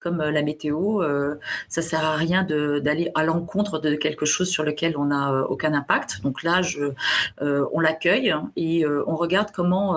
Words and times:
comme 0.00 0.18
la 0.18 0.42
météo, 0.42 1.02
ça 1.68 1.82
sert 1.82 2.04
à 2.04 2.16
rien 2.16 2.44
d'aller 2.44 3.10
à 3.14 3.24
l'encontre 3.24 3.78
de 3.78 3.94
quelque 3.94 4.26
chose 4.26 4.48
sur 4.48 4.64
lequel 4.64 4.96
on 4.96 5.06
n'a 5.06 5.42
aucun 5.48 5.74
impact. 5.74 6.22
Donc 6.22 6.42
là, 6.42 6.62
je, 6.62 6.92
on 7.40 7.80
l'accueille 7.80 8.34
et 8.56 8.86
on 8.86 9.16
regarde 9.16 9.50
comment 9.52 9.96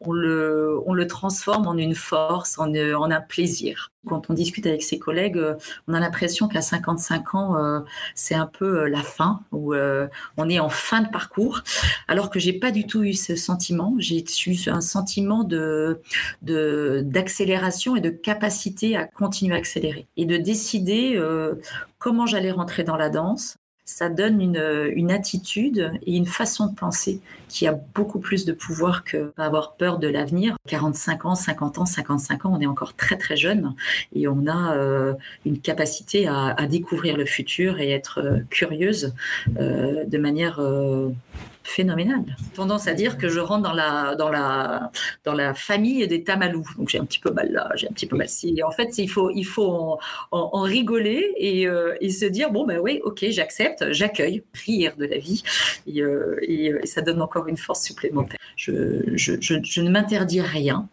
on 0.00 0.12
le, 0.12 1.06
transforme 1.08 1.66
en 1.66 1.76
une 1.76 1.94
force, 1.94 2.58
en 2.58 2.72
un 2.74 3.20
plaisir. 3.20 3.91
Quand 4.06 4.30
on 4.30 4.34
discute 4.34 4.66
avec 4.66 4.82
ses 4.82 4.98
collègues, 4.98 5.40
on 5.86 5.94
a 5.94 6.00
l'impression 6.00 6.48
qu'à 6.48 6.60
55 6.60 7.34
ans, 7.34 7.84
c'est 8.14 8.34
un 8.34 8.46
peu 8.46 8.86
la 8.86 9.02
fin, 9.02 9.40
où 9.52 9.74
on 9.74 10.48
est 10.48 10.58
en 10.58 10.68
fin 10.68 11.02
de 11.02 11.08
parcours, 11.08 11.62
alors 12.08 12.30
que 12.30 12.38
j'ai 12.38 12.52
pas 12.52 12.70
du 12.70 12.86
tout 12.86 13.04
eu 13.04 13.14
ce 13.14 13.36
sentiment. 13.36 13.94
J'ai 13.98 14.24
eu 14.46 14.56
un 14.66 14.80
sentiment 14.80 15.44
de 15.44 16.00
d'accélération 16.42 17.94
et 17.96 18.00
de 18.00 18.10
capacité 18.10 18.96
à 18.96 19.04
continuer 19.04 19.54
à 19.54 19.58
accélérer 19.58 20.06
et 20.16 20.24
de 20.24 20.36
décider 20.36 21.20
comment 21.98 22.26
j'allais 22.26 22.50
rentrer 22.50 22.82
dans 22.82 22.96
la 22.96 23.08
danse, 23.08 23.56
ça 23.84 24.08
donne 24.08 24.40
une, 24.40 25.10
attitude 25.10 25.92
et 26.06 26.16
une 26.16 26.26
façon 26.26 26.66
de 26.66 26.74
penser 26.74 27.20
qui 27.48 27.66
a 27.66 27.72
beaucoup 27.94 28.20
plus 28.20 28.44
de 28.44 28.52
pouvoir 28.52 29.04
que 29.04 29.32
avoir 29.36 29.74
peur 29.74 29.98
de 29.98 30.08
l'avenir. 30.08 30.56
45 30.68 31.26
ans, 31.26 31.34
50 31.34 31.78
ans, 31.78 31.86
55 31.86 32.46
ans, 32.46 32.52
on 32.54 32.60
est 32.60 32.66
encore 32.66 32.94
très 32.94 33.16
très 33.16 33.36
jeune 33.36 33.74
et 34.14 34.28
on 34.28 34.46
a 34.46 34.76
euh, 34.76 35.14
une 35.44 35.58
capacité 35.58 36.28
à, 36.28 36.54
découvrir 36.66 37.16
le 37.16 37.26
futur 37.26 37.80
et 37.80 37.90
être 37.90 38.20
euh, 38.20 38.38
curieuse 38.48 39.14
euh, 39.58 40.04
de 40.04 40.18
manière 40.18 40.60
phénoménal. 41.64 42.24
Tendance 42.54 42.86
à 42.88 42.94
dire 42.94 43.18
que 43.18 43.28
je 43.28 43.40
rentre 43.40 43.62
dans 43.62 43.72
la, 43.72 44.14
dans 44.16 44.28
la, 44.28 44.90
dans 45.24 45.34
la 45.34 45.54
famille 45.54 46.06
des 46.06 46.24
tamalous. 46.24 46.66
Donc 46.78 46.88
j'ai 46.88 46.98
un 46.98 47.04
petit 47.04 47.18
peu 47.18 47.30
mal 47.30 47.50
là, 47.52 47.70
j'ai 47.74 47.88
un 47.88 47.92
petit 47.92 48.06
peu 48.06 48.16
mal 48.16 48.28
ci. 48.28 48.54
Et 48.56 48.62
en 48.62 48.70
fait, 48.70 48.98
il 48.98 49.08
faut, 49.08 49.30
il 49.30 49.44
faut 49.44 49.98
en, 50.30 50.60
rigoler 50.62 51.32
et, 51.36 51.66
euh, 51.66 51.94
et, 52.00 52.10
se 52.10 52.24
dire 52.24 52.50
bon 52.50 52.66
ben 52.66 52.78
oui, 52.78 53.00
ok, 53.04 53.24
j'accepte, 53.30 53.92
j'accueille, 53.92 54.42
rire 54.66 54.94
de 54.96 55.06
la 55.06 55.18
vie 55.18 55.42
et, 55.86 56.02
euh, 56.02 56.36
et, 56.42 56.72
ça 56.84 57.02
donne 57.02 57.22
encore 57.22 57.48
une 57.48 57.56
force 57.56 57.82
supplémentaire. 57.82 58.38
Je, 58.56 59.16
je, 59.16 59.34
je, 59.40 59.80
ne 59.80 59.90
m'interdis 59.90 60.40
rien. 60.40 60.88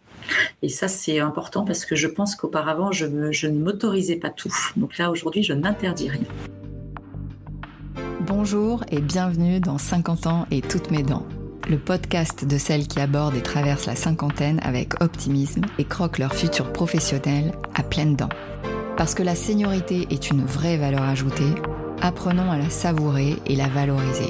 Et 0.62 0.70
ça, 0.70 0.88
c'est 0.88 1.20
important 1.20 1.66
parce 1.66 1.86
que 1.86 1.96
je 1.96 2.08
pense 2.08 2.36
qu'auparavant, 2.36 2.92
je, 2.92 3.32
je 3.32 3.48
ne 3.48 3.60
m'autorisais 3.60 4.18
pas 4.18 4.30
tout. 4.30 4.54
Donc 4.76 4.98
là, 4.98 5.12
aujourd'hui, 5.12 5.44
je 5.44 5.54
n'interdis 5.54 6.10
rien. 6.10 6.59
Bonjour 8.30 8.84
et 8.92 9.02
bienvenue 9.02 9.60
dans 9.60 9.80
50 9.80 10.28
ans 10.28 10.46
et 10.52 10.62
toutes 10.62 10.92
mes 10.92 11.02
dents, 11.02 11.26
le 11.68 11.80
podcast 11.80 12.46
de 12.46 12.60
celles 12.60 12.88
qui 12.88 13.00
abordent 13.00 13.36
et 13.36 13.42
traversent 13.42 13.88
la 13.88 13.96
cinquantaine 13.96 14.60
avec 14.64 15.02
optimisme 15.02 15.64
et 15.80 15.84
croquent 15.84 16.20
leur 16.20 16.36
futur 16.36 16.72
professionnel 16.72 17.54
à 17.74 17.82
pleines 17.82 18.16
dents. 18.16 18.30
Parce 18.98 19.16
que 19.16 19.24
la 19.24 19.34
seniorité 19.34 20.06
est 20.12 20.30
une 20.30 20.46
vraie 20.46 20.78
valeur 20.78 21.02
ajoutée, 21.02 21.56
apprenons 22.04 22.52
à 22.52 22.60
la 22.60 22.70
savourer 22.70 23.38
et 23.48 23.56
la 23.56 23.68
valoriser. 23.68 24.30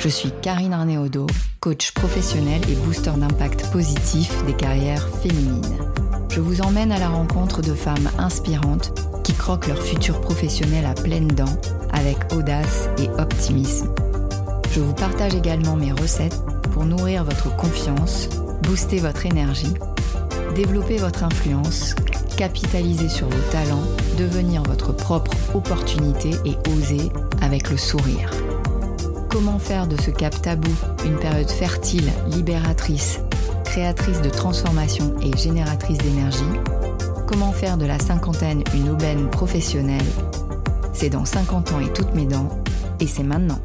Je 0.00 0.08
suis 0.08 0.32
Karine 0.42 0.72
Arnéodo, 0.72 1.28
coach 1.60 1.92
professionnel 1.92 2.60
et 2.68 2.74
booster 2.74 3.12
d'impact 3.16 3.70
positif 3.70 4.44
des 4.46 4.56
carrières 4.56 5.08
féminines. 5.08 5.78
Je 6.28 6.40
vous 6.40 6.60
emmène 6.60 6.90
à 6.90 6.98
la 6.98 7.08
rencontre 7.08 7.62
de 7.62 7.72
femmes 7.72 8.10
inspirantes 8.18 8.92
qui 9.22 9.34
croquent 9.34 9.68
leur 9.68 9.82
futur 9.82 10.20
professionnel 10.20 10.84
à 10.84 10.94
pleines 10.94 11.28
dents 11.28 11.60
avec 11.92 12.16
audace 12.32 12.88
et 12.98 13.08
optimisme. 13.20 13.92
Je 14.72 14.80
vous 14.80 14.94
partage 14.94 15.34
également 15.34 15.76
mes 15.76 15.92
recettes 15.92 16.40
pour 16.72 16.84
nourrir 16.84 17.24
votre 17.24 17.54
confiance, 17.56 18.28
booster 18.62 18.98
votre 18.98 19.26
énergie, 19.26 19.74
développer 20.54 20.96
votre 20.96 21.24
influence, 21.24 21.94
capitaliser 22.36 23.08
sur 23.08 23.28
vos 23.28 23.50
talents, 23.50 23.84
devenir 24.18 24.62
votre 24.62 24.92
propre 24.92 25.32
opportunité 25.54 26.30
et 26.44 26.56
oser 26.70 27.10
avec 27.42 27.70
le 27.70 27.76
sourire. 27.76 28.30
Comment 29.28 29.58
faire 29.58 29.86
de 29.86 30.00
ce 30.00 30.10
cap 30.10 30.40
tabou 30.42 30.70
une 31.04 31.18
période 31.18 31.50
fertile, 31.50 32.10
libératrice, 32.28 33.20
créatrice 33.64 34.20
de 34.20 34.30
transformation 34.30 35.14
et 35.22 35.36
génératrice 35.36 35.98
d'énergie? 35.98 36.42
Comment 37.32 37.52
faire 37.52 37.78
de 37.78 37.86
la 37.86 37.98
cinquantaine 37.98 38.62
une 38.74 38.90
aubaine 38.90 39.30
professionnelle 39.30 40.04
c'est 40.92 41.08
dans 41.08 41.24
50 41.24 41.72
ans 41.72 41.80
et 41.80 41.90
toutes 41.90 42.14
mes 42.14 42.26
dents, 42.26 42.50
et 43.00 43.06
c'est 43.06 43.22
maintenant. 43.22 43.58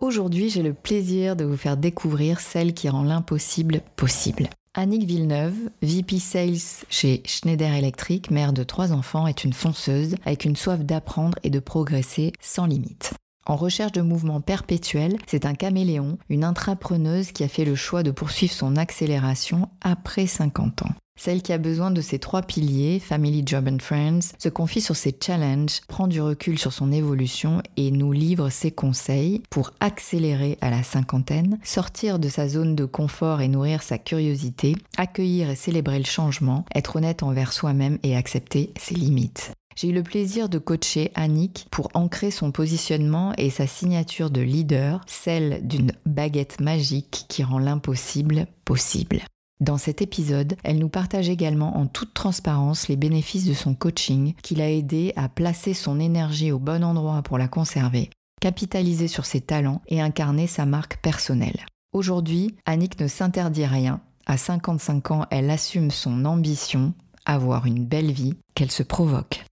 Aujourd'hui, 0.00 0.50
j'ai 0.50 0.64
le 0.64 0.74
plaisir 0.74 1.36
de 1.36 1.44
vous 1.44 1.56
faire 1.56 1.76
découvrir 1.76 2.40
celle 2.40 2.74
qui 2.74 2.88
rend 2.88 3.04
l'impossible 3.04 3.80
possible. 3.94 4.50
Annick 4.74 5.04
Villeneuve, 5.04 5.54
VP 5.82 6.18
Sales 6.18 6.84
chez 6.90 7.22
Schneider 7.24 7.72
Electric, 7.72 8.32
mère 8.32 8.52
de 8.52 8.64
trois 8.64 8.92
enfants, 8.92 9.28
est 9.28 9.44
une 9.44 9.52
fonceuse 9.52 10.16
avec 10.24 10.44
une 10.44 10.56
soif 10.56 10.80
d'apprendre 10.80 11.38
et 11.44 11.50
de 11.50 11.60
progresser 11.60 12.32
sans 12.40 12.66
limite. 12.66 13.14
En 13.48 13.56
recherche 13.56 13.92
de 13.92 14.02
mouvement 14.02 14.42
perpétuel, 14.42 15.16
c'est 15.26 15.46
un 15.46 15.54
caméléon, 15.54 16.18
une 16.28 16.44
intrapreneuse 16.44 17.32
qui 17.32 17.44
a 17.44 17.48
fait 17.48 17.64
le 17.64 17.74
choix 17.74 18.02
de 18.02 18.10
poursuivre 18.10 18.52
son 18.52 18.76
accélération 18.76 19.70
après 19.80 20.26
50 20.26 20.82
ans. 20.82 20.92
Celle 21.18 21.42
qui 21.42 21.54
a 21.54 21.58
besoin 21.58 21.90
de 21.90 22.02
ces 22.02 22.18
trois 22.18 22.42
piliers, 22.42 23.00
Family, 23.00 23.42
Job 23.44 23.66
and 23.68 23.78
Friends, 23.80 24.34
se 24.38 24.50
confie 24.50 24.82
sur 24.82 24.94
ses 24.94 25.16
challenges, 25.20 25.80
prend 25.88 26.06
du 26.06 26.20
recul 26.20 26.58
sur 26.58 26.74
son 26.74 26.92
évolution 26.92 27.60
et 27.76 27.90
nous 27.90 28.12
livre 28.12 28.50
ses 28.50 28.70
conseils 28.70 29.42
pour 29.50 29.72
accélérer 29.80 30.58
à 30.60 30.70
la 30.70 30.82
cinquantaine, 30.82 31.58
sortir 31.64 32.18
de 32.18 32.28
sa 32.28 32.48
zone 32.48 32.76
de 32.76 32.84
confort 32.84 33.40
et 33.40 33.48
nourrir 33.48 33.82
sa 33.82 33.98
curiosité, 33.98 34.76
accueillir 34.98 35.48
et 35.48 35.56
célébrer 35.56 35.98
le 35.98 36.04
changement, 36.04 36.66
être 36.74 36.96
honnête 36.96 37.22
envers 37.22 37.54
soi-même 37.54 37.98
et 38.02 38.14
accepter 38.14 38.72
ses 38.78 38.94
limites. 38.94 39.52
J'ai 39.80 39.90
eu 39.90 39.92
le 39.92 40.02
plaisir 40.02 40.48
de 40.48 40.58
coacher 40.58 41.12
Annick 41.14 41.68
pour 41.70 41.88
ancrer 41.94 42.32
son 42.32 42.50
positionnement 42.50 43.32
et 43.38 43.48
sa 43.48 43.68
signature 43.68 44.28
de 44.28 44.40
leader, 44.40 45.02
celle 45.06 45.64
d'une 45.64 45.92
baguette 46.04 46.60
magique 46.60 47.26
qui 47.28 47.44
rend 47.44 47.60
l'impossible 47.60 48.48
possible. 48.64 49.22
Dans 49.60 49.78
cet 49.78 50.02
épisode, 50.02 50.56
elle 50.64 50.80
nous 50.80 50.88
partage 50.88 51.28
également 51.28 51.76
en 51.76 51.86
toute 51.86 52.12
transparence 52.12 52.88
les 52.88 52.96
bénéfices 52.96 53.44
de 53.44 53.54
son 53.54 53.76
coaching 53.76 54.34
qui 54.42 54.56
l'a 54.56 54.68
aidé 54.68 55.12
à 55.14 55.28
placer 55.28 55.74
son 55.74 56.00
énergie 56.00 56.50
au 56.50 56.58
bon 56.58 56.82
endroit 56.82 57.22
pour 57.22 57.38
la 57.38 57.46
conserver, 57.46 58.10
capitaliser 58.40 59.06
sur 59.06 59.26
ses 59.26 59.42
talents 59.42 59.82
et 59.86 60.00
incarner 60.00 60.48
sa 60.48 60.66
marque 60.66 60.96
personnelle. 61.02 61.66
Aujourd'hui, 61.92 62.56
Annick 62.66 62.98
ne 62.98 63.06
s'interdit 63.06 63.66
rien. 63.66 64.00
À 64.26 64.38
55 64.38 65.10
ans, 65.12 65.26
elle 65.30 65.50
assume 65.50 65.92
son 65.92 66.24
ambition, 66.24 66.94
avoir 67.26 67.66
une 67.66 67.84
belle 67.84 68.10
vie 68.10 68.34
qu'elle 68.56 68.72
se 68.72 68.82
provoque. 68.82 69.44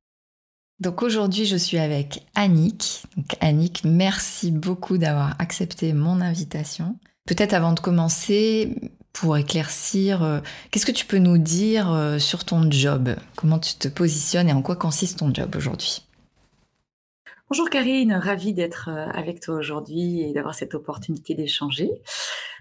Donc 0.81 1.03
aujourd'hui, 1.03 1.47
je 1.47 1.57
suis 1.57 1.79
avec 1.79 2.27
Annick. 2.35 3.05
Donc 3.17 3.37
Annick, 3.41 3.83
merci 3.85 4.51
beaucoup 4.51 4.99
d'avoir 4.99 5.35
accepté 5.39 5.93
mon 5.93 6.21
invitation. 6.21 6.99
Peut-être 7.27 7.55
avant 7.55 7.73
de 7.73 7.81
commencer, 7.81 8.93
pour 9.19 9.37
éclaircir. 9.37 10.23
Euh, 10.23 10.41
qu'est-ce 10.71 10.87
que 10.87 10.93
tu 10.93 11.07
peux 11.07 11.19
nous 11.19 11.39
dire 11.39 11.91
euh, 11.93 12.19
sur 12.19 12.45
ton 12.45 12.71
job? 12.71 13.11
Comment 13.35 13.59
tu 13.59 13.75
te 13.75 13.89
positionnes 13.89 14.49
et 14.49 14.53
en 14.53 14.63
quoi 14.63 14.77
consiste 14.77 15.21
ton 15.21 15.33
job 15.33 15.55
aujourd'hui? 15.57 16.03
Bonjour 17.49 17.71
Karine, 17.71 18.13
ravie 18.13 18.53
d'être 18.53 18.91
euh, 18.91 19.07
avec 19.15 19.41
toi 19.41 19.55
aujourd'hui 19.55 20.21
et 20.21 20.33
d'avoir 20.33 20.55
cette 20.55 20.75
opportunité 20.75 21.35
d'échanger. 21.35 21.91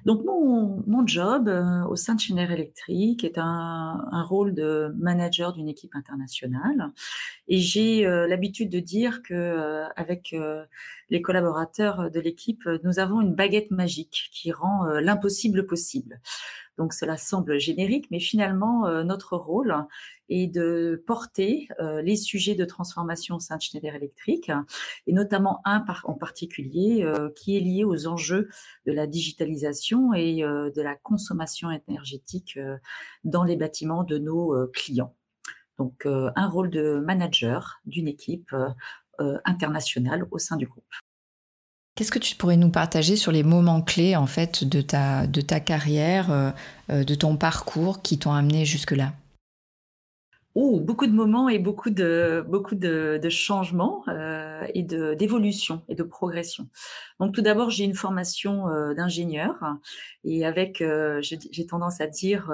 Donc 0.06 0.24
mon, 0.24 0.84
mon 0.86 1.06
job 1.08 1.50
au 1.90 1.96
sein 1.96 2.16
de 2.16 2.20
Schneider 2.20 2.52
Electric 2.52 3.24
est 3.24 3.38
un, 3.38 4.24
rôle 4.24 4.54
de 4.54 4.94
manager 4.98 5.54
d'une 5.54 5.68
équipe 5.68 5.96
internationale 5.96 6.92
et 7.48 7.58
j'ai 7.58 8.04
l'habitude 8.04 8.70
de 8.70 8.80
dire 8.80 9.22
que 9.24 9.84
avec 9.96 10.36
les 11.10 11.22
collaborateurs 11.22 12.10
de 12.10 12.20
l'équipe, 12.20 12.64
nous 12.84 13.00
avons 13.00 13.22
une 13.22 13.36
baguette 13.36 13.72
magique 13.72 14.30
qui 14.32 14.52
rend 14.52 14.86
l'impossible 14.86 15.66
possible. 15.66 16.20
Donc 16.78 16.94
cela 16.94 17.18
semble 17.18 17.58
générique, 17.58 18.08
mais 18.12 18.20
finalement, 18.20 18.86
euh, 18.86 19.04
notre 19.04 19.38
rôle 19.38 19.76
est 20.30 20.48
de 20.48 21.02
porter 21.06 21.68
euh, 21.80 22.02
les 22.02 22.16
sujets 22.16 22.56
de 22.56 22.66
transformation 22.66 23.36
au 23.36 23.40
sein 23.40 23.58
de 23.58 23.62
Schneider 23.62 23.96
Electric, 23.96 24.52
et 25.08 25.14
notamment 25.14 25.62
un 25.66 25.86
en 26.04 26.14
particulier 26.14 27.04
euh, 27.04 27.30
qui 27.36 27.56
est 27.56 27.60
lié 27.60 27.84
aux 27.84 28.08
enjeux 28.08 28.50
de 28.86 28.92
la 28.92 29.08
digitalisation 29.08 29.95
et 30.14 30.42
de 30.42 30.82
la 30.82 30.96
consommation 30.96 31.70
énergétique 31.88 32.60
dans 33.24 33.44
les 33.44 33.56
bâtiments 33.56 34.04
de 34.04 34.18
nos 34.18 34.68
clients. 34.74 35.16
Donc 35.78 36.06
un 36.06 36.48
rôle 36.48 36.70
de 36.70 37.00
manager 37.00 37.82
d'une 37.86 38.08
équipe 38.08 38.56
internationale 39.46 40.28
au 40.32 40.38
sein 40.38 40.58
du 40.58 40.68
groupe. 40.68 40.86
Qu'est-ce 41.96 42.12
que 42.12 42.20
tu 42.20 42.36
pourrais 42.36 42.58
nous 42.58 42.70
partager 42.70 43.16
sur 43.16 43.32
les 43.32 43.44
moments 43.44 43.82
clés 43.82 44.18
en 44.18 44.28
fait 44.28 44.66
de 44.66 44.82
ta, 44.82 45.28
de 45.28 45.40
ta 45.40 45.62
carrière, 45.62 46.30
euh, 46.30 46.52
euh, 46.90 47.04
de 47.06 47.16
ton 47.16 47.38
parcours 47.38 48.02
qui 48.02 48.20
t'ont 48.20 48.34
amené 48.34 48.66
jusque-là? 48.66 49.14
Oh, 50.56 50.82
beaucoup 50.82 51.08
de 51.08 51.14
moments 51.14 51.48
et 51.48 51.58
beaucoup 51.58 51.92
de, 51.92 52.46
beaucoup 52.50 52.76
de, 52.76 53.18
changements 53.30 54.04
euh, 54.10 54.35
et 54.74 54.84
d'évolution 54.84 55.84
et 55.88 55.96
de 55.96 56.04
progression. 56.04 56.68
Donc 57.20 57.34
tout 57.34 57.42
d'abord, 57.42 57.70
j'ai 57.70 57.84
une 57.84 57.96
formation 57.96 58.68
d'ingénieur 58.94 59.64
et 60.24 60.46
avec, 60.46 60.84
j'ai 61.22 61.66
tendance 61.66 62.02
à 62.02 62.08
dire, 62.08 62.52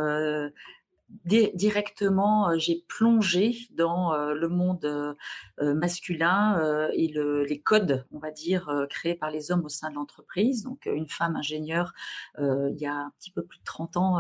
directement, 1.26 2.58
j'ai 2.58 2.84
plongé 2.88 3.56
dans 3.72 4.16
le 4.34 4.48
monde 4.48 5.16
masculin 5.60 6.90
et 6.94 7.08
le, 7.08 7.44
les 7.44 7.60
codes, 7.60 8.06
on 8.12 8.20
va 8.20 8.32
dire, 8.32 8.86
créés 8.90 9.16
par 9.16 9.32
les 9.32 9.52
hommes 9.52 9.66
au 9.66 9.70
sein 9.70 9.90
de 9.90 9.96
l'entreprise. 9.96 10.64
Donc, 10.64 10.86
une 10.86 11.08
femme 11.08 11.36
ingénieure, 11.36 11.94
il 12.40 12.78
y 12.78 12.86
a 12.86 12.96
un 12.96 13.12
petit 13.20 13.32
peu 13.32 13.44
plus 13.44 13.60
de 13.60 13.64
30 13.64 13.98
ans, 13.98 14.20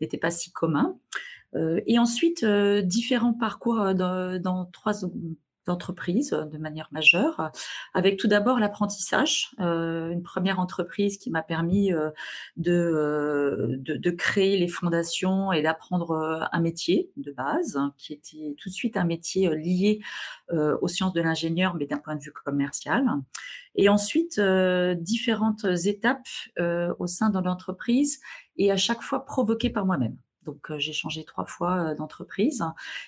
n'était 0.00 0.18
pas 0.18 0.30
si 0.30 0.52
commun. 0.52 0.98
et 1.54 1.98
ensuite, 1.98 2.44
différents 2.44 3.34
parcours 3.34 3.94
dans, 3.94 4.40
dans 4.40 4.66
trois 4.66 5.04
d'entreprise 5.66 6.32
euh, 6.32 6.44
de 6.44 6.58
manière 6.58 6.88
majeure, 6.92 7.50
avec 7.94 8.18
tout 8.18 8.28
d'abord 8.28 8.58
l'apprentissage, 8.58 9.50
euh, 9.60 10.10
une 10.10 10.22
première 10.22 10.60
entreprise 10.60 11.18
qui 11.18 11.30
m'a 11.30 11.42
permis 11.42 11.92
euh, 11.92 12.10
de, 12.56 13.78
de, 13.78 14.10
créer 14.10 14.56
les 14.56 14.68
fondations 14.68 15.52
et 15.52 15.62
d'apprendre 15.62 16.48
un 16.52 16.60
métier 16.60 17.10
de 17.16 17.32
base, 17.32 17.76
hein, 17.76 17.92
qui 17.98 18.12
était 18.14 18.54
tout 18.56 18.68
de 18.68 18.74
suite 18.74 18.96
un 18.96 19.04
métier 19.04 19.54
lié 19.54 20.00
aux 20.50 20.88
sciences 20.88 21.12
de 21.12 21.20
l'ingénieur, 21.20 21.74
mais 21.74 21.86
d'un 21.86 21.98
point 21.98 22.14
de 22.14 22.22
vue 22.22 22.32
commercial. 22.32 23.04
Et 23.74 23.88
ensuite, 23.88 24.40
différentes 24.40 25.66
étapes 25.84 26.28
au 26.98 27.06
sein 27.06 27.30
de 27.30 27.38
l'entreprise 27.40 28.20
et 28.56 28.70
à 28.72 28.76
chaque 28.76 29.02
fois 29.02 29.24
provoquées 29.24 29.70
par 29.70 29.84
moi-même. 29.84 30.16
Donc, 30.46 30.72
j'ai 30.78 30.92
changé 30.92 31.24
trois 31.24 31.44
fois 31.44 31.94
d'entreprise. 31.94 32.64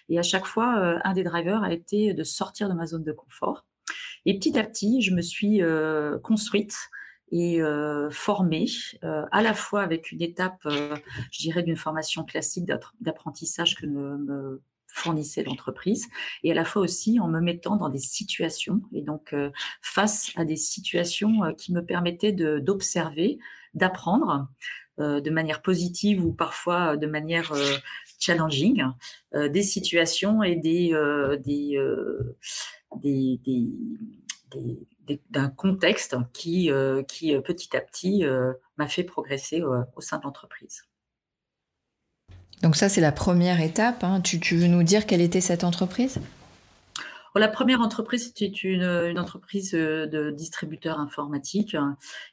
Et 0.09 0.19
à 0.19 0.23
chaque 0.23 0.47
fois, 0.47 1.01
un 1.05 1.13
des 1.13 1.23
drivers 1.23 1.63
a 1.63 1.73
été 1.73 2.13
de 2.13 2.25
sortir 2.25 2.69
de 2.69 2.75
ma 2.75 2.87
zone 2.87 3.05
de 3.05 3.13
confort. 3.13 3.65
Et 4.27 4.39
petit 4.39 4.59
à 4.59 4.65
petit, 4.65 5.01
je 5.01 5.15
me 5.15 5.23
suis 5.23 5.63
construite 6.23 6.77
et 7.31 7.61
formée, 8.11 8.67
à 9.03 9.43
la 9.43 9.55
fois 9.55 9.83
avec 9.83 10.13
une 10.13 10.23
étape, 10.23 10.67
je 10.67 11.39
dirais, 11.39 11.63
d'une 11.63 11.77
formation 11.77 12.25
classique 12.25 12.67
d'apprentissage 13.01 13.77
que 13.77 13.87
me, 13.87 14.63
fournissait 14.91 15.45
l'entreprise, 15.45 16.09
et 16.43 16.51
à 16.51 16.55
la 16.55 16.65
fois 16.65 16.83
aussi 16.83 17.21
en 17.21 17.29
me 17.29 17.41
mettant 17.41 17.77
dans 17.77 17.91
des 17.91 17.99
situations, 17.99 18.81
et 18.93 19.03
donc 19.03 19.35
face 19.83 20.33
à 20.37 20.45
des 20.45 20.57
situations 20.57 21.55
qui 21.57 21.73
me 21.73 21.85
permettaient 21.85 22.33
d'observer, 22.33 23.39
d'apprendre, 23.75 24.31
euh, 24.31 24.88
de 24.99 25.31
manière 25.31 25.63
positive 25.63 26.25
ou 26.25 26.33
parfois 26.33 26.97
de 26.97 27.07
manière 27.07 27.53
euh, 27.53 27.77
challenging, 28.19 28.85
euh, 29.35 29.49
des 29.49 29.63
situations 29.63 30.43
et 30.43 30.57
des, 30.57 30.93
d'un 35.31 35.49
contexte 35.51 36.17
qui, 36.33 36.71
qui 37.07 37.39
petit 37.41 37.77
à 37.77 37.81
petit 37.81 38.25
m'a 38.77 38.89
fait 38.89 39.05
progresser 39.05 39.63
au 39.63 40.01
sein 40.01 40.19
de 40.19 40.25
l'entreprise. 40.25 40.85
Donc 42.63 42.75
ça, 42.75 42.89
c'est 42.89 43.01
la 43.01 43.13
première 43.13 43.61
étape. 43.61 44.03
Hein. 44.03 44.21
Tu, 44.21 44.41
tu 44.41 44.57
veux 44.57 44.67
nous 44.67 44.83
dire 44.83 45.07
quelle 45.07 45.21
était 45.21 45.41
cette 45.41 45.65
entreprise? 45.65 46.19
La 47.35 47.49
première 47.49 47.81
entreprise, 47.81 48.27
c'était 48.27 48.47
une, 48.47 49.19
entreprise 49.19 49.75
euh, 49.75 50.07
de 50.07 50.31
distributeur 50.31 50.99
informatique 50.99 51.77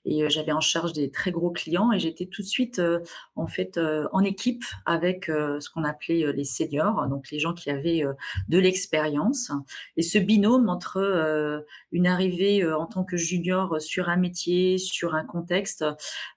et 0.05 0.23
euh, 0.23 0.29
j'avais 0.29 0.51
en 0.51 0.61
charge 0.61 0.93
des 0.93 1.11
très 1.11 1.31
gros 1.31 1.51
clients 1.51 1.91
et 1.91 1.99
j'étais 1.99 2.25
tout 2.25 2.41
de 2.41 2.47
suite 2.47 2.79
euh, 2.79 2.99
en 3.35 3.47
fait 3.47 3.79
en 4.11 4.21
équipe 4.21 4.63
avec 4.85 5.25
ce 5.25 5.69
qu'on 5.69 5.83
appelait 5.83 6.31
les 6.31 6.43
seniors, 6.43 7.07
donc 7.07 7.29
les 7.31 7.39
gens 7.39 7.53
qui 7.53 7.69
avaient 7.69 8.03
de 8.47 8.57
l'expérience. 8.57 9.51
Et 9.97 10.01
ce 10.01 10.17
binôme 10.17 10.69
entre 10.69 11.63
une 11.91 12.07
arrivée 12.07 12.65
en 12.65 12.85
tant 12.85 13.03
que 13.03 13.17
junior 13.17 13.81
sur 13.81 14.09
un 14.09 14.15
métier, 14.15 14.77
sur 14.77 15.15
un 15.15 15.23
contexte 15.23 15.85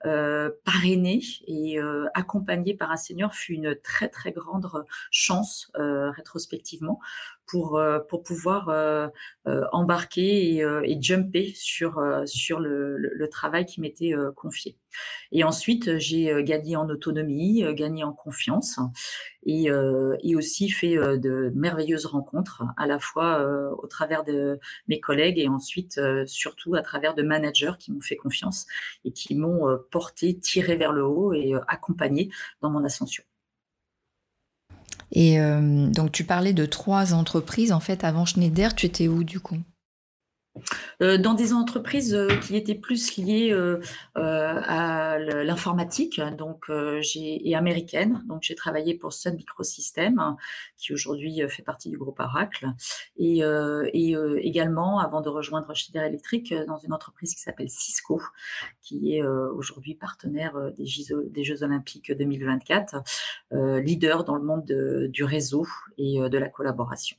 parrainé 0.02 1.20
et 1.46 1.78
accompagné 2.14 2.75
par 2.75 2.90
un 2.90 2.96
senior 2.96 3.32
fut 3.34 3.55
une 3.55 3.76
très 3.76 4.08
très 4.08 4.32
grande 4.32 4.69
chance 5.10 5.70
rétrospectivement 5.75 7.00
pour, 7.48 7.78
euh, 7.78 7.98
pour 7.98 8.22
pouvoir 8.22 8.68
euh, 8.68 9.08
euh, 9.48 9.64
embarquer 9.72 10.58
et, 10.58 11.02
jumper 11.02 11.52
sur, 11.56 12.00
sur 12.26 12.60
le, 12.60 12.96
le, 12.96 13.28
travail 13.28 13.64
qui 13.64 13.80
m'était 13.80 14.12
confié. 14.36 14.76
Et 15.32 15.44
ensuite, 15.44 15.98
j'ai 15.98 16.42
gagné 16.42 16.76
en 16.76 16.88
autonomie, 16.88 17.64
gagné 17.74 18.04
en 18.04 18.12
confiance 18.12 18.78
et, 19.44 19.68
et 20.22 20.36
aussi 20.36 20.68
fait 20.68 20.96
de 20.96 21.52
merveilleuses 21.54 22.06
rencontres, 22.06 22.64
à 22.76 22.86
la 22.86 22.98
fois 22.98 23.46
au 23.80 23.86
travers 23.86 24.24
de 24.24 24.58
mes 24.88 25.00
collègues 25.00 25.38
et 25.38 25.48
ensuite 25.48 26.00
surtout 26.26 26.74
à 26.74 26.82
travers 26.82 27.14
de 27.14 27.22
managers 27.22 27.72
qui 27.78 27.92
m'ont 27.92 28.00
fait 28.00 28.16
confiance 28.16 28.66
et 29.04 29.12
qui 29.12 29.34
m'ont 29.34 29.78
porté, 29.90 30.38
tiré 30.38 30.76
vers 30.76 30.92
le 30.92 31.04
haut 31.04 31.32
et 31.32 31.54
accompagné 31.68 32.30
dans 32.60 32.70
mon 32.70 32.84
ascension. 32.84 33.24
Et 35.12 35.40
euh, 35.40 35.88
donc 35.88 36.12
tu 36.12 36.25
parlais 36.25 36.52
de 36.52 36.66
trois 36.66 37.14
entreprises. 37.14 37.72
En 37.72 37.81
fait, 37.81 38.05
avant 38.05 38.25
Schneider, 38.25 38.75
tu 38.75 38.87
étais 38.87 39.08
où 39.08 39.25
du 39.25 39.40
coup? 39.40 39.58
Dans 41.00 41.34
des 41.34 41.52
entreprises 41.52 42.14
euh, 42.14 42.28
qui 42.40 42.56
étaient 42.56 42.75
plus 42.75 43.16
liées 43.16 43.52
euh, 43.52 43.81
à 44.14 45.19
l'informatique 45.19 46.20
donc 46.37 46.66
et 46.70 47.55
américaine. 47.55 48.22
Donc 48.26 48.43
j'ai 48.43 48.55
travaillé 48.55 48.94
pour 48.94 49.12
Sun 49.12 49.34
Microsystems 49.37 50.37
qui 50.76 50.93
aujourd'hui 50.93 51.40
fait 51.49 51.62
partie 51.62 51.90
du 51.90 51.99
groupe 51.99 52.20
Oracle 52.20 52.69
et, 53.16 53.43
également 54.38 54.99
avant 54.99 55.20
de 55.20 55.28
rejoindre 55.28 55.75
Schneider 55.75 56.05
Electric 56.05 56.55
dans 56.66 56.78
une 56.78 56.93
entreprise 56.93 57.34
qui 57.34 57.40
s'appelle 57.40 57.69
Cisco 57.69 58.20
qui 58.81 59.14
est 59.14 59.22
aujourd'hui 59.22 59.94
partenaire 59.94 60.55
des, 60.76 61.44
Jeux 61.44 61.62
Olympiques 61.62 62.12
2024, 62.12 62.96
leader 63.52 64.25
dans 64.25 64.37
le 64.37 64.43
monde 64.43 64.64
du 65.10 65.25
réseau 65.25 65.66
et 65.96 66.19
de 66.19 66.38
la 66.38 66.49
collaboration. 66.49 67.16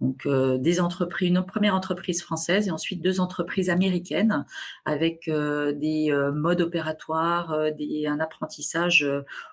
Donc 0.00 0.26
euh, 0.26 0.58
des 0.58 0.80
entreprises, 0.80 1.30
une 1.30 1.44
première 1.44 1.74
entreprise 1.74 2.22
française 2.22 2.68
et 2.68 2.70
ensuite 2.70 3.00
deux 3.00 3.18
entreprises 3.18 3.70
américaines 3.70 4.44
avec 4.84 5.26
euh, 5.28 5.72
des 5.72 6.10
euh, 6.10 6.32
modes 6.32 6.60
opératoires, 6.60 7.72
des, 7.72 8.06
un 8.06 8.20
apprentissage 8.20 9.06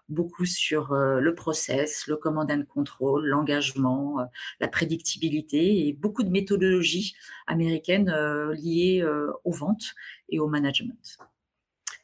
beaucoup 0.09 0.45
sur 0.45 0.93
le 0.93 1.33
process, 1.33 2.07
le 2.07 2.17
command 2.17 2.49
and 2.51 2.63
control, 2.65 3.25
l'engagement, 3.25 4.17
la 4.59 4.67
prédictibilité 4.67 5.87
et 5.87 5.93
beaucoup 5.93 6.23
de 6.23 6.29
méthodologies 6.29 7.15
américaines 7.47 8.13
liées 8.51 9.03
aux 9.43 9.51
ventes 9.51 9.95
et 10.29 10.39
au 10.39 10.47
management. 10.47 11.17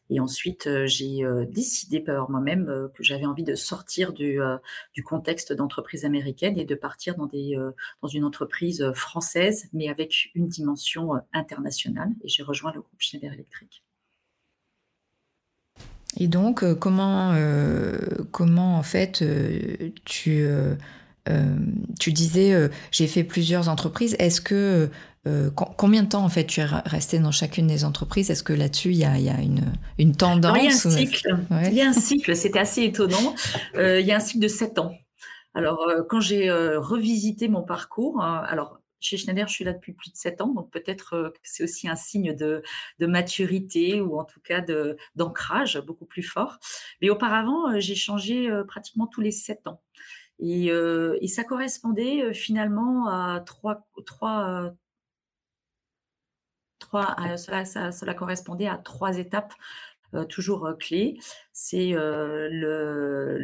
Et 0.09 0.19
ensuite, 0.19 0.65
euh, 0.65 0.87
j'ai 0.87 1.23
euh, 1.23 1.45
décidé 1.45 1.99
par 1.99 2.29
moi-même 2.31 2.67
euh, 2.67 2.87
que 2.95 3.03
j'avais 3.03 3.25
envie 3.25 3.43
de 3.43 3.53
sortir 3.53 4.11
du, 4.11 4.39
contexte 5.05 5.53
d'entreprise 5.53 6.05
américaine 6.05 6.57
et 6.57 6.65
de 6.65 6.75
partir 6.75 7.15
dans 7.15 8.07
une 8.07 8.23
entreprise 8.23 8.91
française, 8.93 9.69
mais 9.73 9.87
avec 9.87 10.29
une 10.35 10.47
dimension 10.47 11.13
internationale. 11.33 12.09
Et 12.23 12.27
j'ai 12.27 12.43
rejoint 12.43 12.71
le 12.73 12.81
groupe 12.81 12.99
Schneider 12.99 13.33
Electric. 13.33 13.83
Et 16.17 16.27
donc, 16.27 16.63
comment, 16.79 17.33
comment 18.31 18.77
en 18.77 18.83
fait 18.83 19.23
tu, 20.05 20.47
tu 21.99 22.11
disais, 22.11 22.69
j'ai 22.91 23.07
fait 23.07 23.23
plusieurs 23.23 23.69
entreprises. 23.69 24.15
Est-ce 24.19 24.41
que 24.41 24.89
euh, 25.27 25.49
combien 25.51 26.03
de 26.03 26.07
temps 26.07 26.23
en 26.23 26.29
fait 26.29 26.45
tu 26.45 26.61
es 26.61 26.65
resté 26.65 27.19
dans 27.19 27.31
chacune 27.31 27.67
des 27.67 27.83
entreprises? 27.83 28.29
Est-ce 28.29 28.43
que 28.43 28.53
là-dessus 28.53 28.91
il 28.91 28.97
y 28.97 29.03
a, 29.03 29.15
une, 29.97 30.15
tendance 30.15 30.57
Il 30.57 30.63
y 30.63 30.67
a 30.67 30.71
un 30.71 30.71
cycle. 30.71 31.37
Il 31.65 31.73
y 31.73 31.81
a 31.81 31.89
un 31.89 31.93
cycle. 31.93 32.35
C'était 32.35 32.59
assez 32.59 32.83
étonnant. 32.83 33.35
Euh, 33.75 33.99
il 33.99 34.07
y 34.07 34.11
a 34.11 34.15
un 34.15 34.21
cycle 34.21 34.39
de 34.39 34.47
7 34.47 34.79
ans. 34.79 34.93
Alors 35.53 35.87
euh, 35.89 36.03
quand 36.07 36.21
j'ai 36.21 36.49
revisité 36.49 37.49
mon 37.49 37.63
parcours, 37.63 38.21
hein, 38.21 38.43
alors 38.47 38.79
chez 39.01 39.17
Schneider, 39.17 39.47
je 39.47 39.53
suis 39.53 39.65
là 39.65 39.73
depuis 39.73 39.93
plus 39.93 40.11
de 40.11 40.17
7 40.17 40.41
ans, 40.41 40.53
donc 40.53 40.71
peut-être 40.71 41.31
que 41.33 41.39
c'est 41.43 41.63
aussi 41.63 41.87
un 41.87 41.95
signe 41.95 42.33
de, 42.33 42.63
maturité 42.99 44.01
ou 44.01 44.19
en 44.19 44.23
tout 44.23 44.41
cas 44.41 44.63
d'ancrage 45.15 45.79
beaucoup 45.85 46.05
plus 46.05 46.23
fort. 46.23 46.59
Mais 47.01 47.09
auparavant, 47.09 47.79
j'ai 47.79 47.95
changé 47.95 48.49
pratiquement 48.67 49.07
tous 49.07 49.21
les 49.21 49.31
7 49.31 49.67
ans. 49.67 49.81
Et, 50.39 51.27
ça 51.27 51.43
correspondait 51.43 52.33
finalement 52.33 53.07
à 53.07 53.41
trois, 53.41 53.87
trois, 54.05 54.73
trois, 56.79 57.15
euh, 57.19 57.37
cela, 57.37 57.65
cela 57.65 58.13
correspondait 58.13 58.67
à 58.67 58.77
trois 58.77 59.17
étapes 59.17 59.53
euh, 60.13 60.25
toujours 60.25 60.65
euh, 60.65 60.73
clés. 60.73 61.17
C'est 61.51 61.93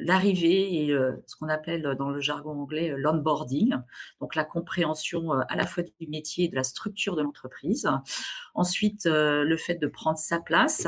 l'arrivée 0.05 0.85
et 0.85 0.95
ce 1.27 1.35
qu'on 1.35 1.49
appelle 1.49 1.95
dans 1.99 2.09
le 2.09 2.21
jargon 2.21 2.61
anglais 2.61 2.93
l'onboarding, 2.95 3.75
donc 4.21 4.35
la 4.35 4.45
compréhension 4.45 5.31
à 5.31 5.55
la 5.57 5.65
fois 5.65 5.83
du 5.83 6.07
métier 6.07 6.45
et 6.45 6.47
de 6.47 6.55
la 6.55 6.63
structure 6.63 7.17
de 7.17 7.23
l'entreprise. 7.23 7.89
Ensuite, 8.53 9.05
le 9.05 9.57
fait 9.57 9.75
de 9.75 9.87
prendre 9.87 10.17
sa 10.17 10.39
place. 10.39 10.87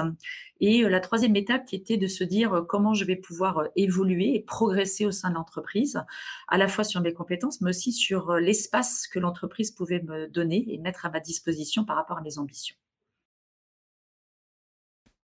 Et 0.61 0.83
la 0.83 1.01
troisième 1.01 1.35
étape 1.35 1.65
qui 1.65 1.75
était 1.75 1.97
de 1.97 2.07
se 2.07 2.23
dire 2.23 2.63
comment 2.69 2.93
je 2.93 3.03
vais 3.03 3.17
pouvoir 3.17 3.63
évoluer 3.75 4.35
et 4.35 4.39
progresser 4.39 5.05
au 5.05 5.11
sein 5.11 5.29
de 5.29 5.35
l'entreprise, 5.35 6.01
à 6.47 6.57
la 6.57 6.69
fois 6.69 6.85
sur 6.85 7.01
mes 7.01 7.13
compétences, 7.13 7.59
mais 7.59 7.71
aussi 7.71 7.91
sur 7.91 8.35
l'espace 8.35 9.05
que 9.05 9.19
l'entreprise 9.19 9.71
pouvait 9.71 10.01
me 10.01 10.27
donner 10.29 10.63
et 10.73 10.77
mettre 10.77 11.05
à 11.05 11.09
ma 11.09 11.19
disposition 11.19 11.83
par 11.83 11.97
rapport 11.97 12.19
à 12.19 12.21
mes 12.21 12.37
ambitions. 12.37 12.77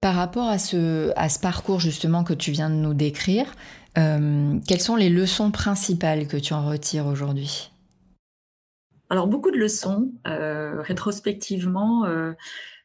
Par 0.03 0.15
rapport 0.15 0.50
à 0.50 0.57
ce, 0.57 1.13
parcours 1.41 1.79
justement 1.79 2.25
que 2.25 2.33
tu 2.33 2.51
viens 2.51 2.69
de 2.69 2.75
nous 2.75 2.93
décrire, 2.93 3.45
euh, 3.98 4.60
quelles 4.67 4.81
sont 4.81 4.98
les 4.98 5.10
leçons 5.10 5.50
principales 5.50 6.27
que 6.27 6.36
tu 6.36 6.53
en 6.53 6.67
retires 6.67 7.05
aujourd'hui? 7.05 7.72
Alors 9.10 9.27
beaucoup 9.27 9.50
de 9.50 9.55
leçons. 9.55 10.12
Euh, 10.27 10.81
rétrospectivement, 10.81 12.03
euh, 12.03 12.33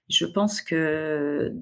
je 0.08 0.26
pense 0.26 0.62
que 0.62 1.52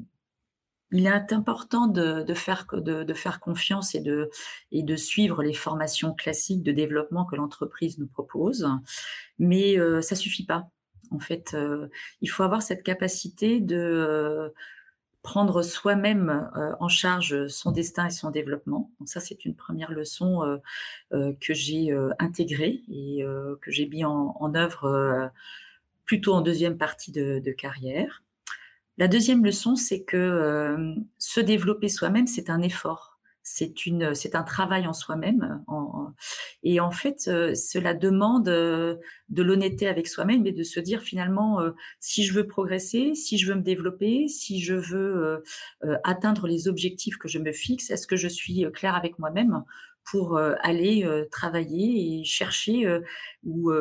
il 0.93 1.07
est 1.07 1.33
important 1.33 1.87
de, 1.87 2.35
faire, 2.35 2.67
de, 2.75 3.15
faire 3.15 3.41
confiance 3.41 3.95
et 3.95 4.01
de, 4.01 4.29
et 4.73 4.83
de 4.83 4.95
suivre 4.95 5.43
les 5.43 5.55
formations 5.55 6.13
classiques 6.13 6.65
de 6.65 6.73
développement 6.73 7.25
que 7.25 7.35
l'entreprise 7.35 7.99
nous 7.99 8.09
propose, 8.09 8.69
mais 9.39 9.79
ça 10.03 10.17
suffit 10.17 10.45
pas. 10.45 10.69
En 11.11 11.19
fait, 11.19 11.57
il 12.21 12.31
faut 12.31 12.45
avoir 12.45 12.63
cette 12.63 12.85
capacité 12.85 13.61
de 13.61 14.53
prendre 15.27 15.61
soi-même 15.63 16.49
euh, 16.57 16.77
en 16.79 16.87
charge 16.89 17.49
son 17.49 17.73
destin 17.73 18.07
et 18.07 18.11
son 18.11 18.31
développement. 18.31 18.93
Ça, 19.07 19.19
c'est 19.19 19.45
une 19.45 19.57
première 19.57 19.91
leçon 19.91 20.45
euh, 20.45 20.59
euh, 21.13 21.33
que 21.41 21.53
j'ai 21.53 21.93
intégrée 22.21 22.85
et 22.89 23.25
que 23.61 23.73
j'ai 23.73 23.89
mis 23.89 24.05
en, 24.05 24.55
œuvre 24.55 25.33
plutôt 26.05 26.33
en 26.33 26.43
deuxième 26.43 26.79
partie 26.79 27.11
de, 27.11 27.51
carrière. 27.51 28.23
La 28.99 29.09
deuxième 29.09 29.45
leçon, 29.45 29.75
c'est 29.75 30.05
que 30.05 30.95
se 31.19 31.41
développer 31.41 31.89
soi-même, 31.89 32.29
c'est 32.29 32.49
un 32.49 32.63
effort 32.63 33.17
c'est 33.47 34.35
un 34.35 34.43
travail 34.43 34.89
en 34.89 34.93
soi-même. 34.93 35.63
Et 36.69 36.81
en 36.81 36.91
fait, 36.91 37.29
euh, 37.29 37.55
cela 37.55 37.95
demande 37.95 38.49
euh, 38.49 38.97
de 39.29 39.45
l'honnêteté 39.45 39.87
avec 39.87 40.09
soi-même 40.09 40.45
et 40.49 40.53
de 40.53 40.65
se 40.65 40.81
dire 40.81 41.01
finalement, 41.01 41.61
euh, 41.61 41.71
si 42.01 42.25
je 42.25 42.33
veux 42.33 42.45
progresser, 42.45 43.15
si 43.15 43.39
je 43.39 43.47
veux 43.47 43.55
me 43.55 43.63
développer, 43.63 44.27
si 44.27 44.61
je 44.61 44.75
veux 44.75 45.45
atteindre 46.03 46.49
les 46.49 46.67
objectifs 46.67 47.19
que 47.19 47.29
je 47.29 47.39
me 47.39 47.53
fixe, 47.53 47.91
est-ce 47.91 48.09
que 48.09 48.17
je 48.17 48.27
suis 48.27 48.67
clair 48.73 48.97
avec 48.97 49.21
moi-même 49.21 49.63
pour 50.11 50.39
aller 50.39 51.09
travailler 51.31 52.21
et 52.21 52.25
chercher 52.25 53.01
ou 53.45 53.73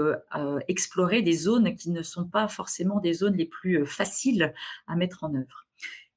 explorer 0.68 1.24
des 1.24 1.34
zones 1.34 1.76
qui 1.76 1.90
ne 1.90 2.04
sont 2.04 2.26
pas 2.26 2.48
forcément 2.48 3.00
des 3.00 3.14
zones 3.14 3.36
les 3.36 3.46
plus 3.46 3.86
faciles 3.88 4.54
à 4.88 4.96
mettre 4.96 5.24
en 5.24 5.34
œuvre? 5.34 5.66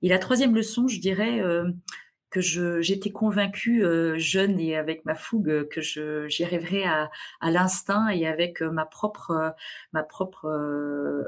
Et 0.02 0.08
la 0.08 0.18
troisième 0.18 0.54
leçon, 0.54 0.86
je 0.86 1.00
dirais, 1.00 1.42
que 2.40 2.80
j'étais 2.80 3.10
convaincue 3.10 3.84
euh, 3.84 4.18
jeune 4.18 4.58
et 4.60 4.76
avec 4.76 5.04
ma 5.04 5.14
fougue 5.14 5.68
que 5.68 5.80
j'y 5.80 6.44
arriverais 6.44 6.84
à, 6.84 7.10
l'instinct 7.42 8.08
et 8.08 8.26
avec 8.26 8.62
euh, 8.62 8.70
ma 8.70 8.84
propre 8.86 9.54
ma 9.92 10.06
euh, 10.44 11.24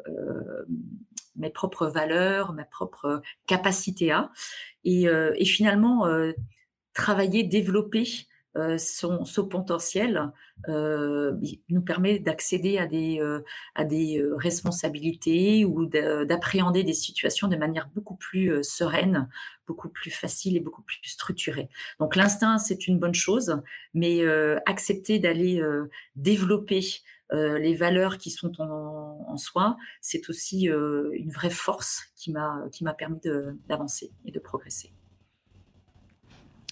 mes 1.36 1.50
propres 1.50 1.86
valeurs, 1.86 2.52
ma 2.52 2.64
propre 2.64 3.22
capacité 3.46 4.10
à. 4.10 4.30
Et 4.84 5.44
finalement 5.44 6.06
travailler, 6.92 7.44
développer 7.44 8.06
euh, 8.56 8.78
son, 8.78 9.24
potentiel 9.48 10.32
euh, 10.68 11.36
nous 11.68 11.82
permet 11.82 12.18
d'accéder 12.18 12.78
à 12.78 12.86
des, 12.86 13.20
euh, 13.20 13.44
à 13.76 13.84
des 13.84 14.22
responsabilités 14.36 15.64
ou 15.64 15.86
d'appréhender 15.86 16.82
des 16.82 16.92
situations 16.92 17.46
de 17.46 17.56
manière 17.56 17.88
beaucoup 17.94 18.16
plus 18.16 18.62
sereine, 18.62 19.28
beaucoup 19.68 19.88
plus 19.88 20.10
facile 20.10 20.56
et 20.56 20.60
beaucoup 20.60 20.82
plus 20.82 20.98
structurée. 21.04 21.68
Donc 22.00 22.16
l'instinct, 22.16 22.58
c'est 22.58 22.88
une 22.88 22.98
bonne 22.98 23.14
chose, 23.14 23.62
mais 23.94 24.24
accepter 24.66 25.18
d'aller 25.18 25.62
développer 26.16 26.80
les 27.32 27.74
valeurs 27.74 28.18
qui 28.18 28.30
sont 28.30 28.60
en, 28.60 29.24
en 29.28 29.36
soi, 29.36 29.76
c'est 30.00 30.28
aussi 30.28 30.64
une 30.64 31.30
vraie 31.30 31.50
force 31.50 32.06
qui 32.16 32.32
m'a 32.32 32.94
permis 32.98 33.20
d'avancer 33.68 34.10
et 34.24 34.32
de 34.32 34.40
progresser. 34.40 34.92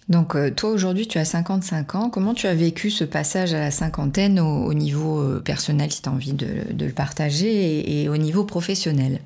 Donc 0.09 0.35
euh, 0.35 0.51
toi 0.51 0.71
aujourd'hui 0.71 1.07
tu 1.07 1.19
as 1.19 1.25
55 1.25 1.95
ans, 1.95 2.11
comment 2.11 2.35
tu 2.35 2.47
as 2.47 2.55
vécu 2.55 2.91
ce 2.91 3.05
passage 3.05 3.53
à 3.53 3.61
la 3.61 3.71
cinquantaine 3.71 4.41
au, 4.41 4.73
niveau 4.73 5.21
euh, 5.21 5.41
personnel 5.41 5.93
si 5.93 6.01
tu 6.01 6.09
as 6.09 6.13
envie 6.13 6.33
de, 6.33 6.47
le 6.79 6.93
partager 6.93 8.03
et, 8.03 8.09
au 8.09 8.17
niveau 8.17 8.45
professionnel? 8.45 9.21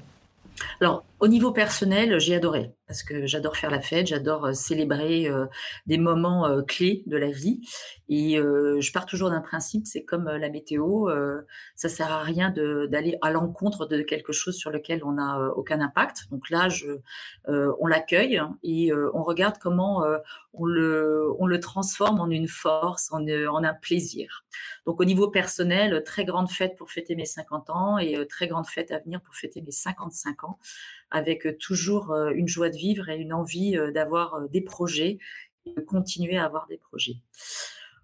Alors 0.81 1.05
au 1.21 1.29
niveau 1.29 1.53
personnel 1.53 2.19
j'ai 2.19 2.35
adoré 2.35 2.71
parce 2.93 3.05
que 3.05 3.25
j'adore 3.25 3.57
faire 3.57 3.71
la 3.71 3.81
fête, 3.81 4.09
j'adore 4.09 4.45
euh, 4.45 4.53
célébrer 4.53 5.31
des 5.87 5.97
moments 5.97 6.63
clés 6.65 7.03
de 7.07 7.17
la 7.17 7.31
vie 7.31 7.67
et 8.11 8.37
je 8.37 8.93
pars 8.93 9.07
toujours 9.07 9.31
d'un 9.31 9.41
principe, 9.41 9.87
c'est 9.87 10.05
comme 10.05 10.25
la 10.25 10.51
météo, 10.51 11.09
ça 11.75 11.89
sert 11.89 12.13
à 12.13 12.23
rien 12.23 12.51
d'aller 12.51 13.17
à 13.23 13.31
l'encontre 13.31 13.87
de 13.87 14.03
quelque 14.03 14.33
chose 14.33 14.55
sur 14.55 14.71
lequel 14.71 15.03
on 15.05 15.13
n'a 15.13 15.49
aucun 15.57 15.81
impact. 15.81 16.27
Donc 16.31 16.51
là, 16.51 16.69
on 17.49 17.87
l'accueille 17.87 18.43
et 18.63 18.93
on 18.93 19.23
regarde 19.23 19.57
comment 19.59 20.05
on 20.53 20.67
le, 20.67 21.33
on 21.39 21.47
le 21.47 21.61
transforme 21.61 22.21
en 22.21 22.29
une 22.29 22.49
force, 22.49 23.11
en, 23.13 23.27
en, 23.27 23.65
un 23.65 23.75
plaisir. 23.75 24.45
Donc 24.85 25.01
au 25.01 25.05
niveau 25.05 25.29
personnel, 25.29 26.03
très 26.05 26.27
grande 26.27 26.51
fête 26.51 26.77
pour 26.77 26.91
fêter 26.91 27.17
mes 27.17 27.25
50 27.25 27.71
ans 27.71 27.97
et 27.97 28.27
très 28.27 28.49
grande 28.49 28.67
fête 28.67 28.91
à 28.91 28.99
venir 28.99 29.23
pour 29.23 29.35
fêter 29.35 29.63
mes 29.63 29.71
55 29.71 30.45
ans, 30.45 30.59
avec 31.11 31.59
toujours 31.59 32.15
une 32.35 32.49
joie 32.49 32.69
de 32.69 32.77
vivre 32.83 33.09
et 33.09 33.17
une 33.17 33.33
envie 33.33 33.77
d'avoir 33.95 34.49
des 34.49 34.61
projets 34.61 35.19
et 35.67 35.73
de 35.73 35.81
continuer 35.81 36.37
à 36.37 36.45
avoir 36.45 36.67
des 36.67 36.79
projets. 36.79 37.17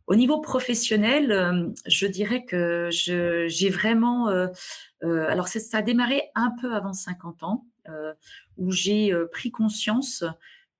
Au 0.09 0.15
niveau 0.15 0.41
professionnel, 0.41 1.31
euh, 1.31 1.69
je 1.87 2.07
dirais 2.07 2.45
que 2.45 2.89
j'ai 2.91 3.69
vraiment... 3.69 4.31
Euh, 4.31 4.49
euh, 5.05 5.29
alors 5.29 5.49
ça 5.49 5.79
a 5.79 5.83
démarré 5.83 6.23
un 6.35 6.51
peu 6.63 6.75
avant 6.75 6.95
50 6.95 7.43
ans, 7.43 7.67
où 8.59 8.71
j'ai 8.71 9.15
pris 9.33 9.51
conscience 9.51 10.25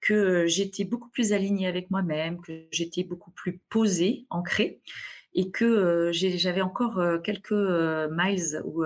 que 0.01 0.47
j'étais 0.47 0.85
beaucoup 0.85 1.09
plus 1.09 1.33
alignée 1.33 1.67
avec 1.67 1.91
moi-même, 1.91 2.41
que 2.41 2.67
j'étais 2.71 3.03
beaucoup 3.03 3.31
plus 3.31 3.61
posée, 3.71 4.27
ancrée, 4.29 4.81
et 5.35 5.51
que 5.51 6.11
j'avais 6.13 6.61
encore 6.61 7.01
quelques 7.23 7.53
miles 7.53 8.61
ou 8.65 8.85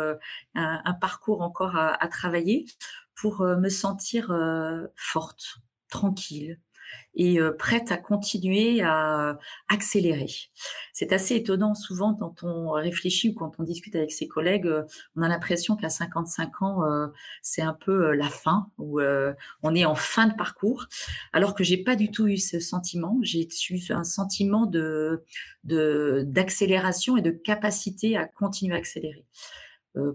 un, 0.54 0.94
parcours 1.00 1.42
encore 1.42 1.74
à 1.76 2.08
travailler 2.08 2.66
pour 3.22 3.42
me 3.42 3.68
sentir 3.68 4.36
forte, 4.96 5.58
tranquille, 5.88 6.58
et 7.14 7.38
euh, 7.38 7.52
prête 7.52 7.92
à 7.92 7.98
continuer 7.98 8.80
à 8.82 9.38
accélérer. 9.68 10.30
C'est 10.92 11.12
assez 11.12 11.36
étonnant 11.36 11.74
souvent 11.74 12.14
quand 12.14 12.42
on 12.42 12.70
réfléchit 12.70 13.30
ou 13.30 13.34
quand 13.34 13.52
on 13.58 13.64
discute 13.64 13.94
avec 13.94 14.12
ses 14.12 14.26
collègues, 14.26 14.66
euh, 14.66 14.84
on 15.16 15.22
a 15.22 15.28
l'impression 15.28 15.76
qu'à 15.76 15.90
55 15.90 16.62
ans, 16.62 16.84
euh, 16.84 17.08
c'est 17.42 17.62
un 17.62 17.74
peu 17.74 18.12
la 18.12 18.28
fin, 18.28 18.70
ou 18.78 19.00
on 19.62 19.74
est 19.74 19.84
en 19.84 19.94
fin 19.94 20.26
de 20.26 20.34
parcours, 20.34 20.86
alors 21.32 21.54
que 21.54 21.64
j'ai 21.64 21.76
pas 21.76 21.96
du 21.96 22.10
tout 22.10 22.28
eu 22.28 22.38
ce 22.38 22.60
sentiment. 22.60 23.18
J'ai 23.22 23.46
eu 23.70 23.80
un 23.90 24.04
sentiment 24.04 24.66
de 24.66 25.24
d'accélération 25.64 27.16
et 27.16 27.22
de 27.22 27.30
capacité 27.30 28.16
à 28.16 28.26
continuer 28.26 28.74
à 28.74 28.78
accélérer. 28.78 29.24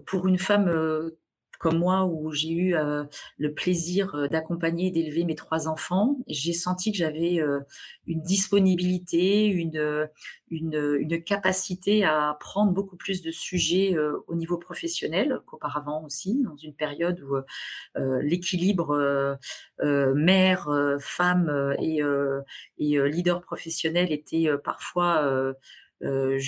pour 0.06 0.26
une 0.26 0.38
femme 0.38 1.10
comme 1.58 1.78
moi, 1.78 2.04
où 2.04 2.32
j'ai 2.32 2.52
eu 2.52 2.74
euh, 2.76 3.04
le 3.36 3.52
plaisir 3.52 4.14
euh, 4.14 4.28
d'accompagner 4.28 4.88
et 4.88 4.90
d'élever 4.90 5.24
mes 5.24 5.34
trois 5.34 5.66
enfants, 5.66 6.16
j'ai 6.28 6.52
senti 6.52 6.92
que 6.92 6.98
j'avais 6.98 7.40
euh, 7.40 7.60
une 8.06 8.22
disponibilité, 8.22 9.46
une, 9.46 10.08
une, 10.50 10.96
une, 11.00 11.22
capacité 11.22 12.04
à 12.04 12.36
prendre 12.38 12.72
beaucoup 12.72 12.96
plus 12.96 13.22
de 13.22 13.30
sujets 13.30 13.96
au 14.28 14.34
niveau 14.34 14.56
professionnel 14.56 15.40
qu'auparavant 15.46 16.04
aussi, 16.04 16.40
dans 16.42 16.56
une 16.56 16.74
période 16.74 17.20
où 17.20 17.36
l'équilibre 18.22 19.38
mère, 19.82 20.68
femme 21.00 21.74
et, 21.80 22.00
et 22.78 23.10
leader 23.10 23.42
professionnel 23.42 24.10
était 24.10 24.48
parfois 24.64 25.54
euh, 26.02 26.38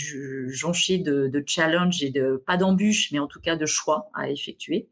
jonché 0.49 0.99
de, 0.99 1.29
de 1.29 1.45
challenge 1.47 2.03
et 2.03 2.11
de 2.11 2.43
pas 2.47 2.57
d'embûches, 2.57 3.13
mais 3.13 3.19
en 3.19 3.27
tout 3.27 3.41
cas 3.41 3.57
de 3.57 3.67
choix 3.67 4.11
à 4.15 4.31
effectuer. 4.31 4.89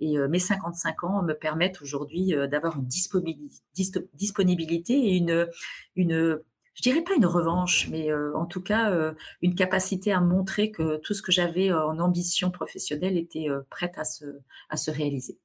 Et 0.00 0.18
euh, 0.18 0.28
mes 0.28 0.38
55 0.38 1.04
ans 1.04 1.22
me 1.22 1.34
permettent 1.34 1.82
aujourd'hui 1.82 2.34
euh, 2.34 2.46
d'avoir 2.46 2.76
une 2.76 2.86
disponibilité 2.86 4.94
et 4.94 5.16
une, 5.16 5.48
une, 5.94 6.40
je 6.74 6.82
dirais 6.82 7.02
pas 7.02 7.14
une 7.14 7.26
revanche, 7.26 7.88
mais 7.90 8.10
euh, 8.10 8.34
en 8.34 8.46
tout 8.46 8.62
cas 8.62 9.14
une 9.42 9.54
capacité 9.54 10.12
à 10.12 10.20
montrer 10.20 10.70
que 10.70 10.96
tout 10.98 11.14
ce 11.14 11.22
que 11.22 11.32
j'avais 11.32 11.72
en 11.72 11.98
ambition 11.98 12.50
professionnelle 12.50 13.18
était 13.18 13.48
prête 13.68 13.98
à 13.98 14.04
se, 14.04 14.24
à 14.70 14.76
se 14.76 14.90
réaliser. 14.90 15.38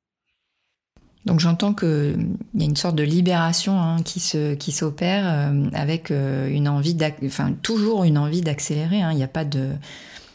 Donc 1.26 1.40
j'entends 1.40 1.74
qu'il 1.74 2.28
y 2.54 2.62
a 2.62 2.66
une 2.66 2.76
sorte 2.76 2.96
de 2.96 3.04
libération 3.04 3.80
hein, 3.82 3.98
qui 4.04 4.20
se 4.20 4.54
qui 4.54 4.72
s'opère 4.72 5.24
euh, 5.26 5.70
avec 5.74 6.12
euh, 6.12 6.48
une 6.48 6.68
envie, 6.70 6.96
enfin 7.26 7.52
toujours 7.64 8.04
une 8.04 8.18
envie 8.18 8.42
d'accélérer. 8.42 9.02
Hein. 9.02 9.12
Il 9.12 9.18
n'y 9.18 9.24
a 9.24 9.28
pas 9.28 9.46
de 9.46 9.72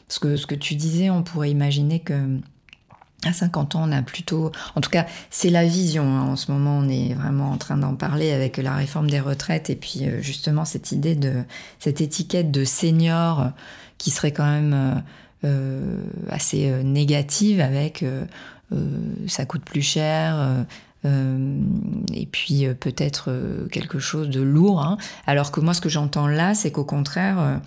ce 0.08 0.18
que 0.18 0.36
ce 0.36 0.46
que 0.46 0.56
tu 0.56 0.74
disais, 0.74 1.08
on 1.08 1.22
pourrait 1.22 1.50
imaginer 1.50 2.00
que 2.00 2.14
à 3.24 3.34
50 3.34 3.76
ans, 3.76 3.82
on 3.84 3.92
a 3.92 4.00
plutôt, 4.00 4.50
en 4.74 4.80
tout 4.80 4.88
cas, 4.88 5.04
c'est 5.28 5.50
la 5.50 5.66
vision. 5.66 6.04
Hein. 6.04 6.22
En 6.22 6.36
ce 6.36 6.50
moment, 6.50 6.78
on 6.78 6.88
est 6.88 7.12
vraiment 7.12 7.50
en 7.50 7.58
train 7.58 7.76
d'en 7.76 7.94
parler 7.94 8.32
avec 8.32 8.56
la 8.56 8.74
réforme 8.74 9.10
des 9.10 9.20
retraites 9.20 9.70
et 9.70 9.76
puis 9.76 10.06
euh, 10.06 10.20
justement 10.22 10.64
cette 10.64 10.90
idée 10.90 11.14
de 11.14 11.44
cette 11.78 12.00
étiquette 12.00 12.50
de 12.50 12.64
senior 12.64 13.50
qui 13.98 14.10
serait 14.10 14.32
quand 14.32 14.50
même 14.50 15.02
assez 16.30 16.70
négative 16.82 17.60
avec 17.60 18.02
ça 19.26 19.44
coûte 19.44 19.64
plus 19.64 19.82
cher, 19.82 20.64
euh, 21.04 21.60
et 22.14 22.26
puis 22.26 22.66
peut-être 22.78 23.30
quelque 23.70 23.98
chose 23.98 24.28
de 24.28 24.40
lourd. 24.40 24.82
Hein. 24.82 24.98
Alors 25.26 25.50
que 25.50 25.60
moi, 25.60 25.74
ce 25.74 25.80
que 25.80 25.88
j'entends 25.88 26.28
là, 26.28 26.54
c'est 26.54 26.70
qu'au 26.70 26.84
contraire, 26.84 27.60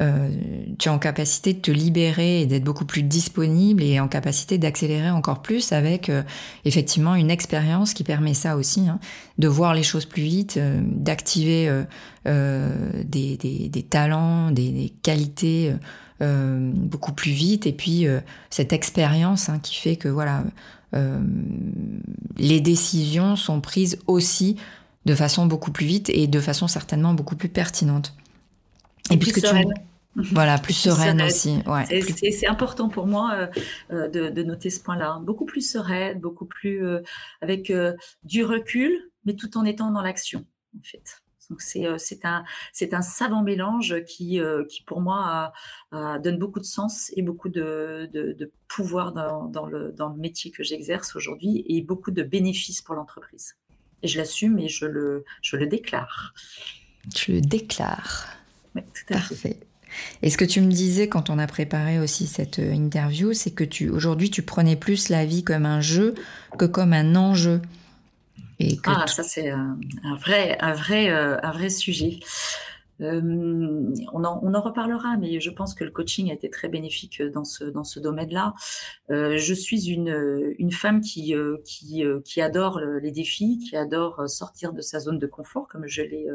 euh, 0.00 0.30
tu 0.78 0.88
es 0.88 0.90
en 0.90 0.98
capacité 0.98 1.52
de 1.52 1.60
te 1.60 1.70
libérer 1.70 2.40
et 2.40 2.46
d'être 2.46 2.64
beaucoup 2.64 2.86
plus 2.86 3.02
disponible 3.02 3.82
et 3.82 4.00
en 4.00 4.08
capacité 4.08 4.56
d'accélérer 4.56 5.10
encore 5.10 5.42
plus 5.42 5.72
avec 5.72 6.08
euh, 6.08 6.22
effectivement 6.64 7.14
une 7.14 7.30
expérience 7.30 7.92
qui 7.92 8.02
permet 8.02 8.32
ça 8.32 8.56
aussi, 8.56 8.88
hein, 8.88 8.98
de 9.38 9.48
voir 9.48 9.74
les 9.74 9.82
choses 9.82 10.06
plus 10.06 10.22
vite, 10.22 10.56
euh, 10.56 10.80
d'activer 10.82 11.70
des, 12.24 13.86
talents, 13.90 14.50
des 14.50 14.92
qualités 15.02 15.74
beaucoup 16.20 17.12
plus 17.12 17.32
vite 17.32 17.66
et 17.66 17.72
puis 17.72 18.06
cette 18.50 18.72
expérience 18.72 19.48
hein, 19.48 19.58
qui 19.58 19.76
fait 19.76 19.96
que 19.96 20.08
voilà 20.08 20.44
les 22.36 22.60
décisions 22.60 23.36
sont 23.36 23.60
prises 23.60 23.98
aussi 24.06 24.56
de 25.04 25.14
façon 25.14 25.46
beaucoup 25.46 25.72
plus 25.72 25.86
vite 25.86 26.10
et 26.10 26.26
de 26.26 26.40
façon 26.40 26.68
certainement 26.68 27.14
beaucoup 27.14 27.36
plus 27.36 27.48
pertinente. 27.48 28.14
Et, 29.10 29.16
puisque 29.16 29.42
tu 29.42 29.54
voilà, 30.32 30.58
plus 30.58 30.74
sereine, 30.74 31.22
aussi. 31.22 31.58
c'est 32.14 32.46
important 32.46 32.88
pour 32.90 33.06
moi 33.06 33.32
euh, 33.34 33.46
euh, 33.92 34.30
de, 34.30 34.42
noter 34.42 34.68
ce 34.68 34.80
point-là. 34.80 35.18
Beaucoup 35.22 35.46
plus 35.46 35.66
sereine, 35.68 36.20
beaucoup 36.20 36.44
plus 36.44 36.84
euh, 36.84 37.00
avec 37.40 37.72
du 38.24 38.44
recul, 38.44 38.92
mais 39.24 39.34
tout 39.34 39.56
en 39.56 39.64
étant 39.64 39.90
dans 39.90 40.02
l'action, 40.02 40.44
en 40.78 40.82
fait. 40.82 41.21
Donc 41.52 41.60
c'est 41.60 42.24
un 42.24 42.44
c'est 42.72 42.94
un 42.94 43.02
savant 43.02 43.42
mélange 43.42 44.02
qui 44.06 44.40
qui 44.70 44.82
pour 44.84 45.02
moi 45.02 45.52
donne 45.92 46.38
beaucoup 46.38 46.60
de 46.60 46.64
sens 46.64 47.12
et 47.14 47.20
beaucoup 47.20 47.50
de, 47.50 48.08
de, 48.10 48.50
pouvoir 48.68 49.12
dans, 49.12 49.44
dans, 49.44 49.66
le 49.66 49.92
dans 49.92 50.08
le 50.08 50.16
métier 50.16 50.50
que 50.50 50.62
j'exerce 50.62 51.14
aujourd'hui 51.14 51.62
et 51.68 51.82
beaucoup 51.82 52.10
de 52.10 52.22
bénéfices 52.22 52.80
pour 52.80 52.94
l'entreprise. 52.94 53.56
Et 54.02 54.08
je 54.08 54.16
l'assume 54.16 54.58
et 54.58 54.68
je 54.68 54.86
le 54.86 55.26
je 55.42 55.56
le 55.56 55.66
déclare. 55.66 56.32
Je 57.14 57.32
le 57.32 57.42
déclare. 57.42 58.28
Parfait. 59.08 59.58
Et 60.22 60.30
ce 60.30 60.38
que 60.38 60.46
tu 60.46 60.62
me 60.62 60.72
disais 60.72 61.06
quand 61.10 61.28
on 61.28 61.38
a 61.38 61.46
préparé 61.46 61.98
aussi 61.98 62.26
cette 62.26 62.60
euh, 62.60 62.72
interview, 62.72 63.34
c'est 63.34 63.50
que 63.50 63.64
tu 63.64 63.90
aujourd'hui 63.90 64.30
tu 64.30 64.40
prenais 64.40 64.76
plus 64.76 65.10
la 65.10 65.26
vie 65.26 65.44
comme 65.44 65.66
un 65.66 65.82
jeu 65.82 66.14
que 66.58 66.64
comme 66.64 66.94
un 66.94 67.14
enjeu. 67.14 67.60
Et 68.62 68.78
ah, 68.84 69.06
ça 69.08 69.24
c'est 69.24 69.50
un, 69.50 69.76
vrai, 70.20 70.56
un 70.60 70.72
vrai, 70.72 71.10
euh, 71.10 71.36
un 71.42 71.50
vrai 71.50 71.68
sujet. 71.68 72.20
Euh, 73.00 73.20
on, 74.12 74.22
en, 74.22 74.38
on, 74.44 74.54
en, 74.54 74.60
reparlera, 74.60 75.16
mais 75.16 75.40
je 75.40 75.50
pense 75.50 75.74
que 75.74 75.82
le 75.82 75.90
coaching 75.90 76.30
a 76.30 76.34
été 76.34 76.48
très 76.48 76.68
bénéfique 76.68 77.20
dans 77.20 77.42
ce, 77.42 77.64
dans 77.64 77.82
ce 77.82 77.98
domaine-là. 77.98 78.54
Euh, 79.10 79.36
je 79.38 79.54
suis 79.54 79.90
une, 79.90 80.54
une 80.58 80.70
femme 80.70 81.00
qui, 81.00 81.34
euh, 81.34 81.56
qui, 81.64 82.04
qui 82.24 82.40
adore 82.40 82.78
les 82.80 83.10
défis, 83.10 83.58
qui 83.58 83.76
adore 83.76 84.28
sortir 84.28 84.72
de 84.72 84.80
sa 84.80 85.00
zone 85.00 85.18
de 85.18 85.26
confort, 85.26 85.66
comme 85.66 85.88
je 85.88 86.02
l'ai 86.02 86.28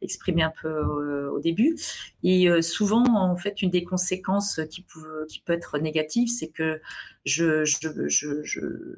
exprimé 0.00 0.44
un 0.44 0.52
peu 0.62 0.84
au 1.26 1.40
début. 1.40 1.76
Et 2.22 2.48
souvent, 2.62 3.02
en 3.04 3.34
fait, 3.34 3.60
une 3.60 3.70
des 3.70 3.82
conséquences 3.82 4.60
qui 4.70 4.82
peut, 4.82 5.26
qui 5.28 5.40
peut 5.40 5.54
être 5.54 5.78
négative, 5.78 6.28
c'est 6.28 6.48
que 6.48 6.80
je, 7.24 7.64
je, 7.64 8.08
je, 8.08 8.42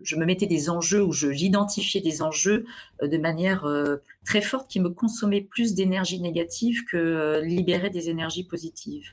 je, 0.02 0.16
me 0.16 0.24
mettais 0.24 0.46
des 0.46 0.70
enjeux 0.70 1.02
ou 1.02 1.12
j'identifiais 1.12 2.00
des 2.00 2.22
enjeux 2.22 2.64
de 3.02 3.18
manière 3.18 3.66
très 4.24 4.40
forte 4.40 4.68
qui 4.68 4.80
me 4.80 4.88
consommait 4.88 5.42
plus 5.42 5.74
d'énergie 5.74 6.20
négative 6.20 6.84
que 6.84 6.96
euh, 6.96 7.40
libérer 7.40 7.90
des 7.90 8.08
énergies 8.08 8.44
positives. 8.44 9.12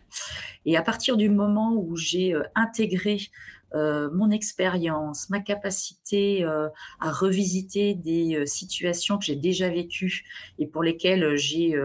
Et 0.65 0.77
à 0.77 0.81
partir 0.81 1.17
du 1.17 1.29
moment 1.29 1.73
où 1.75 1.95
j'ai 1.95 2.33
euh, 2.33 2.43
intégré 2.55 3.19
euh, 3.73 4.09
mon 4.11 4.31
expérience, 4.31 5.29
ma 5.29 5.39
capacité 5.39 6.43
à 6.43 7.11
revisiter 7.11 7.93
des 7.93 8.45
situations 8.45 9.17
que 9.17 9.25
j'ai 9.25 9.35
déjà 9.35 9.69
vécues 9.69 10.23
et 10.59 10.67
pour 10.67 10.83
lesquelles 10.83 11.35
j'ai 11.35 11.75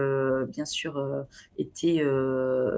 bien 0.49 0.65
sûr 0.65 1.25
été 1.57 2.03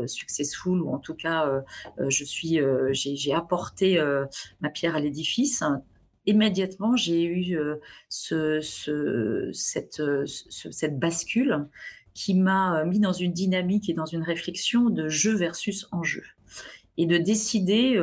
successful 0.07 0.81
ou 0.81 0.89
en 0.89 0.99
tout 0.99 1.15
cas 1.15 1.63
je 2.07 2.23
suis 2.23 2.59
j'ai 2.91 3.33
apporté 3.33 3.99
ma 4.61 4.69
pierre 4.69 4.95
à 4.95 4.99
l'édifice 4.99 5.63
immédiatement, 6.29 6.95
j'ai 6.95 7.23
eu 7.23 7.57
euh, 7.57 7.75
ce, 8.09 9.49
cette, 9.53 9.99
euh, 9.99 10.25
cette 10.25 10.99
bascule 10.99 11.67
qui 12.13 12.35
m'a 12.35 12.81
euh, 12.81 12.85
mis 12.85 12.99
dans 12.99 13.13
une 13.13 13.33
dynamique 13.33 13.89
et 13.89 13.93
dans 13.93 14.05
une 14.05 14.23
réflexion 14.23 14.89
de 14.89 15.09
jeu 15.09 15.35
versus 15.35 15.87
enjeu. 15.91 16.23
Et 16.97 17.05
de 17.05 17.17
décider 17.17 17.97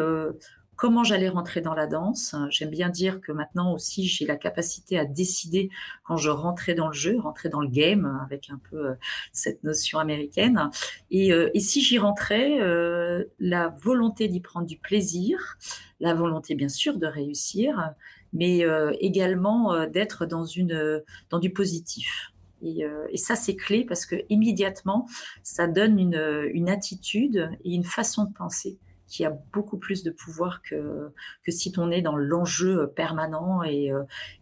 comment 0.76 1.04
j'allais 1.04 1.28
rentrer 1.28 1.60
dans 1.60 1.74
la 1.74 1.86
danse. 1.86 2.34
J'aime 2.50 2.70
bien 2.70 2.88
dire 2.88 3.20
que 3.20 3.32
maintenant 3.32 3.72
aussi, 3.72 4.06
j'ai 4.06 4.26
la 4.26 4.36
capacité 4.36 4.98
à 4.98 5.04
décider 5.04 5.70
quand 6.04 6.16
je 6.16 6.30
rentrais 6.30 6.74
dans 6.74 6.88
le 6.88 6.94
jeu, 6.94 7.18
rentrer 7.18 7.48
dans 7.48 7.60
le 7.60 7.68
game, 7.68 8.20
avec 8.24 8.50
un 8.50 8.60
peu 8.70 8.94
cette 9.32 9.64
notion 9.64 9.98
américaine. 9.98 10.70
Et, 11.10 11.28
et 11.28 11.60
si 11.60 11.80
j'y 11.80 11.98
rentrais, 11.98 12.58
la 13.38 13.68
volonté 13.68 14.28
d'y 14.28 14.40
prendre 14.40 14.66
du 14.66 14.76
plaisir, 14.78 15.56
la 16.00 16.14
volonté 16.14 16.54
bien 16.54 16.68
sûr 16.68 16.98
de 16.98 17.06
réussir, 17.06 17.94
mais 18.32 18.64
euh, 18.64 18.92
également 19.00 19.72
euh, 19.72 19.86
d'être 19.86 20.26
dans, 20.26 20.44
une, 20.44 20.72
euh, 20.72 21.00
dans 21.30 21.38
du 21.38 21.50
positif. 21.52 22.32
Et, 22.62 22.84
et, 23.10 23.18
ça, 23.18 23.36
c'est 23.36 23.54
clé 23.54 23.84
parce 23.84 24.06
que 24.06 24.16
immédiatement, 24.30 25.06
ça 25.42 25.66
donne 25.66 25.98
une, 25.98 26.48
une, 26.54 26.70
attitude 26.70 27.50
et 27.64 27.74
une 27.74 27.84
façon 27.84 28.24
de 28.24 28.32
penser 28.32 28.78
qui 29.06 29.24
a 29.24 29.30
beaucoup 29.52 29.78
plus 29.78 30.02
de 30.02 30.10
pouvoir 30.10 30.62
que, 30.62 31.12
que 31.44 31.52
si 31.52 31.72
on 31.76 31.90
est 31.90 32.02
dans 32.02 32.16
l'enjeu 32.16 32.92
permanent 32.94 33.62
et, 33.62 33.92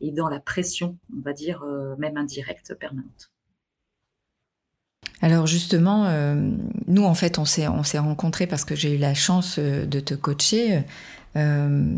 et, 0.00 0.11
dans 0.11 0.29
la 0.29 0.40
pression, 0.40 0.96
on 1.16 1.20
va 1.20 1.33
dire, 1.33 1.64
même 1.98 2.16
indirecte, 2.16 2.74
permanente. 2.74 3.31
Alors 5.20 5.46
justement, 5.46 6.09
nous 6.87 7.05
en 7.05 7.14
fait, 7.14 7.38
on 7.38 7.44
s'est 7.44 7.68
on 7.68 7.83
s'est 7.83 7.98
rencontrés 7.98 8.46
parce 8.46 8.64
que 8.64 8.74
j'ai 8.74 8.94
eu 8.94 8.98
la 8.98 9.14
chance 9.14 9.59
de 9.59 10.00
te 10.00 10.14
coacher 10.14 10.85
euh, 11.37 11.96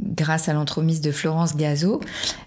grâce 0.00 0.48
à 0.48 0.52
l'entremise 0.52 1.00
de 1.00 1.12
Florence 1.12 1.56
Gazo. 1.56 2.00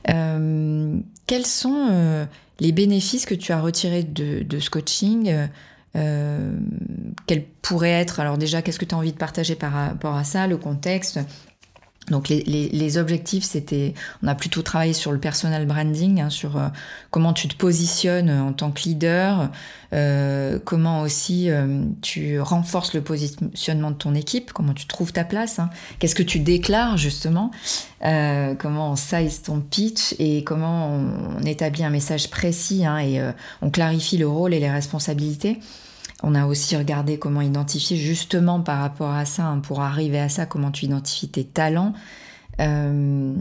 Euh, 0.10 1.00
quels 1.26 1.46
sont 1.46 1.88
euh, 1.90 2.26
les 2.60 2.74
bénéfices 2.74 3.26
que 3.26 3.36
tu 3.36 3.54
as 3.54 3.62
retirés 3.62 4.04
de, 4.04 4.60
ce 4.60 4.70
coaching 4.70 5.48
Quels 5.98 7.44
pourraient 7.62 7.90
être 7.90 8.20
Alors 8.20 8.38
déjà, 8.38 8.62
qu'est-ce 8.62 8.80
que 8.80 8.86
tu 8.86 8.94
as 8.94 8.98
envie 8.98 9.14
de 9.14 9.18
partager 9.18 9.56
par 9.56 9.72
rapport 9.72 10.16
à 10.16 10.24
ça, 10.24 10.48
le 10.48 10.58
contexte? 10.58 11.20
Donc 12.10 12.30
les, 12.30 12.98
objectifs, 12.98 13.44
c'était, 13.44 13.94
on 14.24 14.28
a 14.28 14.36
plutôt 14.36 14.62
travaillé 14.62 14.94
sur 14.94 15.12
le 15.12 15.20
personal 15.20 15.66
branding, 15.66 16.22
hein, 16.22 16.30
sur 16.30 16.56
euh, 16.56 16.68
comment 17.12 17.34
tu 17.34 17.50
te 17.50 17.56
positionnes 17.56 18.30
en 18.30 18.54
tant 18.54 18.72
que 18.72 18.84
leader, 18.84 19.50
euh, 19.92 20.58
comment 20.64 21.02
aussi 21.02 21.50
euh, 21.50 21.84
tu 22.02 22.40
renforces 22.40 22.94
le 22.94 23.02
positionnement 23.02 23.92
de 23.92 23.98
ton 23.98 24.16
équipe, 24.16 24.54
comment 24.54 24.74
tu 24.74 24.88
trouves 24.88 25.12
ta 25.12 25.26
place, 25.26 25.60
hein. 25.60 25.70
qu'est-ce 26.00 26.16
que 26.16 26.24
tu 26.24 26.40
déclares 26.40 26.96
justement, 26.96 27.52
comment 28.02 28.92
on 28.92 28.96
size 28.96 29.42
ton 29.42 29.60
pitch 29.60 30.16
et 30.18 30.46
comment 30.46 30.90
on, 30.90 31.44
établit 31.44 31.84
un 31.84 31.90
message 31.90 32.30
précis 32.30 32.86
hein, 32.86 33.00
et 33.00 33.22
on 33.62 33.70
clarifie 33.70 34.18
le 34.18 34.28
rôle 34.28 34.54
et 34.54 34.60
les 34.60 34.70
responsabilités. 34.70 35.60
On 36.24 36.34
a 36.34 36.48
aussi 36.48 36.76
regardé 36.76 37.20
comment 37.20 37.42
identifier 37.42 37.96
justement 37.96 38.62
par 38.62 38.80
rapport 38.80 39.12
à 39.12 39.26
ça, 39.26 39.46
hein, 39.46 39.60
pour 39.60 39.82
arriver 39.82 40.20
à 40.20 40.30
ça, 40.30 40.46
comment 40.46 40.72
tu 40.72 40.86
identifies 40.86 41.30
tes 41.30 41.46
talents. 41.46 41.94
Euh, 42.60 43.34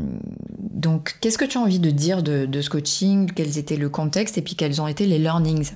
donc, 0.58 1.16
qu'est-ce 1.20 1.38
que 1.38 1.46
tu 1.46 1.56
as 1.56 1.60
envie 1.60 1.78
de 1.78 1.90
dire 1.90 2.22
de, 2.22 2.60
ce 2.60 2.68
coaching? 2.68 3.32
Quels 3.32 3.58
étaient 3.58 3.76
le 3.76 3.88
contexte 3.88 4.36
et 4.36 4.42
puis 4.42 4.56
quels 4.56 4.80
ont 4.82 4.88
été 4.88 5.06
les 5.06 5.18
learnings? 5.18 5.72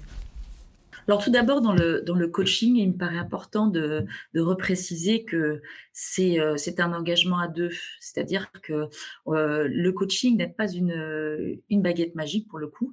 Alors 1.09 1.25
tout 1.25 1.31
d'abord, 1.31 1.63
dans 1.63 1.73
le, 1.73 2.03
dans 2.03 2.15
le 2.15 2.29
coaching, 2.29 2.77
il 2.77 2.89
me 2.89 2.97
paraît 2.97 3.17
important 3.17 3.67
de, 3.67 4.07
repréciser 4.37 5.25
que 5.25 5.63
c'est 5.93 6.39
euh, 6.39 6.55
un 6.79 6.93
engagement 6.93 7.39
à 7.39 7.49
deux. 7.49 7.71
C'est-à-dire 7.99 8.53
que 8.63 8.89
euh, 9.27 9.67
le 9.69 9.93
coaching 9.93 10.37
n'est 10.37 10.49
pas 10.49 10.71
une, 10.71 11.59
une 11.71 11.83
baguette 11.83 12.15
magique 12.15 12.47
pour 12.47 12.59
le 12.59 12.69
coup. 12.69 12.93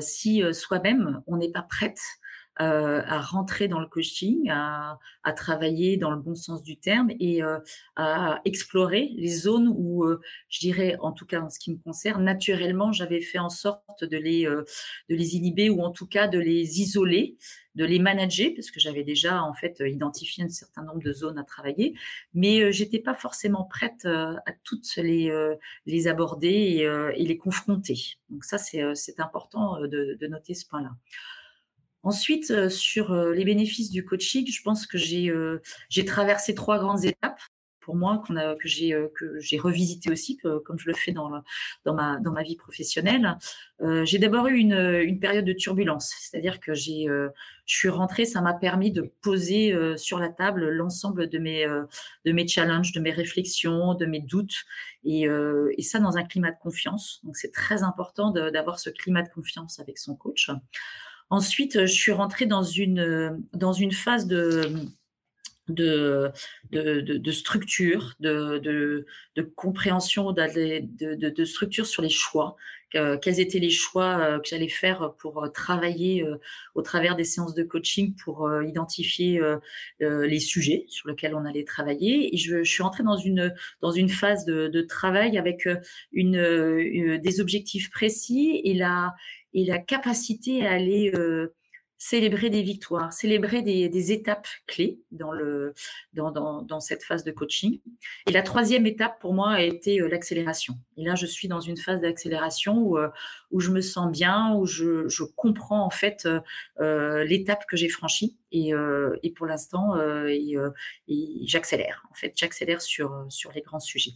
si 0.00 0.42
soi-même, 0.52 1.22
on 1.26 1.36
n'est 1.36 1.50
pas 1.50 1.62
prête 1.62 1.98
euh, 2.60 3.00
à 3.06 3.18
rentrer 3.18 3.66
dans 3.66 3.80
le 3.80 3.86
coaching, 3.86 4.50
à, 4.50 4.98
à, 5.22 5.32
travailler 5.32 5.96
dans 5.96 6.10
le 6.10 6.18
bon 6.18 6.34
sens 6.34 6.62
du 6.62 6.76
terme 6.76 7.10
et 7.18 7.42
euh, 7.42 7.58
à 7.96 8.42
explorer 8.44 9.10
les 9.16 9.30
zones 9.30 9.72
où, 9.74 10.04
euh, 10.04 10.20
je 10.50 10.60
dirais, 10.60 10.98
en 11.00 11.12
tout 11.12 11.24
cas 11.24 11.40
en 11.40 11.48
ce 11.48 11.58
qui 11.58 11.70
me 11.70 11.78
concerne, 11.78 12.22
naturellement, 12.22 12.92
j'avais 12.92 13.22
fait 13.22 13.38
en 13.38 13.48
sorte 13.48 14.04
de 14.04 14.18
les, 14.18 14.44
de 14.44 14.64
les 15.08 15.36
inhiber 15.36 15.70
ou 15.70 15.80
en 15.80 15.92
tout 15.92 16.06
cas 16.06 16.28
de 16.28 16.38
les 16.38 16.82
isoler, 16.82 17.38
de 17.74 17.86
les 17.86 17.98
manager, 17.98 18.50
parce 18.54 18.70
que 18.70 18.80
j'avais 18.80 19.02
déjà 19.02 19.42
en 19.42 19.54
fait 19.54 19.82
identifié 19.86 20.44
un 20.44 20.50
certain 20.50 20.82
nombre 20.82 21.02
de 21.02 21.12
zones 21.12 21.38
à 21.38 21.44
travailler, 21.44 21.94
mais 22.34 22.70
j'étais 22.70 22.98
pas 22.98 23.14
forcément 23.14 23.64
prête 23.64 24.04
à 24.04 24.52
toutes 24.62 24.94
les, 24.96 25.32
les 25.86 26.06
aborder 26.06 26.48
et, 26.48 26.82
et, 26.82 27.24
les 27.24 27.38
confronter. 27.38 28.18
Donc 28.28 28.44
ça, 28.44 28.58
c'est 28.58 29.20
important 29.20 29.80
de, 29.80 30.18
de 30.20 30.26
noter 30.26 30.52
ce 30.52 30.66
point-là. 30.66 30.90
Ensuite, 32.02 32.50
euh, 32.50 32.68
sur 32.68 33.12
euh, 33.12 33.32
les 33.32 33.44
bénéfices 33.44 33.90
du 33.90 34.04
coaching, 34.04 34.46
je 34.50 34.62
pense 34.62 34.86
que 34.86 34.98
j'ai 34.98 35.30
euh, 35.30 35.60
traversé 36.06 36.54
trois 36.54 36.78
grandes 36.78 37.04
étapes. 37.04 37.40
pour 37.82 37.96
moi 37.96 38.22
qu'on 38.26 38.36
a, 38.36 38.54
que 38.54 38.68
j'ai 38.68 38.94
euh, 38.94 39.08
que 39.14 39.38
j'ai 39.40 39.58
revisité 39.58 40.10
aussi, 40.10 40.38
comme 40.64 40.78
je 40.78 40.86
le 40.86 40.94
fais 40.94 41.12
dans 41.12 41.30
dans 41.84 41.94
ma 41.94 42.18
dans 42.20 42.32
ma 42.32 42.42
vie 42.42 42.56
professionnelle. 42.56 43.36
Euh, 43.82 44.04
j'ai 44.04 44.18
d'abord 44.18 44.46
eu 44.46 44.56
une, 44.56 44.74
une 44.74 45.18
période 45.18 45.44
de 45.44 45.52
turbulence, 45.52 46.14
c'est-à-dire 46.20 46.60
que 46.60 46.74
j'ai 46.74 47.08
euh, 47.08 47.28
je 47.66 47.76
suis 47.76 47.88
rentrée, 47.88 48.24
ça 48.24 48.40
m'a 48.40 48.54
permis 48.54 48.92
de 48.92 49.12
poser 49.20 49.74
sur 49.96 50.18
la 50.18 50.28
table 50.28 50.68
l'ensemble 50.68 51.28
de 51.28 51.38
mes 51.38 51.66
de 52.24 52.32
mes 52.32 52.46
challenges, 52.48 52.92
de 52.92 53.00
mes 53.00 53.12
réflexions, 53.12 53.94
de 53.94 54.06
mes 54.06 54.20
doutes, 54.20 54.64
et, 55.04 55.22
et 55.78 55.82
ça 55.82 55.98
dans 56.00 56.16
un 56.16 56.24
climat 56.24 56.50
de 56.50 56.58
confiance. 56.60 57.20
Donc 57.24 57.36
c'est 57.36 57.52
très 57.52 57.82
important 57.82 58.30
d'avoir 58.30 58.78
ce 58.78 58.90
climat 58.90 59.22
de 59.22 59.28
confiance 59.28 59.78
avec 59.78 59.98
son 59.98 60.16
coach. 60.16 60.50
Ensuite, 61.32 61.86
je 61.86 61.92
suis 61.92 62.12
rentrée 62.12 62.44
dans 62.44 62.62
une 62.62 63.42
dans 63.54 63.72
une 63.72 63.90
phase 63.90 64.26
de 64.26 64.70
de, 65.68 66.30
de, 66.70 67.00
de, 67.00 67.32
structure, 67.32 68.14
de, 68.20 68.58
de, 69.36 69.42
compréhension, 69.42 70.32
de, 70.32 71.44
structure 71.44 71.86
sur 71.86 72.02
les 72.02 72.08
choix. 72.08 72.56
quels 72.90 73.40
étaient 73.40 73.58
les 73.58 73.70
choix 73.70 74.18
euh, 74.18 74.38
que 74.38 74.48
j'allais 74.48 74.68
faire 74.68 75.14
pour 75.18 75.44
euh, 75.44 75.48
travailler 75.48 76.22
euh, 76.22 76.36
au 76.74 76.82
travers 76.82 77.16
des 77.16 77.24
séances 77.24 77.54
de 77.54 77.62
coaching 77.62 78.14
pour 78.16 78.50
identifier 78.62 79.40
les 80.00 80.40
sujets 80.40 80.84
sur 80.88 81.08
lesquels 81.08 81.34
on 81.34 81.44
allait 81.44 81.64
travailler. 81.64 82.34
Et 82.34 82.36
je, 82.36 82.64
suis 82.64 82.82
entrée 82.82 83.04
dans 83.04 83.16
une, 83.16 83.54
dans 83.80 83.92
une 83.92 84.08
phase 84.08 84.44
de, 84.44 84.80
travail 84.82 85.38
avec 85.38 85.68
une, 86.12 87.18
des 87.18 87.40
objectifs 87.40 87.90
précis 87.90 88.60
et 88.64 88.74
la, 88.74 89.14
et 89.54 89.64
la 89.64 89.78
capacité 89.78 90.66
à 90.66 90.72
aller 90.72 91.12
célébrer 92.02 92.50
des 92.50 92.62
victoires, 92.62 93.12
célébrer 93.12 93.62
des, 93.62 94.12
étapes 94.12 94.48
clés 94.66 94.98
dans, 95.12 95.30
le, 95.30 95.72
dans, 96.14 96.32
dans, 96.32 96.80
cette 96.80 97.04
phase 97.04 97.22
de 97.22 97.30
coaching. 97.30 97.78
Et 98.26 98.32
la 98.32 98.42
troisième 98.42 98.86
étape 98.86 99.20
pour 99.20 99.34
moi 99.34 99.50
a 99.50 99.60
été 99.60 100.00
euh, 100.00 100.08
l'accélération. 100.08 100.74
Et 100.96 101.04
là, 101.04 101.14
je 101.14 101.26
suis 101.26 101.46
dans 101.46 101.60
une 101.60 101.76
phase 101.76 102.00
d'accélération 102.00 102.76
où, 102.76 102.98
euh, 102.98 103.08
où 103.52 103.60
je 103.60 103.70
me 103.70 103.80
sens 103.80 104.10
bien, 104.10 104.52
où 104.56 104.66
je, 104.66 105.06
je 105.06 105.22
comprends 105.22 105.84
en 105.86 105.90
fait 105.90 106.26
euh, 106.80 107.22
l'étape 107.22 107.66
que 107.66 107.76
j'ai 107.76 107.88
franchie. 107.88 108.36
Et, 108.50 108.72
et 109.22 109.30
pour 109.30 109.46
l'instant, 109.46 109.94
j'accélère. 111.42 112.02
En 112.10 112.14
fait, 112.14 112.32
j'accélère 112.36 112.82
sur, 112.82 113.26
sur 113.30 113.50
les 113.52 113.62
grands 113.62 113.80
sujets. 113.80 114.12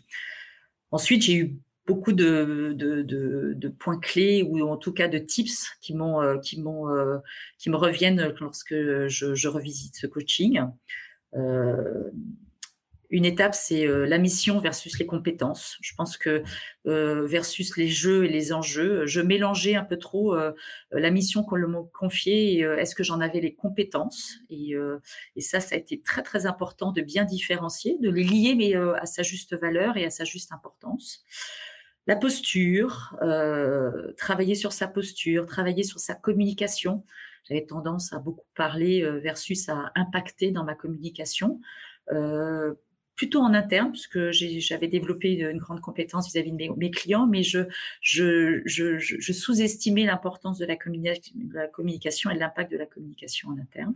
Ensuite, 0.91 1.23
j'ai 1.23 1.35
eu 1.37 1.57
beaucoup 1.87 2.13
de, 2.13 3.69
points 3.79 3.99
clés 3.99 4.43
ou 4.43 4.69
en 4.69 4.77
tout 4.77 4.93
cas 4.93 5.09
de 5.09 5.19
tips 5.19 5.71
qui 5.81 5.95
m'ont 5.95 6.21
euh, 6.21 6.39
qui 6.39 6.61
m'ont 6.61 6.91
euh, 6.91 7.19
qui 7.59 7.71
me 7.71 7.77
reviennent 7.77 8.35
lorsque 8.41 8.75
je, 8.75 9.49
revisite 9.49 9.97
ce 9.97 10.07
coaching. 10.07 10.63
Euh, 11.35 12.11
une 13.09 13.25
étape, 13.25 13.55
c'est 13.55 13.87
la 13.87 14.19
mission 14.19 14.59
versus 14.59 14.99
les 14.99 15.07
compétences. 15.07 15.79
Je 15.81 15.95
pense 15.95 16.17
que 16.17 16.43
versus 16.85 17.77
les 17.77 17.87
jeux 17.87 18.25
et 18.25 18.29
les 18.29 18.53
enjeux, 18.53 19.07
je 19.07 19.21
mélangeais 19.21 19.77
un 19.77 19.85
peu 19.85 19.97
trop 19.97 20.37
la 20.91 21.11
mission 21.13 21.45
qu'on 21.45 21.57
m'a 21.69 21.85
confiée 21.93 22.55
et 22.55 22.61
est-ce 22.63 22.97
que 22.97 23.05
j'en 23.05 23.21
avais 23.21 23.39
les 23.39 23.55
compétences? 23.55 24.39
Et, 24.51 24.75
et, 25.37 25.41
ça, 25.41 25.61
ça 25.61 25.77
a 25.77 25.79
été 25.79 26.01
très 26.01 26.25
très 26.25 26.47
important 26.47 26.91
de 26.91 27.01
bien 27.01 27.25
différencier, 27.25 27.97
de 28.01 28.11
les 28.11 28.25
lier 28.25 28.57
mais 28.57 28.75
à 28.75 29.07
sa 29.07 29.23
juste 29.23 29.57
valeur 29.57 29.97
et 29.97 30.05
à 30.05 30.11
sa 30.11 30.25
juste 30.25 30.53
importance 30.53 31.25
la 32.07 32.17
posture, 32.17 33.17
euh, 33.23 34.13
travailler 34.17 34.55
sur 34.55 34.73
sa 34.73 34.87
posture, 34.87 35.47
travailler 35.47 35.83
sur 35.83 35.99
sa 35.99 36.15
communication. 36.15 37.05
J'avais 37.49 37.67
tendance 37.67 38.13
à 38.13 38.19
beaucoup 38.19 38.47
parler 38.55 39.03
euh, 39.03 39.19
versus 39.19 39.69
à 39.69 39.93
impacter 39.95 40.51
dans 40.53 40.65
ma 40.65 40.75
communication, 40.75 41.61
euh, 42.13 42.75
plutôt 43.17 43.41
en 43.41 43.55
interne, 43.55 43.93
puisque 43.93 44.31
j'avais 44.31 44.89
développé 44.89 45.33
une 45.33 45.59
grande 45.59 45.81
compétence 45.81 46.27
vis-à-vis 46.27 46.53
de 46.53 46.75
mes, 46.77 46.91
clients, 46.91 47.27
mais 47.27 47.43
je, 47.43 47.67
sous-estimais 49.33 50.05
l'importance 50.05 50.59
de 50.59 50.67
la 50.67 50.77
communication 50.77 52.31
et 52.31 52.39
l'impact 52.39 52.71
de 52.71 52.77
la 52.77 52.87
communication 52.87 53.49
en 53.49 53.59
interne. 53.59 53.95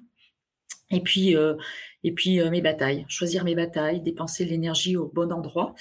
Et 0.90 1.00
puis, 1.00 1.36
euh, 1.36 1.54
et 2.02 2.12
puis 2.12 2.40
euh, 2.40 2.50
mes 2.50 2.60
batailles, 2.60 3.04
choisir 3.08 3.44
mes 3.44 3.54
batailles, 3.54 4.00
dépenser 4.00 4.44
l'énergie 4.44 4.96
au 4.96 5.06
bon 5.06 5.32
endroit 5.32 5.74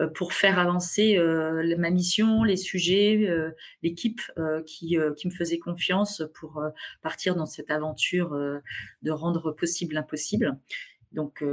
euh, 0.00 0.08
pour 0.08 0.32
faire 0.32 0.58
avancer 0.58 1.18
ma 1.78 1.90
mission, 1.90 2.44
les 2.44 2.56
sujets, 2.56 3.28
l'équipe 3.82 4.20
qui, 4.66 4.96
qui 5.16 5.26
me 5.26 5.32
faisait 5.32 5.58
confiance 5.58 6.22
pour 6.34 6.62
partir 7.02 7.36
dans 7.36 7.46
cette 7.46 7.70
aventure 7.70 8.30
de 9.02 9.10
rendre 9.10 9.52
possible 9.52 9.94
l'impossible. 9.94 10.56
Donc, 11.12 11.44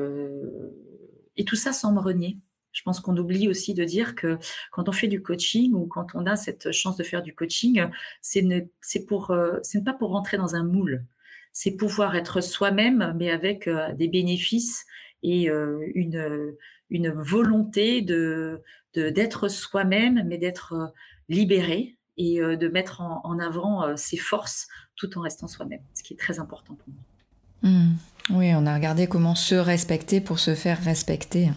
et 1.37 1.45
tout 1.45 1.55
ça 1.55 1.73
sans 1.73 1.91
me 1.93 1.99
renier. 1.99 2.37
Je 2.71 2.83
pense 2.83 3.01
qu'on 3.01 3.17
oublie 3.17 3.49
aussi 3.49 3.73
de 3.73 3.83
dire 3.83 4.15
que 4.15 4.37
quand 4.71 4.87
on 4.87 4.93
fait 4.93 5.07
du 5.07 5.21
coaching 5.21 5.73
ou 5.73 5.85
quand 5.87 6.07
on 6.13 6.25
a 6.25 6.37
cette 6.37 6.71
chance 6.71 6.95
de 6.95 7.03
faire 7.03 7.21
du 7.21 7.35
coaching, 7.35 7.85
c'est 8.21 8.41
ne, 8.41 8.61
pour, 9.07 9.35
c'est 9.63 9.83
pas 9.83 9.93
pour 9.93 10.11
rentrer 10.11 10.37
dans 10.37 10.55
un 10.55 10.63
moule 10.63 11.05
c'est 11.53 11.71
pouvoir 11.71 12.15
être 12.15 12.41
soi-même, 12.41 13.13
mais 13.17 13.29
avec 13.29 13.67
euh, 13.67 13.93
des 13.93 14.07
bénéfices 14.07 14.85
et 15.23 15.49
euh, 15.49 15.79
une, 15.95 16.55
une 16.89 17.09
volonté 17.09 18.01
de 18.01 18.61
d'être 18.93 19.47
soi-même, 19.47 20.21
mais 20.27 20.37
d'être 20.37 20.73
euh, 20.73 20.87
libéré 21.29 21.95
et 22.17 22.41
de 22.41 22.67
mettre 22.67 23.01
en, 23.01 23.39
avant 23.39 23.95
ses 23.95 24.17
forces 24.17 24.67
tout 24.95 25.17
en 25.17 25.21
restant 25.21 25.47
soi-même, 25.47 25.79
ce 25.95 26.03
qui 26.03 26.13
est 26.13 26.17
très 26.17 26.39
important 26.39 26.75
pour 26.75 26.89
moi. 26.93 27.71
Mmh. 27.71 27.93
Oui, 28.31 28.53
on 28.53 28.65
a 28.67 28.75
regardé 28.75 29.07
comment 29.07 29.33
se 29.33 29.55
respecter 29.55 30.19
pour 30.19 30.37
se 30.37 30.53
faire 30.53 30.79
respecter. 30.83 31.49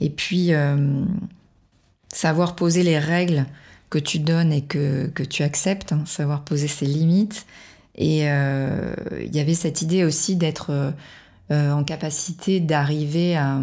Et 0.00 0.10
puis, 0.10 0.50
savoir 2.12 2.54
poser 2.56 2.82
les 2.82 2.98
règles 2.98 3.46
que 3.88 3.98
tu 3.98 4.18
donnes 4.18 4.52
et 4.52 4.62
que, 4.62 5.06
que 5.08 5.22
tu 5.22 5.42
acceptes, 5.42 5.92
hein, 5.92 6.04
savoir 6.06 6.44
poser 6.44 6.68
ses 6.68 6.86
limites, 6.86 7.46
et 7.96 8.30
euh, 8.30 8.94
il 9.20 9.34
y 9.34 9.40
avait 9.40 9.54
cette 9.54 9.82
idée 9.82 10.04
aussi 10.04 10.36
d'être 10.36 10.70
euh, 10.70 10.90
euh, 11.50 11.72
en 11.72 11.84
capacité 11.84 12.60
d'arriver 12.60 13.36
à 13.36 13.60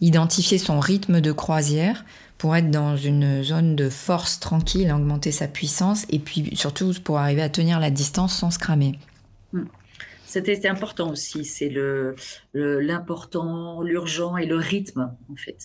identifier 0.00 0.58
son 0.58 0.78
rythme 0.78 1.20
de 1.20 1.32
croisière 1.32 2.04
pour 2.36 2.54
être 2.54 2.70
dans 2.70 2.96
une 2.96 3.42
zone 3.42 3.74
de 3.74 3.88
force 3.88 4.38
tranquille, 4.38 4.92
augmenter 4.92 5.32
sa 5.32 5.48
puissance 5.48 6.06
et 6.10 6.20
puis 6.20 6.54
surtout 6.54 6.92
pour 7.02 7.18
arriver 7.18 7.42
à 7.42 7.48
tenir 7.48 7.80
la 7.80 7.90
distance 7.90 8.36
sans 8.36 8.52
se 8.52 8.60
cramer. 8.60 8.96
Hmm. 9.52 9.64
C'était 10.24 10.68
important 10.68 11.10
aussi, 11.10 11.44
c'est 11.44 11.72
l'important, 12.54 13.82
l'urgent 13.82 14.36
et 14.36 14.46
le 14.46 14.56
rythme 14.56 15.10
en 15.32 15.36
fait. 15.36 15.64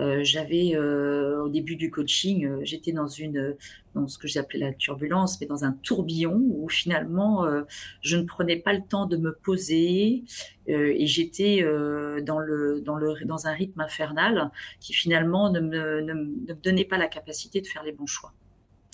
Euh, 0.00 0.20
j'avais 0.22 0.72
euh, 0.74 1.42
au 1.42 1.48
début 1.48 1.76
du 1.76 1.90
coaching, 1.90 2.46
euh, 2.46 2.60
j'étais 2.62 2.92
dans 2.92 3.06
une 3.06 3.56
dans 3.94 4.08
ce 4.08 4.18
que 4.18 4.28
j'appelais 4.28 4.60
la 4.60 4.72
turbulence, 4.72 5.40
mais 5.40 5.46
dans 5.46 5.64
un 5.64 5.72
tourbillon 5.72 6.40
où 6.48 6.68
finalement 6.68 7.44
je 8.02 8.16
ne 8.16 8.22
prenais 8.22 8.56
pas 8.56 8.72
le 8.72 8.82
temps 8.88 9.06
de 9.06 9.16
me 9.16 9.32
poser 9.32 10.22
et 10.68 11.06
j'étais 11.08 11.64
dans 12.22 12.38
le 12.38 12.80
dans 12.80 12.94
le 12.94 13.24
dans 13.24 13.48
un 13.48 13.52
rythme 13.52 13.80
infernal 13.80 14.52
qui 14.78 14.92
finalement 14.92 15.50
ne 15.50 15.58
me, 15.58 16.02
ne 16.02 16.14
me 16.14 16.54
donnait 16.54 16.84
pas 16.84 16.98
la 16.98 17.08
capacité 17.08 17.60
de 17.60 17.66
faire 17.66 17.82
les 17.82 17.90
bons 17.90 18.06
choix. 18.06 18.32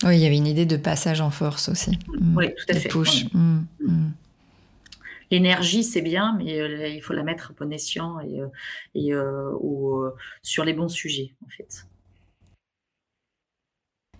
Oui, 0.03 0.17
il 0.17 0.23
y 0.23 0.25
avait 0.25 0.37
une 0.37 0.47
idée 0.47 0.65
de 0.65 0.77
passage 0.77 1.21
en 1.21 1.29
force 1.29 1.69
aussi. 1.69 1.99
Oui, 2.35 2.47
tout 2.55 2.65
à 2.69 2.73
fait. 2.73 2.89
Push. 2.89 3.31
Mm, 3.33 3.65
mm. 3.81 4.11
L'énergie, 5.29 5.83
c'est 5.83 6.01
bien, 6.01 6.35
mais 6.37 6.59
euh, 6.59 6.87
il 6.87 7.01
faut 7.01 7.13
la 7.13 7.23
mettre 7.23 7.51
à 7.51 7.53
bon 7.53 7.71
escient 7.71 8.19
et, 8.21 8.39
euh, 8.39 8.47
et 8.95 9.13
euh, 9.13 10.09
sur 10.41 10.63
les 10.63 10.73
bons 10.73 10.87
sujets, 10.87 11.33
en 11.45 11.49
fait. 11.49 11.85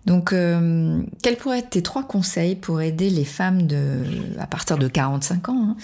Donc, 0.06 0.30
quels 0.30 1.36
pourraient 1.36 1.58
être 1.58 1.70
tes 1.70 1.82
trois 1.82 2.02
conseils 2.02 2.56
pour 2.56 2.80
aider 2.80 3.10
les 3.10 3.26
femmes 3.26 3.66
de, 3.66 4.04
à 4.38 4.46
partir 4.46 4.78
de 4.78 4.88
45 4.88 5.50
ans, 5.50 5.76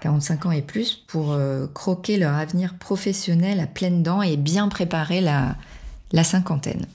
45 0.00 0.46
hein, 0.46 0.48
ans 0.48 0.52
et 0.52 0.62
plus, 0.62 0.96
pour 0.96 1.38
croquer 1.74 2.16
leur 2.16 2.34
avenir 2.34 2.76
professionnel 2.76 3.60
à 3.60 3.68
pleines 3.68 4.02
dents 4.02 4.20
et 4.20 4.36
bien 4.36 4.66
préparer 4.66 5.20
la, 5.20 5.54
la 6.10 6.24
cinquantaine? 6.24 6.86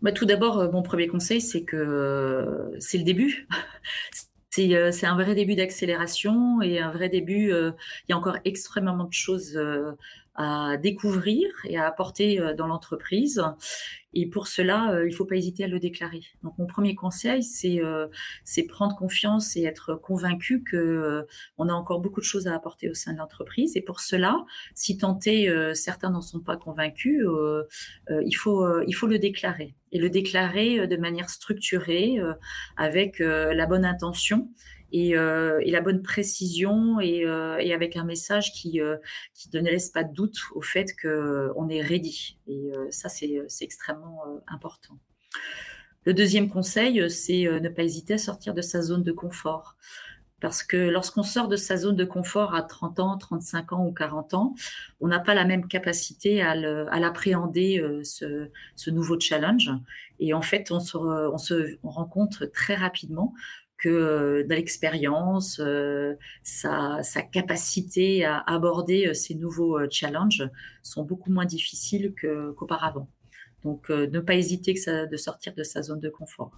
Bah, 0.00 0.12
Tout 0.12 0.26
d'abord, 0.26 0.70
mon 0.70 0.82
premier 0.82 1.08
conseil, 1.08 1.40
c'est 1.40 1.62
que 1.62 2.70
c'est 2.78 2.98
le 2.98 3.04
début. 3.04 3.48
Euh, 4.58 4.90
c'est 4.92 5.06
un 5.06 5.14
vrai 5.14 5.34
début 5.34 5.54
d'accélération 5.54 6.62
et 6.62 6.80
un 6.80 6.90
vrai 6.90 7.08
début. 7.08 7.52
Euh, 7.52 7.72
il 8.08 8.12
y 8.12 8.14
a 8.14 8.18
encore 8.18 8.38
extrêmement 8.44 9.04
de 9.04 9.12
choses 9.12 9.56
euh, 9.56 9.92
à 10.38 10.76
découvrir 10.76 11.48
et 11.64 11.78
à 11.78 11.86
apporter 11.86 12.40
dans 12.56 12.68
l'entreprise. 12.68 13.42
Et 14.14 14.26
pour 14.26 14.46
cela, 14.46 15.00
il 15.02 15.08
ne 15.08 15.14
faut 15.14 15.26
pas 15.26 15.34
hésiter 15.34 15.64
à 15.64 15.66
le 15.66 15.80
déclarer. 15.80 16.22
Donc 16.44 16.56
mon 16.58 16.66
premier 16.66 16.94
conseil, 16.94 17.42
c'est 17.42 17.80
c'est 18.44 18.62
prendre 18.62 18.96
confiance 18.96 19.56
et 19.56 19.64
être 19.64 19.96
convaincu 19.96 20.62
que 20.62 21.26
on 21.58 21.68
a 21.68 21.72
encore 21.72 22.00
beaucoup 22.00 22.20
de 22.20 22.24
choses 22.24 22.46
à 22.46 22.54
apporter 22.54 22.88
au 22.88 22.94
sein 22.94 23.12
de 23.12 23.18
l'entreprise. 23.18 23.76
Et 23.76 23.82
pour 23.82 23.98
cela, 23.98 24.44
si 24.74 24.96
tant 24.96 25.18
est 25.26 25.74
certains 25.74 26.10
n'en 26.10 26.22
sont 26.22 26.40
pas 26.40 26.56
convaincus, 26.56 27.26
il 28.08 28.34
faut 28.34 28.80
il 28.82 28.92
faut 28.92 29.08
le 29.08 29.18
déclarer 29.18 29.74
et 29.90 29.98
le 29.98 30.08
déclarer 30.08 30.86
de 30.86 30.96
manière 30.96 31.30
structurée 31.30 32.18
avec 32.76 33.18
la 33.18 33.66
bonne 33.66 33.84
intention 33.84 34.48
et, 34.92 35.14
la 35.14 35.80
bonne 35.80 36.02
précision 36.02 37.00
et, 37.00 37.24
avec 37.72 37.96
un 37.96 38.04
message 38.04 38.52
qui, 38.52 38.80
qui 39.34 39.48
ne 39.52 39.60
laisse 39.60 39.90
pas 39.90 40.04
de 40.04 40.12
doute 40.12 40.38
au 40.54 40.62
fait 40.62 40.94
qu'on 41.00 41.68
est 41.68 41.82
ready. 41.82 42.38
Et 42.46 42.70
ça, 42.90 43.08
c'est 43.08 43.46
extrêmement 43.60 44.22
important. 44.46 44.98
Le 46.04 46.14
deuxième 46.14 46.48
conseil, 46.48 47.10
c'est 47.10 47.44
ne 47.44 47.68
pas 47.68 47.82
hésiter 47.82 48.14
à 48.14 48.18
sortir 48.18 48.54
de 48.54 48.62
sa 48.62 48.82
zone 48.82 49.02
de 49.02 49.12
confort. 49.12 49.76
Parce 50.40 50.62
que 50.62 50.76
lorsqu'on 50.76 51.24
sort 51.24 51.48
de 51.48 51.56
sa 51.56 51.76
zone 51.76 51.96
de 51.96 52.04
confort 52.04 52.54
à 52.54 52.62
30 52.62 53.00
ans, 53.00 53.18
35 53.18 53.72
ans 53.72 53.86
ou 53.86 53.92
40 53.92 54.34
ans, 54.34 54.54
on 55.00 55.08
n'a 55.08 55.18
pas 55.18 55.34
la 55.34 55.44
même 55.44 55.66
capacité 55.66 56.42
à 56.42 56.54
l'appréhender, 56.54 57.80
euh, 57.80 58.02
ce, 58.04 58.90
nouveau 58.90 59.18
challenge. 59.18 59.70
Et 60.20 60.32
en 60.34 60.42
fait, 60.42 60.70
on 60.70 60.78
se, 60.78 61.76
compte 62.10 62.52
très 62.52 62.76
rapidement 62.76 63.34
que 63.78 63.88
euh, 63.88 64.44
dans 64.44 64.54
l'expérience, 64.56 65.60
euh, 65.60 66.14
sa, 66.42 67.00
capacité 67.32 68.24
à 68.24 68.38
aborder 68.46 69.14
ces 69.14 69.34
nouveaux 69.34 69.78
challenges 69.90 70.48
sont 70.82 71.04
beaucoup 71.04 71.30
moins 71.30 71.46
difficiles 71.46 72.14
qu'auparavant. 72.20 73.08
Donc, 73.64 73.88
ne 73.90 74.20
pas 74.20 74.34
hésiter 74.34 74.74
de 74.74 75.16
sortir 75.16 75.54
de 75.54 75.62
sa 75.62 75.82
zone 75.82 76.00
de 76.00 76.08
confort. 76.08 76.52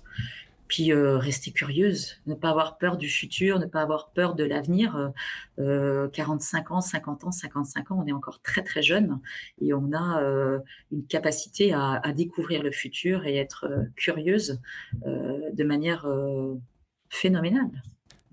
Puis 0.71 0.93
euh, 0.93 1.19
rester 1.19 1.51
curieuse, 1.51 2.21
ne 2.27 2.35
pas 2.37 2.51
avoir 2.51 2.79
peur 2.79 2.97
du 2.97 3.09
futur, 3.09 3.59
ne 3.59 3.67
pas 3.67 3.83
avoir 3.83 4.11
peur 4.11 4.37
de 4.37 4.45
l'avenir. 4.45 5.13
45 5.59 6.71
euh, 6.71 6.75
ans, 6.75 6.81
50 6.81 7.25
ans, 7.25 7.33
55 7.33 7.91
ans, 7.91 8.01
on 8.01 8.07
est 8.07 8.13
encore 8.13 8.41
très 8.41 8.63
très 8.63 8.81
jeune 8.81 9.19
et 9.61 9.75
on 9.75 9.93
a 9.93 10.23
euh, 10.23 10.61
une 10.93 11.05
capacité 11.05 11.75
à, 11.75 12.01
découvrir 12.15 12.63
le 12.63 12.71
futur 12.71 13.27
et 13.27 13.37
être 13.37 13.67
curieuse 13.97 14.61
de 15.05 15.65
manière 15.65 16.07
phénoménale, 17.11 17.83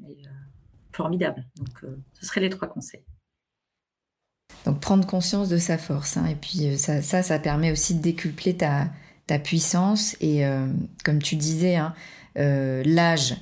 et, 0.07 0.23
formidable. 0.93 1.45
Donc, 1.57 1.91
ce 2.13 2.25
seraient 2.25 2.41
les 2.41 2.49
trois 2.49 2.67
conseils. 2.69 3.03
Donc 4.65 4.79
prendre 4.79 5.05
conscience 5.05 5.49
de 5.49 5.57
sa 5.57 5.77
force. 5.77 6.17
Hein, 6.17 6.25
et 6.25 6.35
puis 6.35 6.77
ça, 6.77 7.01
ça, 7.01 7.21
ça, 7.21 7.37
permet 7.37 7.71
aussi 7.71 7.93
de 7.95 8.01
décupler 8.01 8.55
ta, 8.55 8.89
puissance. 9.43 10.15
Et 10.21 10.43
comme 11.03 11.21
tu 11.21 11.35
disais, 11.35 11.75
hein, 11.75 11.93
euh, 12.37 12.83
l'âge, 12.85 13.35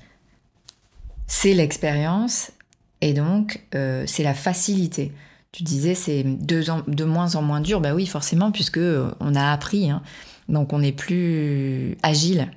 c'est 1.28 1.54
l'expérience 1.54 2.52
et 3.02 3.14
donc 3.14 3.62
euh, 3.76 4.04
c'est 4.08 4.24
la 4.24 4.34
facilité. 4.34 5.12
Tu 5.52 5.64
disais 5.64 5.96
c'est 5.96 6.24
de, 6.24 7.04
moins 7.04 7.36
en 7.36 7.42
moins 7.42 7.62
dur, 7.62 7.82
bah 7.82 7.94
oui 7.94 8.06
forcément 8.06 8.52
puisque 8.52 8.78
euh, 8.78 9.12
on 9.20 9.36
a 9.36 9.52
appris, 9.52 9.90
hein. 9.90 10.02
donc 10.50 10.74
on 10.74 10.82
est 10.82 10.92
plus 10.92 11.98
agile. 12.04 12.52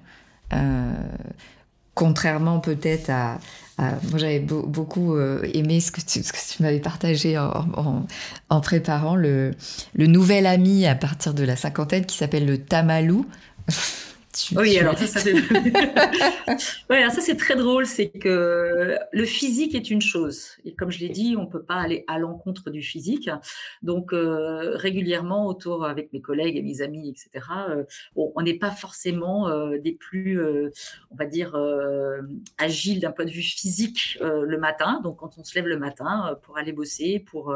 Contrairement 1.99 2.61
peut-être 2.61 3.11
à, 3.11 3.39
moi 3.79 4.19
j'avais 4.19 4.39
beaucoup 4.39 5.19
aimé 5.19 5.81
ce 5.81 5.91
que 5.91 6.01
tu, 6.01 6.23
m'avais 6.63 6.79
partagé 6.79 7.37
en, 7.39 8.61
préparant 8.61 9.17
le, 9.17 9.53
le, 9.95 10.07
nouvel 10.07 10.47
ami 10.47 10.87
à 10.87 10.95
partir 10.95 11.35
de 11.35 11.43
la 11.43 11.57
cinquantaine 11.57 12.07
qui 12.07 12.17
s'appelle 12.17 12.47
le 12.47 12.59
tamalou. 12.59 13.27
oui, 14.57 14.79
alors 14.79 14.97
ça, 14.99 15.07
ça 15.07 15.21
c'est... 15.21 15.35
ouais, 16.91 17.11
ça 17.11 17.21
c'est 17.21 17.37
très 17.37 17.57
drôle, 17.57 17.87
c'est 17.87 18.09
que 18.09 18.99
le 19.13 19.25
physique 19.25 19.75
est 19.75 19.91
une 19.91 20.03
chose, 20.03 20.57
et 20.65 20.75
comme 20.75 20.91
je 20.91 21.01
l'ai 21.01 21.09
dit, 21.09 21.35
on 21.39 21.47
peut 21.47 21.63
pas 21.63 21.77
aller 21.77 22.05
à 22.09 22.19
l'encontre 22.19 22.71
du 22.71 22.83
physique. 22.83 23.31
Donc 23.83 24.13
euh, 24.13 24.77
régulièrement 24.77 25.47
autour 25.47 25.85
avec 25.85 26.13
mes 26.13 26.21
collègues 26.21 26.57
et 26.57 26.63
mes 26.63 26.83
amis, 26.83 27.09
etc. 27.09 27.47
Euh, 27.71 27.85
on 28.17 28.43
n'est 28.43 28.59
pas 28.59 28.71
forcément 28.71 29.49
euh, 29.49 29.79
des 29.79 29.93
plus, 29.93 30.41
on 31.11 31.17
va 31.17 31.27
dire, 31.27 31.57
agiles 32.59 33.01
d'un 33.01 33.13
point 33.13 33.25
de 33.25 33.31
vue 33.31 33.43
physique 33.43 34.19
le 34.21 34.59
matin. 34.59 35.01
Donc 35.03 35.19
quand 35.19 35.39
on 35.39 35.45
se 35.45 35.55
lève 35.55 35.67
le 35.67 35.79
matin 35.79 36.39
pour 36.43 36.59
aller 36.59 36.73
bosser, 36.73 37.25
pour 37.27 37.55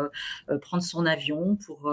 prendre 0.61 0.82
son 0.82 1.06
avion, 1.06 1.56
pour 1.56 1.92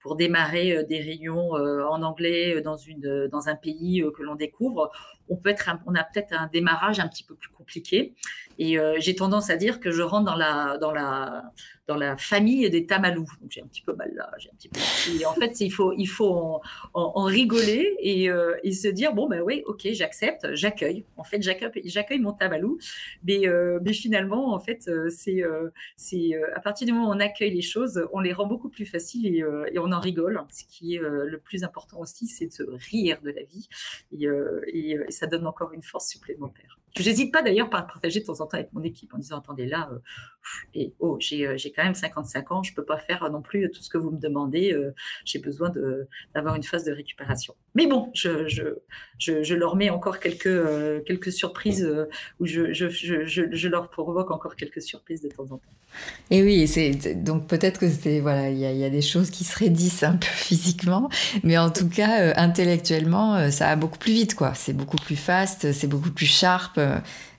pour 0.00 0.16
démarrer 0.16 0.84
des 0.84 1.00
réunions 1.00 1.52
en 1.52 2.02
anglais 2.02 2.60
dans 2.60 2.76
une 2.76 3.28
dans 3.28 3.48
un 3.48 3.56
pays 3.56 4.04
que 4.16 4.22
l'on 4.22 4.34
découvre, 4.34 4.90
on 5.28 5.36
peut 5.36 5.50
être, 5.50 5.68
on 5.86 5.94
a 5.94 6.04
peut-être 6.04 6.32
un 6.32 6.46
démarrage 6.46 7.00
un 7.00 7.08
petit 7.08 7.24
peu 7.24 7.34
plus 7.34 7.50
compliqué. 7.50 8.14
Et 8.58 8.78
euh, 8.78 8.96
j'ai 8.98 9.14
tendance 9.14 9.50
à 9.50 9.56
dire 9.56 9.80
que 9.80 9.90
je 9.90 10.02
rentre 10.02 10.24
dans 10.24 10.36
la, 10.36 10.78
dans 10.78 10.92
la, 10.92 11.52
dans 11.86 11.96
la 11.96 12.16
famille 12.16 12.68
des 12.70 12.86
tamalous. 12.86 13.28
Donc 13.40 13.50
j'ai 13.50 13.62
un 13.62 13.66
petit 13.66 13.82
peu 13.82 13.94
mal 13.94 14.12
là, 14.14 14.30
j'ai 14.38 14.50
un 14.50 14.54
petit 14.54 14.68
peu. 14.68 14.80
Et 15.18 15.26
en 15.26 15.34
fait, 15.34 15.60
il 15.60 15.70
faut, 15.70 15.92
il 15.92 16.06
faut 16.06 16.60
en, 16.94 17.24
rigoler 17.24 17.96
et, 18.00 18.28
euh, 18.30 18.56
et, 18.62 18.72
se 18.72 18.88
dire 18.88 19.14
bon 19.14 19.28
ben 19.28 19.40
oui, 19.42 19.62
ok, 19.66 19.86
j'accepte, 19.92 20.54
j'accueille. 20.54 21.04
En 21.16 21.24
fait, 21.24 21.42
j'accueille, 21.42 22.20
mon 22.20 22.32
tamalou. 22.32 22.78
Mais, 23.24 23.46
euh, 23.46 23.78
mais 23.82 23.92
finalement, 23.92 24.54
en 24.54 24.58
fait, 24.58 24.90
c'est, 25.08 25.42
c'est 25.96 26.30
à 26.54 26.60
partir 26.60 26.86
du 26.86 26.92
moment 26.92 27.10
où 27.10 27.14
on 27.14 27.20
accueille 27.20 27.54
les 27.54 27.62
choses, 27.62 28.06
on 28.12 28.20
les 28.20 28.32
rend 28.32 28.46
beaucoup 28.46 28.68
plus 28.68 28.86
faciles 28.86 29.26
et, 29.26 29.78
on 29.78 29.92
en 29.92 30.00
rigole. 30.00 30.42
Ce 30.50 30.64
qui 30.64 30.96
est 30.96 31.00
le 31.00 31.38
plus 31.38 31.64
important 31.64 32.00
aussi, 32.00 32.26
c'est 32.26 32.46
de 32.46 32.52
se 32.52 32.62
rire 32.62 33.20
de 33.22 33.30
la 33.30 33.42
vie 33.42 33.68
et, 34.12 34.96
ça 35.08 35.26
donne 35.26 35.46
encore 35.46 35.72
une 35.72 35.82
force 35.82 36.08
supplémentaire. 36.08 36.78
J'hésite 36.98 37.30
pas 37.32 37.42
d'ailleurs 37.42 37.68
à 37.74 37.82
partager 37.82 38.20
de 38.20 38.24
temps 38.24 38.40
en 38.40 38.46
temps 38.46 38.56
avec 38.56 38.72
mon 38.72 38.82
équipe 38.82 39.12
en 39.12 39.18
disant 39.18 39.38
attendez 39.38 39.66
là, 39.66 39.90
euh, 39.92 39.98
et 40.74 40.92
oh 41.00 41.16
j'ai 41.20 41.46
euh, 41.46 41.56
quand 41.74 41.84
même 41.84 41.94
55 41.94 42.52
ans, 42.52 42.62
je 42.62 42.74
peux 42.74 42.84
pas 42.84 42.98
faire 42.98 43.28
non 43.30 43.42
plus 43.42 43.70
tout 43.70 43.82
ce 43.82 43.88
que 43.88 43.98
vous 43.98 44.10
me 44.10 44.18
demandez, 44.18 44.72
euh, 44.72 44.94
j'ai 45.24 45.38
besoin 45.38 45.72
d'avoir 46.34 46.54
une 46.54 46.62
phase 46.62 46.84
de 46.84 46.92
récupération. 46.92 47.54
Mais 47.74 47.86
bon, 47.86 48.10
je 48.14 49.54
leur 49.54 49.76
mets 49.76 49.90
encore 49.90 50.18
quelques 50.18 51.04
quelques 51.04 51.32
surprises 51.32 51.88
ou 52.40 52.46
je, 52.46 53.68
leur 53.68 53.90
provoque 53.90 54.30
encore 54.30 54.56
quelques 54.56 54.82
surprises 54.82 55.22
de 55.22 55.28
temps 55.28 55.44
en 55.44 55.58
temps. 55.58 55.62
Et 56.30 56.42
oui, 56.42 56.70
donc 57.16 57.46
peut-être 57.46 57.80
que 57.80 57.88
c'est 57.88 58.20
voilà, 58.20 58.50
il 58.50 58.58
y, 58.58 58.60
y, 58.60 58.84
a 58.84 58.90
des 58.90 59.02
choses 59.02 59.30
qui 59.30 59.44
se 59.44 59.58
raidissent 59.58 60.02
un 60.02 60.16
peu 60.16 60.26
physiquement, 60.32 61.08
mais 61.42 61.58
en 61.58 61.70
tout 61.70 61.88
cas 61.88 62.34
intellectuellement, 62.36 63.50
ça 63.50 63.66
va 63.66 63.76
beaucoup 63.76 63.98
plus 63.98 64.12
vite 64.12 64.34
quoi. 64.34 64.54
C'est 64.54 64.72
beaucoup 64.72 64.96
plus 64.96 65.16
fast, 65.16 65.72
c'est 65.72 65.88
beaucoup 65.88 66.10
plus 66.10 66.26
sharp. 66.26 66.78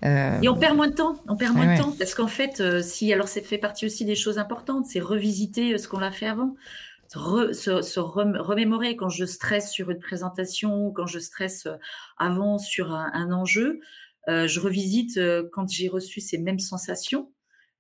Euh, 0.06 0.40
Et 0.42 0.50
on 0.50 0.56
perd 0.56 0.76
moins 0.76 0.88
de 0.88 0.94
temps, 0.94 1.16
on 1.28 1.36
perd 1.36 1.56
moins 1.56 1.76
de 1.76 1.82
temps 1.82 1.94
parce 1.98 2.14
qu'en 2.14 2.28
fait, 2.28 2.60
euh, 2.60 2.82
si 2.82 3.12
alors 3.12 3.28
c'est 3.28 3.42
fait 3.42 3.58
partie 3.58 3.86
aussi 3.86 4.06
des 4.06 4.16
choses 4.16 4.38
importantes, 4.38 4.86
c'est 4.86 5.00
revisiter 5.00 5.74
euh, 5.74 5.78
ce 5.78 5.88
qu'on 5.88 6.02
a 6.02 6.12
fait 6.12 6.28
avant, 6.28 6.56
se, 7.10 8.00
remémorer 8.00 8.96
quand 8.96 9.10
je 9.10 9.26
stresse 9.26 9.72
sur 9.72 9.90
une 9.90 10.00
présentation, 10.00 10.92
quand 10.92 11.08
je 11.08 11.20
stresse 11.20 11.68
avant 12.18 12.58
sur 12.58 12.94
un, 12.94 13.32
enjeu, 13.32 13.80
je 14.28 14.60
revisite 14.60 15.18
quand 15.54 15.70
j'ai 15.70 15.88
reçu 15.88 16.20
ces 16.20 16.38
mêmes 16.38 16.60
sensations 16.60 17.32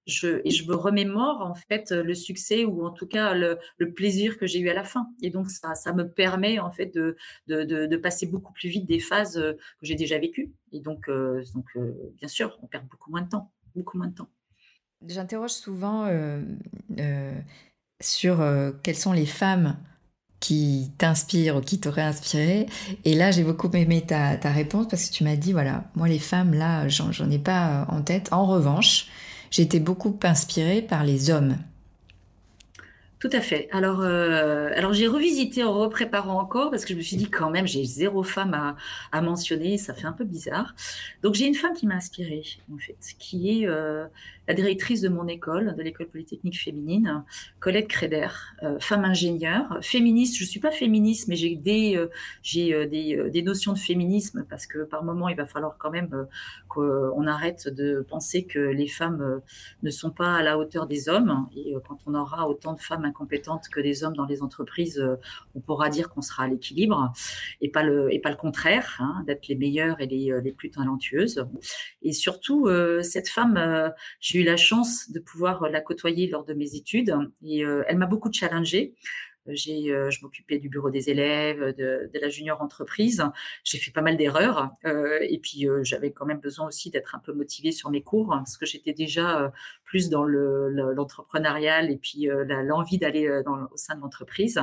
je, 0.07 0.41
et 0.45 0.51
je 0.51 0.65
me 0.67 0.75
remémore 0.75 1.41
en 1.41 1.53
fait 1.53 1.91
le 1.91 2.15
succès 2.15 2.65
ou 2.65 2.85
en 2.85 2.91
tout 2.91 3.07
cas 3.07 3.33
le, 3.33 3.59
plaisir 3.93 4.37
que 4.37 4.47
j'ai 4.47 4.59
eu 4.59 4.69
à 4.69 4.73
la 4.73 4.83
fin. 4.83 5.09
Et 5.21 5.29
donc 5.29 5.49
ça, 5.49 5.93
me 5.93 6.03
permet 6.03 6.59
en 6.59 6.71
fait 6.71 6.93
de, 6.93 7.97
passer 7.97 8.25
beaucoup 8.25 8.53
plus 8.53 8.69
vite 8.69 8.85
des 8.85 8.99
phases 8.99 9.37
euh, 9.37 9.53
que 9.53 9.85
j'ai 9.85 9.95
déjà 9.95 10.17
vécues. 10.17 10.51
Et 10.71 10.79
donc, 10.79 11.09
euh, 11.09 11.43
euh, 11.75 11.93
bien 12.17 12.27
sûr, 12.27 12.57
on 12.61 12.67
perd 12.67 12.87
beaucoup 12.87 13.11
moins 13.11 13.21
de 13.21 13.29
temps, 13.29 13.51
beaucoup 13.75 13.97
moins 13.97 14.07
de 14.07 14.15
temps. 14.15 14.29
J'interroge 15.05 15.51
souvent 15.51 16.09
sur 18.01 18.43
quelles 18.81 18.95
sont 18.95 19.13
les 19.13 19.25
femmes 19.27 19.77
qui 20.39 20.91
t'inspirent 20.97 21.57
ou 21.57 21.61
qui 21.61 21.79
t'auraient 21.79 22.01
inspiré. 22.01 22.67
Et 23.05 23.13
là, 23.13 23.31
j'ai 23.31 23.43
beaucoup 23.43 23.69
aimé 23.71 24.05
ta, 24.05 24.37
ta, 24.37 24.51
réponse 24.51 24.87
parce 24.87 25.09
que 25.09 25.13
tu 25.13 25.23
m'as 25.23 25.35
dit, 25.35 25.51
voilà, 25.51 25.85
moi 25.95 26.07
les 26.07 26.19
femmes, 26.19 26.53
là, 26.53 26.87
j'en 26.87 27.29
ai 27.29 27.39
pas 27.39 27.85
en 27.89 28.01
tête. 28.01 28.29
En 28.31 28.45
revanche, 28.45 29.07
j'étais 29.51 29.79
beaucoup 29.79 30.17
inspirée 30.23 30.81
par 30.81 31.03
les 31.03 31.29
hommes. 31.29 31.57
Tout 33.19 33.29
à 33.31 33.41
fait. 33.41 33.67
Alors, 33.71 34.01
euh, 34.01 34.69
alors 34.75 34.93
j'ai 34.93 35.07
revisité 35.07 35.63
en 35.63 35.73
repréparant 35.73 36.39
encore 36.39 36.69
parce 36.69 36.85
que 36.85 36.93
je 36.93 36.97
me 36.99 37.01
suis 37.01 37.17
dit 37.17 37.31
quand 37.31 37.49
même 37.49 37.65
j'ai 37.65 37.83
zéro 37.83 38.21
femme 38.21 38.53
à, 38.53 38.75
à, 39.11 39.21
mentionner, 39.21 39.79
ça 39.79 39.95
fait 39.95 40.05
un 40.05 40.11
peu 40.11 40.23
bizarre. 40.23 40.75
Donc 41.23 41.33
j'ai 41.33 41.47
une 41.47 41.55
femme 41.55 41.73
qui 41.73 41.87
m'a 41.87 41.95
inspirée 41.95 42.43
en 42.71 42.77
fait, 42.77 42.97
qui 43.17 43.63
est 43.63 43.67
euh, 43.67 44.05
la 44.47 44.53
directrice 44.53 45.01
de 45.01 45.09
mon 45.09 45.27
école, 45.27 45.75
de 45.75 45.83
l'école 45.83 46.07
polytechnique 46.07 46.59
féminine, 46.59 47.23
Colette 47.59 47.87
Créder, 47.87 48.27
euh, 48.63 48.79
femme 48.79 49.03
ingénieure, 49.03 49.77
féministe. 49.81 50.37
Je 50.37 50.45
suis 50.45 50.59
pas 50.59 50.71
féministe, 50.71 51.27
mais 51.27 51.35
j'ai 51.35 51.55
des 51.55 51.97
euh, 51.97 52.07
euh, 52.55 53.29
des, 53.29 53.41
notions 53.41 53.73
de 53.73 53.77
féminisme 53.77 54.45
parce 54.49 54.65
que 54.65 54.83
par 54.83 55.03
moment 55.03 55.29
il 55.29 55.35
va 55.35 55.45
falloir 55.45 55.77
quand 55.77 55.91
même 55.91 56.27
qu'on 56.67 57.27
arrête 57.27 57.67
de 57.67 58.05
penser 58.07 58.45
que 58.45 58.59
les 58.59 58.87
femmes 58.87 59.41
ne 59.83 59.89
sont 59.89 60.11
pas 60.11 60.35
à 60.35 60.43
la 60.43 60.57
hauteur 60.57 60.87
des 60.87 61.09
hommes. 61.09 61.47
Et 61.55 61.75
quand 61.87 61.99
on 62.05 62.15
aura 62.15 62.47
autant 62.49 62.73
de 62.73 62.79
femmes 62.79 63.05
incompétentes 63.05 63.69
que 63.69 63.79
des 63.79 64.03
hommes 64.03 64.15
dans 64.15 64.25
les 64.25 64.41
entreprises, 64.41 65.03
on 65.55 65.59
pourra 65.59 65.89
dire 65.89 66.09
qu'on 66.09 66.21
sera 66.21 66.43
à 66.43 66.47
l'équilibre 66.47 67.13
et 67.61 67.69
pas 67.69 67.83
le 67.83 68.35
contraire, 68.35 68.97
hein, 68.99 69.23
d'être 69.25 69.47
les 69.47 69.55
meilleures 69.55 69.99
et 70.01 70.07
les, 70.07 70.33
les 70.43 70.51
plus 70.51 70.71
talentueuses. 70.71 71.45
Et 72.01 72.11
surtout 72.11 72.67
cette 73.01 73.29
femme, 73.29 73.93
j'ai 74.19 74.36
eu 74.39 74.43
la 74.43 74.57
chance 74.57 75.09
de 75.11 75.19
pouvoir 75.19 75.69
la 75.69 75.81
côtoyer 75.81 76.27
lors 76.27 76.45
de 76.45 76.53
mes 76.53 76.75
études 76.75 77.15
et 77.43 77.65
euh, 77.65 77.83
elle 77.87 77.97
m'a 77.97 78.05
beaucoup 78.05 78.31
challengée. 78.31 78.95
J'ai, 79.49 79.91
euh, 79.91 80.09
je 80.09 80.21
m'occupais 80.21 80.59
du 80.59 80.69
bureau 80.69 80.89
des 80.89 81.09
élèves, 81.09 81.75
de, 81.77 82.09
la 82.13 82.29
junior 82.29 82.61
entreprise. 82.61 83.23
J'ai 83.63 83.77
fait 83.77 83.91
pas 83.91 84.01
mal 84.01 84.17
d'erreurs 84.17 84.69
euh, 84.85 85.19
et 85.21 85.39
puis 85.39 85.67
euh, 85.67 85.83
j'avais 85.83 86.11
quand 86.11 86.25
même 86.25 86.39
besoin 86.39 86.67
aussi 86.67 86.89
d'être 86.89 87.15
un 87.15 87.19
peu 87.19 87.33
motivée 87.33 87.71
sur 87.71 87.89
mes 87.89 88.01
cours 88.01 88.33
hein, 88.33 88.39
parce 88.39 88.57
que 88.57 88.65
j'étais 88.65 88.93
déjà 88.93 89.41
euh, 89.41 89.49
plus 89.83 90.09
dans 90.09 90.23
le, 90.23 90.69
l'entrepreneurial 90.93 91.91
et 91.91 91.97
puis 91.97 92.27
l'envie 92.63 92.97
d'aller 92.97 93.29
au 93.29 93.77
sein 93.77 93.95
de 93.95 94.01
l'entreprise. 94.01 94.59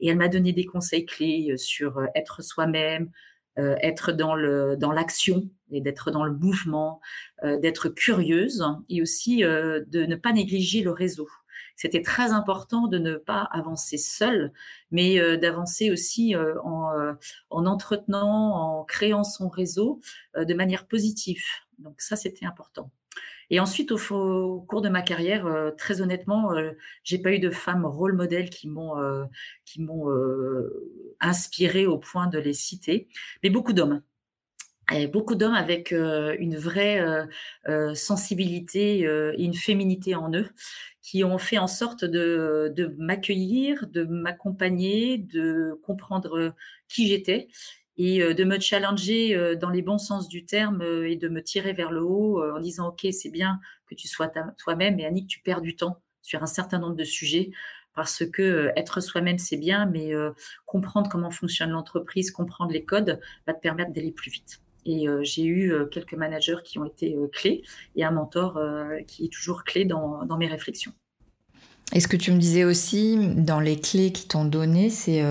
Et 0.00 0.08
elle 0.08 0.16
m'a 0.16 0.28
donné 0.28 0.52
des 0.52 0.64
conseils 0.64 1.04
clés 1.04 1.54
sur 1.56 2.02
être 2.14 2.42
soi-même, 2.42 3.10
euh, 3.58 3.76
être 3.82 4.12
dans 4.12 4.34
le 4.34 4.76
dans 4.78 4.92
l'action 4.92 5.50
et 5.70 5.82
d'être 5.82 6.10
dans 6.10 6.24
le 6.24 6.32
mouvement, 6.32 7.00
euh, 7.44 7.58
d'être 7.58 7.90
curieuse 7.90 8.64
et 8.88 9.02
aussi 9.02 9.44
euh, 9.44 9.84
de 9.88 10.06
ne 10.06 10.16
pas 10.16 10.32
négliger 10.32 10.82
le 10.82 10.90
réseau. 10.90 11.28
C'était 11.76 12.00
très 12.02 12.32
important 12.32 12.86
de 12.86 12.98
ne 12.98 13.16
pas 13.16 13.42
avancer 13.52 13.98
seul, 13.98 14.52
mais 14.90 15.18
d'avancer 15.38 15.90
aussi 15.90 16.36
en, 16.36 17.14
en 17.50 17.66
entretenant, 17.66 18.78
en 18.80 18.84
créant 18.84 19.24
son 19.24 19.48
réseau 19.48 20.00
de 20.36 20.54
manière 20.54 20.86
positive. 20.86 21.42
Donc 21.78 22.00
ça, 22.02 22.14
c'était 22.14 22.44
important. 22.44 22.90
Et 23.52 23.60
ensuite, 23.60 23.92
au, 23.92 24.64
cours 24.66 24.80
de 24.80 24.88
ma 24.88 25.02
carrière, 25.02 25.46
euh, 25.46 25.70
très 25.72 26.00
honnêtement, 26.00 26.54
euh, 26.54 26.72
j'ai 27.04 27.18
pas 27.18 27.32
eu 27.32 27.38
de 27.38 27.50
femmes 27.50 27.84
rôle 27.84 28.14
modèle 28.14 28.48
qui 28.48 28.66
m'ont 28.66 28.98
euh, 28.98 29.24
qui 29.66 29.82
m'ont 29.82 30.08
inspiré 31.20 31.86
au 31.86 31.98
point 31.98 32.28
de 32.28 32.38
les 32.38 32.54
citer, 32.54 33.08
mais 33.42 33.50
beaucoup 33.50 33.74
d'hommes. 33.74 34.02
Beaucoup 35.12 35.36
d'hommes 35.36 35.54
avec 35.54 35.92
une 35.92 36.56
vraie 36.56 37.00
sensibilité 37.94 39.00
et 39.00 39.42
une 39.42 39.54
féminité 39.54 40.14
en 40.14 40.30
eux, 40.34 40.50
qui 41.00 41.24
ont 41.24 41.38
fait 41.38 41.56
en 41.56 41.66
sorte 41.66 42.04
de 42.04 42.94
m'accueillir, 42.98 43.86
de 43.86 44.04
m'accompagner, 44.04 45.16
de 45.16 45.80
comprendre 45.82 46.54
qui 46.88 47.08
j'étais 47.08 47.48
et 47.98 48.22
euh, 48.22 48.34
de 48.34 48.44
me 48.44 48.58
challenger 48.58 49.36
euh, 49.36 49.54
dans 49.54 49.70
les 49.70 49.82
bons 49.82 49.98
sens 49.98 50.28
du 50.28 50.44
terme 50.44 50.82
euh, 50.82 51.10
et 51.10 51.16
de 51.16 51.28
me 51.28 51.42
tirer 51.42 51.72
vers 51.72 51.90
le 51.90 52.02
haut 52.02 52.42
en 52.42 52.60
disant 52.60 52.88
ok 52.88 53.06
c'est 53.12 53.30
bien 53.30 53.60
que 53.86 53.94
tu 53.94 54.08
sois 54.08 54.30
toi-même 54.58 54.98
et 54.98 55.06
Annick 55.06 55.26
tu 55.26 55.40
perds 55.40 55.60
du 55.60 55.76
temps 55.76 56.00
sur 56.22 56.42
un 56.42 56.46
certain 56.46 56.78
nombre 56.78 56.96
de 56.96 57.04
sujets 57.04 57.50
parce 57.94 58.24
que 58.24 58.70
être 58.76 59.00
soi-même 59.00 59.38
c'est 59.38 59.56
bien 59.56 59.86
mais 59.86 60.12
comprendre 60.64 61.10
comment 61.10 61.30
fonctionne 61.30 61.70
l'entreprise 61.70 62.30
comprendre 62.30 62.72
les 62.72 62.84
codes 62.84 63.20
va 63.46 63.52
te 63.52 63.60
permettre 63.60 63.92
d'aller 63.92 64.12
plus 64.12 64.30
vite 64.30 64.60
et 64.86 65.06
j'ai 65.22 65.44
eu 65.44 65.74
quelques 65.90 66.14
managers 66.14 66.56
qui 66.64 66.78
ont 66.78 66.84
été 66.84 67.16
clés 67.32 67.62
et 67.96 68.04
un 68.04 68.10
mentor 68.10 68.60
qui 69.06 69.26
est 69.26 69.32
toujours 69.32 69.64
clé 69.64 69.84
dans, 69.84 70.24
dans 70.24 70.36
mes 70.36 70.48
réflexions. 70.48 70.92
Et 71.94 72.00
ce 72.00 72.08
que 72.08 72.16
tu 72.16 72.32
me 72.32 72.38
disais 72.38 72.64
aussi 72.64 73.16
dans 73.36 73.60
les 73.60 73.78
clés 73.78 74.10
qui 74.10 74.26
t'ont 74.26 74.44
donné, 74.44 74.90
c'est 74.90 75.22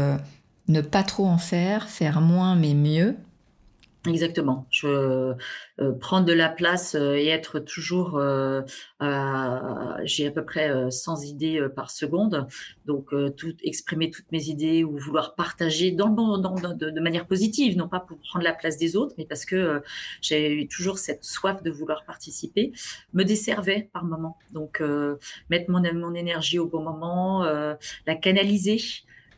ne 0.67 0.81
pas 0.81 1.03
trop 1.03 1.25
en 1.25 1.37
faire, 1.37 1.89
faire 1.89 2.21
moins 2.21 2.55
mais 2.55 2.73
mieux. 2.73 3.15
Exactement. 4.07 4.65
Je 4.71 4.87
euh, 4.87 5.91
prendre 5.99 6.25
de 6.25 6.33
la 6.33 6.49
place 6.49 6.95
euh, 6.95 7.13
et 7.13 7.27
être 7.27 7.59
toujours, 7.59 8.17
euh, 8.17 8.61
j'ai 10.03 10.25
à 10.27 10.31
peu 10.31 10.43
près 10.43 10.89
100 10.89 11.21
idées 11.21 11.67
par 11.75 11.91
seconde, 11.91 12.47
donc 12.85 13.13
tout 13.37 13.55
exprimer 13.63 14.09
toutes 14.09 14.31
mes 14.31 14.45
idées 14.45 14.83
ou 14.83 14.97
vouloir 14.97 15.35
partager 15.35 15.91
dans, 15.91 16.09
dans, 16.09 16.55
de, 16.55 16.89
de, 16.89 16.99
manière 16.99 17.27
positive, 17.27 17.77
non 17.77 17.87
pas 17.87 17.99
pour 17.99 18.17
prendre 18.17 18.43
la 18.43 18.53
place 18.53 18.77
des 18.77 18.95
autres, 18.95 19.13
mais 19.19 19.25
parce 19.25 19.45
que 19.45 19.83
j'ai 20.21 20.67
toujours 20.71 20.97
cette 20.97 21.23
soif 21.23 21.61
de 21.61 21.69
vouloir 21.69 22.03
participer, 22.05 22.71
me 23.13 23.23
desservait 23.23 23.89
par 23.93 24.03
moment. 24.03 24.37
Donc 24.51 24.81
mettre 25.49 25.69
mon, 25.69 25.81
mon 25.93 26.13
énergie 26.15 26.57
au 26.57 26.67
bon 26.67 26.81
moment, 26.81 27.43
la 27.43 28.15
canaliser. 28.15 28.81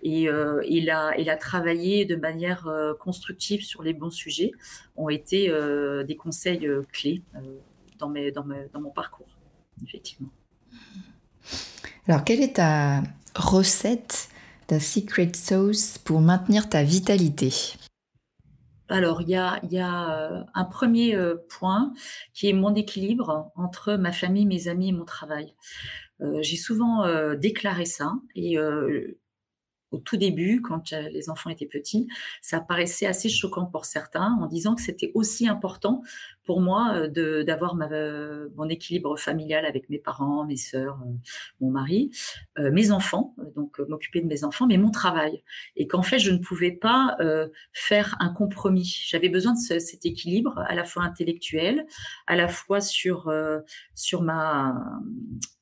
Et 0.05 0.27
euh, 0.27 0.61
il, 0.67 0.89
a, 0.89 1.17
il 1.17 1.29
a 1.29 1.37
travaillé 1.37 2.03
de 2.03 2.17
manière 2.17 2.67
euh, 2.67 2.93
constructive 2.93 3.63
sur 3.63 3.81
les 3.83 3.93
bons 3.93 4.11
sujets, 4.11 4.51
ont 4.97 5.07
été 5.07 5.49
euh, 5.49 6.03
des 6.03 6.17
conseils 6.17 6.69
clés 6.91 7.23
dans, 7.99 8.09
mes, 8.09 8.29
dans, 8.31 8.45
dans 8.73 8.81
mon 8.81 8.91
parcours, 8.91 9.29
effectivement. 9.81 10.29
Alors, 12.05 12.25
quelle 12.25 12.41
est 12.41 12.57
ta 12.57 13.01
recette, 13.33 14.27
ta 14.67 14.81
secret 14.81 15.31
sauce 15.33 15.97
pour 15.97 16.19
maintenir 16.19 16.67
ta 16.67 16.83
vitalité? 16.83 17.53
Alors, 18.89 19.21
il 19.21 19.29
y 19.29 19.37
a, 19.37 19.61
y 19.69 19.79
a 19.79 20.45
un 20.53 20.65
premier 20.65 21.17
point 21.47 21.93
qui 22.33 22.49
est 22.49 22.53
mon 22.53 22.75
équilibre 22.75 23.51
entre 23.55 23.93
ma 23.93 24.11
famille, 24.11 24.45
mes 24.45 24.67
amis 24.67 24.89
et 24.89 24.91
mon 24.91 25.05
travail. 25.05 25.55
J'ai 26.41 26.57
souvent 26.57 27.05
déclaré 27.35 27.85
ça 27.85 28.13
et 28.35 28.57
au 29.93 29.99
tout 29.99 30.17
début, 30.17 30.61
quand 30.61 30.91
les 30.91 31.29
enfants 31.29 31.49
étaient 31.49 31.65
petits, 31.65 32.07
ça 32.41 32.59
paraissait 32.59 33.05
assez 33.05 33.29
choquant 33.29 33.65
pour 33.65 33.85
certains 33.85 34.37
en 34.41 34.47
disant 34.47 34.75
que 34.75 34.81
c'était 34.81 35.11
aussi 35.13 35.47
important 35.47 36.01
pour 36.45 36.61
moi 36.61 36.95
euh, 37.17 37.43
d'avoir 37.43 37.75
euh, 37.91 38.49
mon 38.55 38.69
équilibre 38.69 39.17
familial 39.17 39.65
avec 39.65 39.89
mes 39.89 39.97
parents, 39.97 40.45
mes 40.45 40.57
sœurs, 40.57 40.99
euh, 41.05 41.11
mon 41.61 41.71
mari, 41.71 42.11
mes 42.57 42.91
enfants, 42.91 43.35
donc 43.55 43.79
m'occuper 43.79 44.21
de 44.21 44.27
mes 44.27 44.43
enfants, 44.43 44.67
mais 44.67 44.77
mon 44.77 44.91
travail. 44.91 45.43
Et 45.75 45.87
qu'en 45.87 46.03
fait, 46.03 46.19
je 46.19 46.31
ne 46.31 46.37
pouvais 46.37 46.71
pas 46.71 47.17
faire 47.71 48.15
un 48.19 48.29
compromis. 48.29 49.03
J'avais 49.07 49.29
besoin 49.29 49.53
de 49.53 49.79
cet 49.79 50.05
équilibre 50.05 50.59
à 50.67 50.75
la 50.75 50.83
fois 50.83 51.03
intellectuel, 51.03 51.85
à 52.27 52.35
la 52.35 52.47
fois 52.47 52.79
sur, 52.79 53.33
sur 53.95 54.21
ma, 54.21 54.83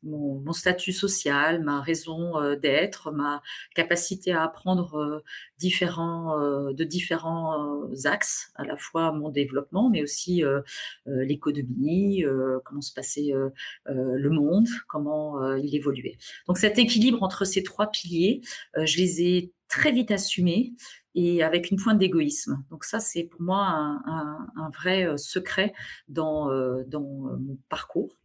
mon, 0.04 0.52
statut 0.52 0.92
social, 0.92 1.64
ma 1.64 1.82
raison 1.82 2.56
d'être, 2.56 3.12
ma 3.12 3.42
capacité 3.74 4.34
à 4.34 4.44
apprendre 4.44 5.24
différents, 5.58 6.38
de 6.72 6.84
différents 6.84 7.88
axes, 8.06 8.52
à 8.56 8.66
la 8.66 8.76
fois 8.76 9.12
mon 9.12 9.30
développement, 9.30 9.90
mais 9.90 10.04
aussi 10.04 10.44
euh, 10.44 10.62
l'économie, 11.06 12.24
euh, 12.24 12.60
comment 12.66 12.82
se 12.82 12.94
passait 12.94 13.34
euh, 13.34 13.50
le 13.86 14.30
monde, 14.30 14.68
comment 14.88 15.56
il 15.56 15.76
évoluait. 15.76 16.18
Donc 16.48 16.58
cet 16.58 16.78
équilibre 16.78 17.24
entre 17.24 17.46
ces 17.46 17.64
trois 17.64 17.92
piliers, 17.92 18.42
je 18.76 18.98
les 18.98 19.22
ai 19.22 19.54
très 19.68 19.92
vite 19.92 20.12
assumés 20.12 20.74
et 21.16 21.44
avec 21.44 21.72
une 21.72 21.78
pointe 21.78 21.98
d'égoïsme. 21.98 22.64
Donc 22.70 22.84
ça, 22.84 23.00
c'est 23.00 23.24
pour 23.24 23.42
moi 23.42 24.00
un, 24.06 24.70
vrai 24.74 25.18
secret 25.18 25.74
dans, 26.08 26.48
dans 26.88 27.02
mon 27.02 27.58
parcours. 27.70 28.18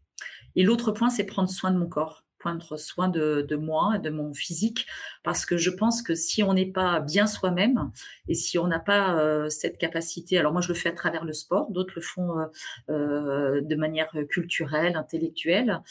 Et 0.54 0.62
l'autre 0.62 0.92
point, 0.92 1.10
c'est 1.10 1.24
prendre 1.24 1.50
soin 1.50 1.70
de 1.70 1.78
mon 1.78 1.88
corps 1.88 2.25
soin 2.76 3.08
de, 3.08 3.56
moi, 3.56 3.98
de 3.98 4.10
mon 4.10 4.34
physique, 4.34 4.86
parce 5.22 5.46
que 5.46 5.56
je 5.56 5.70
pense 5.70 6.02
que 6.02 6.14
si 6.14 6.42
on 6.42 6.54
n'est 6.54 6.70
pas 6.70 7.00
bien 7.00 7.26
soi-même 7.26 7.90
et 8.28 8.34
si 8.34 8.58
on 8.58 8.66
n'a 8.66 8.78
pas 8.78 9.18
euh, 9.18 9.48
cette 9.48 9.78
capacité, 9.78 10.38
alors 10.38 10.52
moi 10.52 10.60
je 10.60 10.68
le 10.68 10.74
fais 10.74 10.88
à 10.88 10.92
travers 10.92 11.24
le 11.24 11.32
sport, 11.32 11.70
d'autres 11.70 11.94
le 11.96 12.02
font 12.02 12.38
euh, 12.38 12.46
euh, 12.90 13.60
de 13.60 13.76
manière 13.76 14.12
culturelle, 14.28 14.96
intellectuelle. 14.96 15.82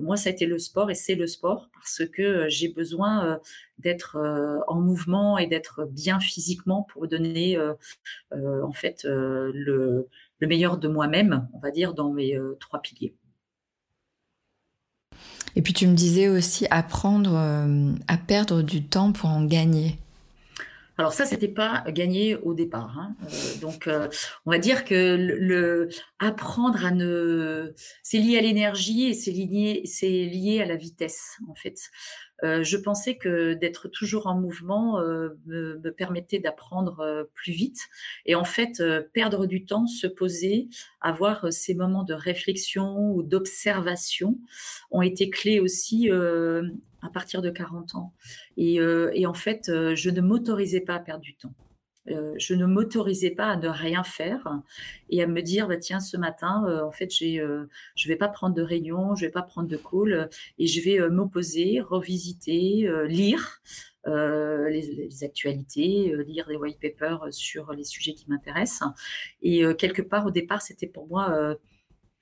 moi, 0.00 0.16
ça 0.16 0.28
a 0.30 0.32
été 0.32 0.46
le 0.46 0.58
sport 0.58 0.90
et 0.90 0.94
c'est 0.94 1.14
le 1.14 1.26
sport 1.26 1.68
parce 1.74 2.02
que 2.12 2.48
j'ai 2.48 2.68
besoin 2.68 3.38
d'être 3.78 4.16
en 4.68 4.80
mouvement 4.80 5.38
et 5.38 5.46
d'être 5.46 5.86
bien 5.90 6.20
physiquement 6.20 6.82
pour 6.82 7.08
donner 7.08 7.58
en 8.32 8.72
fait 8.72 9.04
le 9.04 10.06
meilleur 10.40 10.78
de 10.78 10.88
moi-même, 10.88 11.48
on 11.54 11.58
va 11.58 11.70
dire, 11.70 11.94
dans 11.94 12.12
mes 12.12 12.38
trois 12.60 12.80
piliers. 12.80 13.14
Et 15.56 15.62
puis 15.62 15.72
tu 15.72 15.86
me 15.86 15.94
disais 15.94 16.28
aussi 16.28 16.66
apprendre 16.70 17.34
euh, 17.34 17.92
à 18.08 18.16
perdre 18.16 18.62
du 18.62 18.84
temps 18.84 19.12
pour 19.12 19.30
en 19.30 19.44
gagner. 19.44 19.98
Alors 20.96 21.12
ça, 21.12 21.24
c'était 21.24 21.48
pas 21.48 21.84
gagné 21.88 22.36
au 22.36 22.54
départ. 22.54 22.96
Hein. 22.98 23.16
Euh, 23.24 23.60
donc, 23.60 23.88
euh, 23.88 24.08
on 24.46 24.52
va 24.52 24.58
dire 24.58 24.84
que 24.84 25.16
le, 25.16 25.88
apprendre 26.20 26.84
à 26.84 26.92
ne, 26.92 27.74
c'est 28.02 28.18
lié 28.18 28.38
à 28.38 28.40
l'énergie 28.40 29.06
et 29.06 29.14
c'est 29.14 29.32
lié, 29.32 29.82
c'est 29.86 30.06
lié 30.06 30.60
à 30.62 30.66
la 30.66 30.76
vitesse 30.76 31.38
en 31.48 31.54
fait. 31.54 31.90
Euh, 32.44 32.62
je 32.62 32.76
pensais 32.76 33.16
que 33.16 33.54
d'être 33.54 33.88
toujours 33.88 34.26
en 34.26 34.38
mouvement 34.38 35.00
euh, 35.00 35.30
me, 35.46 35.90
permettait 35.90 36.38
d'apprendre 36.38 37.00
euh, 37.00 37.24
plus 37.34 37.52
vite. 37.52 37.88
Et 38.26 38.34
en 38.34 38.44
fait, 38.44 38.82
perdre 39.12 39.46
du 39.46 39.64
temps, 39.64 39.86
se 39.86 40.06
poser, 40.06 40.68
avoir 41.00 41.52
ces 41.52 41.74
moments 41.74 42.04
de 42.04 42.14
réflexion 42.14 43.12
ou 43.12 43.22
d'observation 43.22 44.38
ont 44.90 45.02
été 45.02 45.30
clés 45.30 45.60
aussi 45.60 46.10
à 46.10 47.10
partir 47.12 47.42
de 47.42 47.50
40 47.50 47.94
ans. 47.94 48.12
Et, 48.56 48.76
et 49.12 49.26
en 49.26 49.34
fait, 49.34 49.70
je 49.94 50.10
ne 50.10 50.20
m'autorisais 50.20 50.80
pas 50.80 50.94
à 50.94 51.00
perdre 51.00 51.22
du 51.22 51.34
temps. 51.34 51.54
Euh, 52.10 52.34
je 52.36 52.54
ne 52.54 52.66
m'autorisais 52.66 53.30
pas 53.30 53.46
à 53.46 53.56
ne 53.56 53.68
rien 53.68 54.02
faire 54.02 54.60
et 55.08 55.22
à 55.22 55.26
me 55.26 55.40
dire 55.40 55.68
bah, 55.68 55.78
tiens 55.78 56.00
ce 56.00 56.18
matin 56.18 56.64
euh, 56.66 56.82
en 56.82 56.92
fait 56.92 57.10
j'ai 57.10 57.40
euh, 57.40 57.64
je 57.94 58.08
vais 58.08 58.16
pas 58.16 58.28
prendre 58.28 58.54
de 58.54 58.60
réunion 58.60 59.14
je 59.14 59.24
vais 59.24 59.32
pas 59.32 59.40
prendre 59.40 59.68
de 59.68 59.76
call 59.78 60.28
et 60.58 60.66
je 60.66 60.80
vais 60.82 61.08
m'opposer 61.08 61.80
revisiter 61.80 62.86
lire 63.06 63.62
les, 64.06 65.24
actualités 65.24 66.14
lire 66.26 66.46
des 66.46 66.56
white 66.56 66.78
papers 66.78 67.26
sur 67.30 67.72
les 67.72 67.84
sujets 67.84 68.12
qui 68.12 68.28
m'intéressent. 68.28 68.90
Et 69.40 69.62
quelque 69.78 70.02
part 70.02 70.26
au 70.26 70.30
départ 70.30 70.60
c'était 70.60 70.86
pour 70.86 71.06
moi 71.06 71.56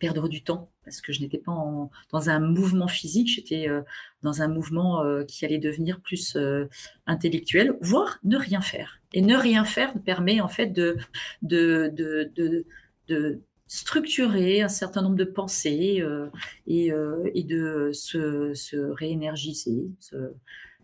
perdre 0.02 0.28
du 0.28 0.42
temps 0.42 0.68
parce 0.84 1.00
que 1.00 1.12
je 1.12 1.20
n'étais 1.20 1.38
pas 1.38 1.52
dans 2.10 2.28
un 2.28 2.40
mouvement 2.40 2.88
physique, 2.88 3.28
j'étais 3.28 3.68
dans 4.22 4.42
un 4.42 4.48
mouvement 4.48 5.04
qui 5.28 5.44
allait 5.44 5.60
devenir 5.60 6.00
plus 6.00 6.36
intellectuel, 7.06 7.78
voire 7.80 8.18
ne 8.24 8.36
rien 8.36 8.60
faire. 8.60 9.00
Et 9.12 9.22
ne 9.22 9.36
rien 9.36 9.64
faire 9.64 9.94
permet 10.04 10.40
en 10.40 10.48
fait 10.48 10.66
de, 10.66 10.96
de, 11.42 11.88
de, 11.94 12.66
de, 13.06 13.40
structurer 13.68 14.60
un 14.60 14.68
certain 14.68 15.02
nombre 15.02 15.14
de 15.14 15.24
pensées 15.24 16.02
et, 16.66 16.92
et, 17.34 17.44
de 17.44 17.90
se, 17.92 18.52
se 18.54 18.76
réénergiser, 18.76 19.86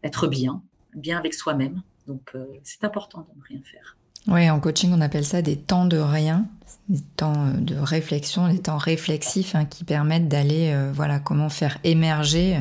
être 0.05 0.29
bien, 0.29 0.63
bien 0.95 1.19
avec 1.19 1.35
soi-même. 1.35 1.83
Donc 2.07 2.35
c'est 2.63 2.85
important 2.85 3.27
de 3.29 3.37
ne 3.37 3.45
rien 3.45 3.63
faire. 3.65 3.97
Oui, 4.27 4.51
en 4.51 4.61
coaching, 4.61 4.93
on 4.93 5.01
appelle 5.01 5.25
ça 5.25 5.41
des 5.41 5.57
temps 5.57 5.87
de 5.87 5.97
rien, 5.97 6.47
des 6.89 7.01
temps 7.17 7.47
euh, 7.47 7.53
de 7.53 7.77
réflexion, 7.77 8.49
des 8.49 8.59
temps 8.59 8.77
réflexifs 8.77 9.55
hein, 9.55 9.65
qui 9.65 9.85
permettent 9.85 10.29
d'aller, 10.29 10.73
euh, 10.73 10.91
voilà, 10.93 11.19
comment 11.19 11.49
faire 11.49 11.79
émerger 11.85 12.61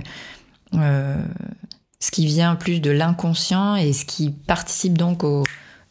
euh, 0.73 1.21
ce 1.99 2.11
qui 2.11 2.25
vient 2.25 2.55
plus 2.55 2.79
de 2.79 2.91
l'inconscient 2.91 3.75
et 3.75 3.91
ce 3.93 4.05
qui 4.05 4.31
participe 4.31 4.97
donc 4.97 5.23
au 5.23 5.43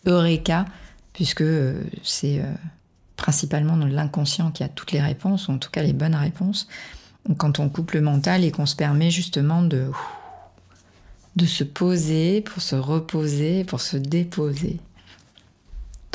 eureka, 0.06 0.64
puisque 1.12 1.44
c'est 2.04 2.40
principalement 3.16 3.76
dans 3.76 3.86
l'inconscient 3.86 4.52
qu'il 4.52 4.64
y 4.64 4.68
a 4.68 4.72
toutes 4.72 4.92
les 4.92 5.00
réponses, 5.00 5.48
ou 5.48 5.52
en 5.52 5.58
tout 5.58 5.70
cas 5.70 5.82
les 5.82 5.94
bonnes 5.94 6.14
réponses. 6.14 6.68
Quand 7.38 7.58
on 7.58 7.68
coupe 7.68 7.90
le 7.92 8.02
mental 8.02 8.44
et 8.44 8.52
qu'on 8.52 8.66
se 8.66 8.76
permet 8.76 9.10
justement 9.10 9.62
de, 9.62 9.90
de 11.34 11.46
se 11.46 11.64
poser 11.64 12.40
pour 12.40 12.62
se 12.62 12.76
reposer, 12.76 13.64
pour 13.64 13.80
se 13.80 13.96
déposer 13.96 14.78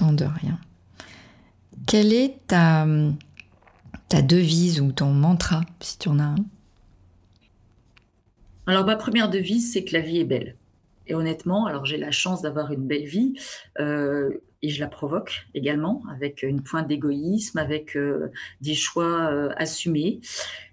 de 0.08 0.26
rien. 0.26 0.60
Quelle 1.88 2.14
est 2.14 2.48
ta, 2.48 2.86
ta 4.08 4.22
devise 4.22 4.82
ou 4.82 4.92
ton 4.92 5.12
mantra, 5.12 5.62
si 5.80 5.98
tu 5.98 6.10
en 6.10 6.20
as 6.20 6.24
un? 6.24 6.36
Alors, 8.68 8.86
ma 8.86 8.96
première 8.96 9.30
devise, 9.30 9.74
c'est 9.74 9.84
que 9.84 9.94
la 9.94 10.02
vie 10.02 10.20
est 10.20 10.26
belle. 10.26 10.56
Et 11.08 11.16
honnêtement, 11.16 11.66
alors 11.66 11.86
j'ai 11.86 11.98
la 11.98 12.12
chance 12.12 12.42
d'avoir 12.42 12.72
une 12.72 12.88
belle 12.88 13.06
vie 13.06 13.34
euh, 13.80 14.30
et 14.62 14.70
je 14.70 14.80
la 14.80 14.88
provoque 14.88 15.48
également 15.54 16.04
avec 16.10 16.44
une 16.44 16.62
pointe 16.62 16.88
d'égoïsme, 16.88 17.58
avec 17.58 17.98
euh, 17.98 18.32
des 18.62 18.76
choix 18.76 19.30
euh, 19.32 19.50
assumés. 19.58 20.22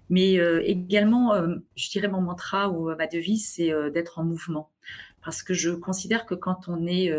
Mais 0.09 0.39
également, 0.65 1.33
je 1.75 1.89
dirais 1.91 2.07
mon 2.07 2.21
mantra 2.21 2.71
ou 2.71 2.89
ma 2.95 3.05
devise, 3.05 3.47
c'est 3.47 3.71
d'être 3.91 4.17
en 4.17 4.23
mouvement. 4.23 4.71
Parce 5.23 5.43
que 5.43 5.53
je 5.53 5.69
considère 5.69 6.25
que 6.25 6.33
quand 6.33 6.67
on 6.67 6.87
est 6.87 7.13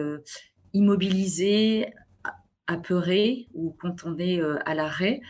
immobilisé, 0.72 1.92
apeuré 2.70 3.48
ou 3.54 3.74
quand 3.78 4.04
on 4.04 4.18
est 4.18 4.40
euh, 4.40 4.58
à 4.64 4.74
l'arrêt, 4.74 5.20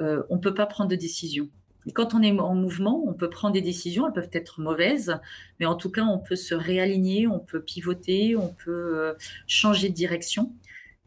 euh, 0.00 0.22
on 0.30 0.36
ne 0.36 0.40
peut 0.40 0.54
pas 0.54 0.66
prendre 0.66 0.90
de 0.90 0.96
décision. 0.96 1.48
quand 1.94 2.14
on 2.14 2.22
est 2.22 2.32
en 2.32 2.54
mouvement, 2.54 3.04
on 3.06 3.14
peut 3.14 3.30
prendre 3.30 3.54
des 3.54 3.62
décisions, 3.62 4.06
elles 4.06 4.12
peuvent 4.12 4.30
être 4.32 4.60
mauvaises, 4.60 5.18
mais 5.60 5.66
en 5.66 5.76
tout 5.76 5.90
cas, 5.90 6.04
on 6.04 6.18
peut 6.18 6.36
se 6.36 6.54
réaligner, 6.54 7.28
on 7.28 7.38
peut 7.38 7.62
pivoter, 7.62 8.36
on 8.36 8.48
peut 8.48 8.98
euh, 8.98 9.14
changer 9.46 9.88
de 9.88 9.94
direction. 9.94 10.52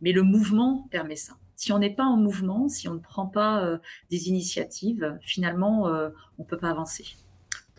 Mais 0.01 0.13
le 0.13 0.23
mouvement 0.23 0.87
permet 0.91 1.17
ça. 1.17 1.33
Si 1.55 1.73
on 1.73 1.79
n'est 1.79 1.93
pas 1.93 2.05
en 2.05 2.15
mouvement, 2.15 2.69
si 2.69 2.87
on 2.87 2.93
ne 2.93 2.99
prend 2.99 3.25
pas 3.25 3.81
des 4.09 4.29
initiatives, 4.29 5.17
finalement, 5.19 5.87
on 5.87 6.43
ne 6.43 6.47
peut 6.47 6.57
pas 6.57 6.69
avancer. 6.69 7.17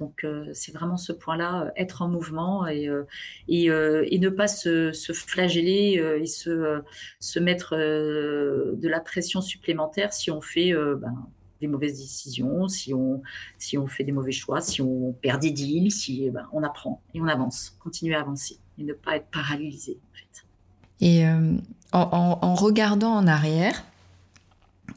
Donc 0.01 0.25
euh, 0.25 0.51
c'est 0.55 0.73
vraiment 0.73 0.97
ce 0.97 1.13
point-là, 1.13 1.65
euh, 1.65 1.71
être 1.77 2.01
en 2.01 2.09
mouvement 2.09 2.67
et, 2.67 2.89
euh, 2.89 3.05
et, 3.49 4.19
ne 4.19 4.29
pas 4.31 4.49
se, 4.49 4.93
flageller 5.13 6.03
et 6.21 6.27
se, 6.27 6.83
se 7.21 7.39
mettre 7.39 7.77
de 7.77 8.89
la 8.89 9.01
pression 9.01 9.43
supplémentaire 9.43 10.13
si 10.13 10.31
on 10.31 10.41
fait 10.41 10.73
ben, 10.73 11.27
des 11.61 11.67
mauvaises 11.67 11.99
décisions, 11.99 12.67
si 12.69 12.95
on, 12.95 13.23
si 13.59 13.77
on 13.77 13.87
fait 13.87 14.05
des 14.05 14.13
mauvais 14.13 14.33
choix, 14.33 14.61
si 14.61 14.81
on 14.81 15.13
perd 15.13 15.43
des 15.43 15.51
deals, 15.51 15.93
si 15.93 16.31
ben, 16.31 16.47
on 16.53 16.63
apprend 16.63 17.03
et 17.15 17.21
on 17.21 17.27
avance, 17.27 17.77
continuer 17.79 18.15
à 18.15 18.21
avancer 18.21 18.59
et 18.79 18.85
ne 18.85 18.95
pas 18.95 19.17
être 19.17 19.29
paralysé 19.31 19.99
en 20.11 20.17
fait. 20.17 20.47
Et 21.03 21.27
en, 21.93 22.39
en, 22.43 22.55
regardant 22.55 23.13
en 23.13 23.27
arrière, 23.27 23.85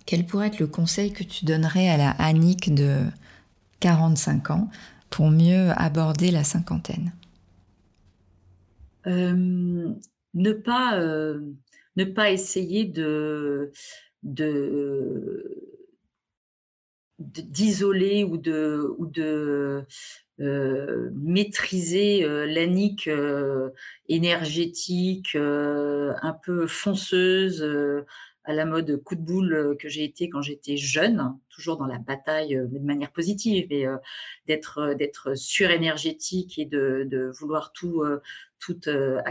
quel 0.06 0.26
pourrait 0.26 0.48
être 0.48 0.60
le 0.60 0.68
conseil 0.68 1.14
que 1.14 1.24
tu 1.24 1.46
donnerais 1.46 1.90
à 1.90 1.98
la 1.98 2.12
Annick 2.12 2.74
de 2.74 3.04
45 3.84 4.52
ans 4.52 4.70
pour 5.14 5.30
mieux 5.30 5.70
aborder 5.76 6.32
la 6.32 6.44
cinquantaine. 6.44 7.14
Euh, 9.06 9.94
ne, 10.34 10.54
pas, 10.54 11.00
euh, 11.00 11.40
ne 11.98 12.04
pas 12.04 12.32
essayer 12.32 12.84
de, 12.84 13.72
d'isoler 17.20 18.24
ou 18.24 18.38
de, 18.38 18.96
ou 18.98 19.06
de 19.06 19.84
euh, 20.40 21.12
maîtriser 21.14 22.26
l'anique 22.48 23.08
énergétique 24.10 25.36
un 25.36 26.36
peu 26.44 26.66
fonceuse 26.66 27.64
à 28.46 28.54
la 28.54 28.66
mode 28.66 28.98
coup 29.04 29.14
de 29.14 29.22
boule 29.22 29.78
que 29.80 29.90
j'ai 29.90 30.06
été 30.06 30.28
quand 30.28 30.42
j'étais 30.42 30.76
jeune, 30.76 31.38
toujours 31.54 31.78
dans 31.78 31.86
la 31.86 32.00
bataille, 32.00 32.56
euh, 32.56 32.68
mais 32.72 32.80
de 32.80 32.86
manière 32.86 33.12
positive, 33.12 33.68
et 33.72 33.86
euh, 33.88 33.98
d'être 34.48 34.96
d'être 34.96 35.36
surénergétique 35.36 36.58
et 36.60 36.66
de, 36.66 37.32
vouloir 37.40 37.72
tout 37.72 38.04
tout, 38.60 38.80
euh, 38.88 39.22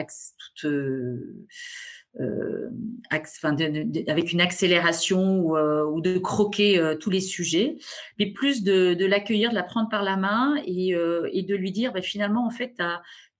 avec 4.09 4.33
une 4.33 4.41
accélération 4.41 5.47
ou, 5.47 6.01
de 6.01 6.19
croquer 6.19 6.97
tous 7.01 7.11
les 7.11 7.21
sujets, 7.21 7.79
mais 8.19 8.27
plus 8.27 8.63
de, 8.63 9.07
l'accueillir, 9.07 9.51
de 9.51 9.55
la 9.55 9.63
prendre 9.63 9.89
par 9.89 10.03
la 10.03 10.17
main 10.17 10.57
et, 10.67 10.91
et 11.33 11.43
de 11.43 11.55
lui 11.55 11.73
dire, 11.73 11.93
bah, 11.93 12.03
finalement, 12.03 12.47
en 12.47 12.51
fait, 12.51 12.75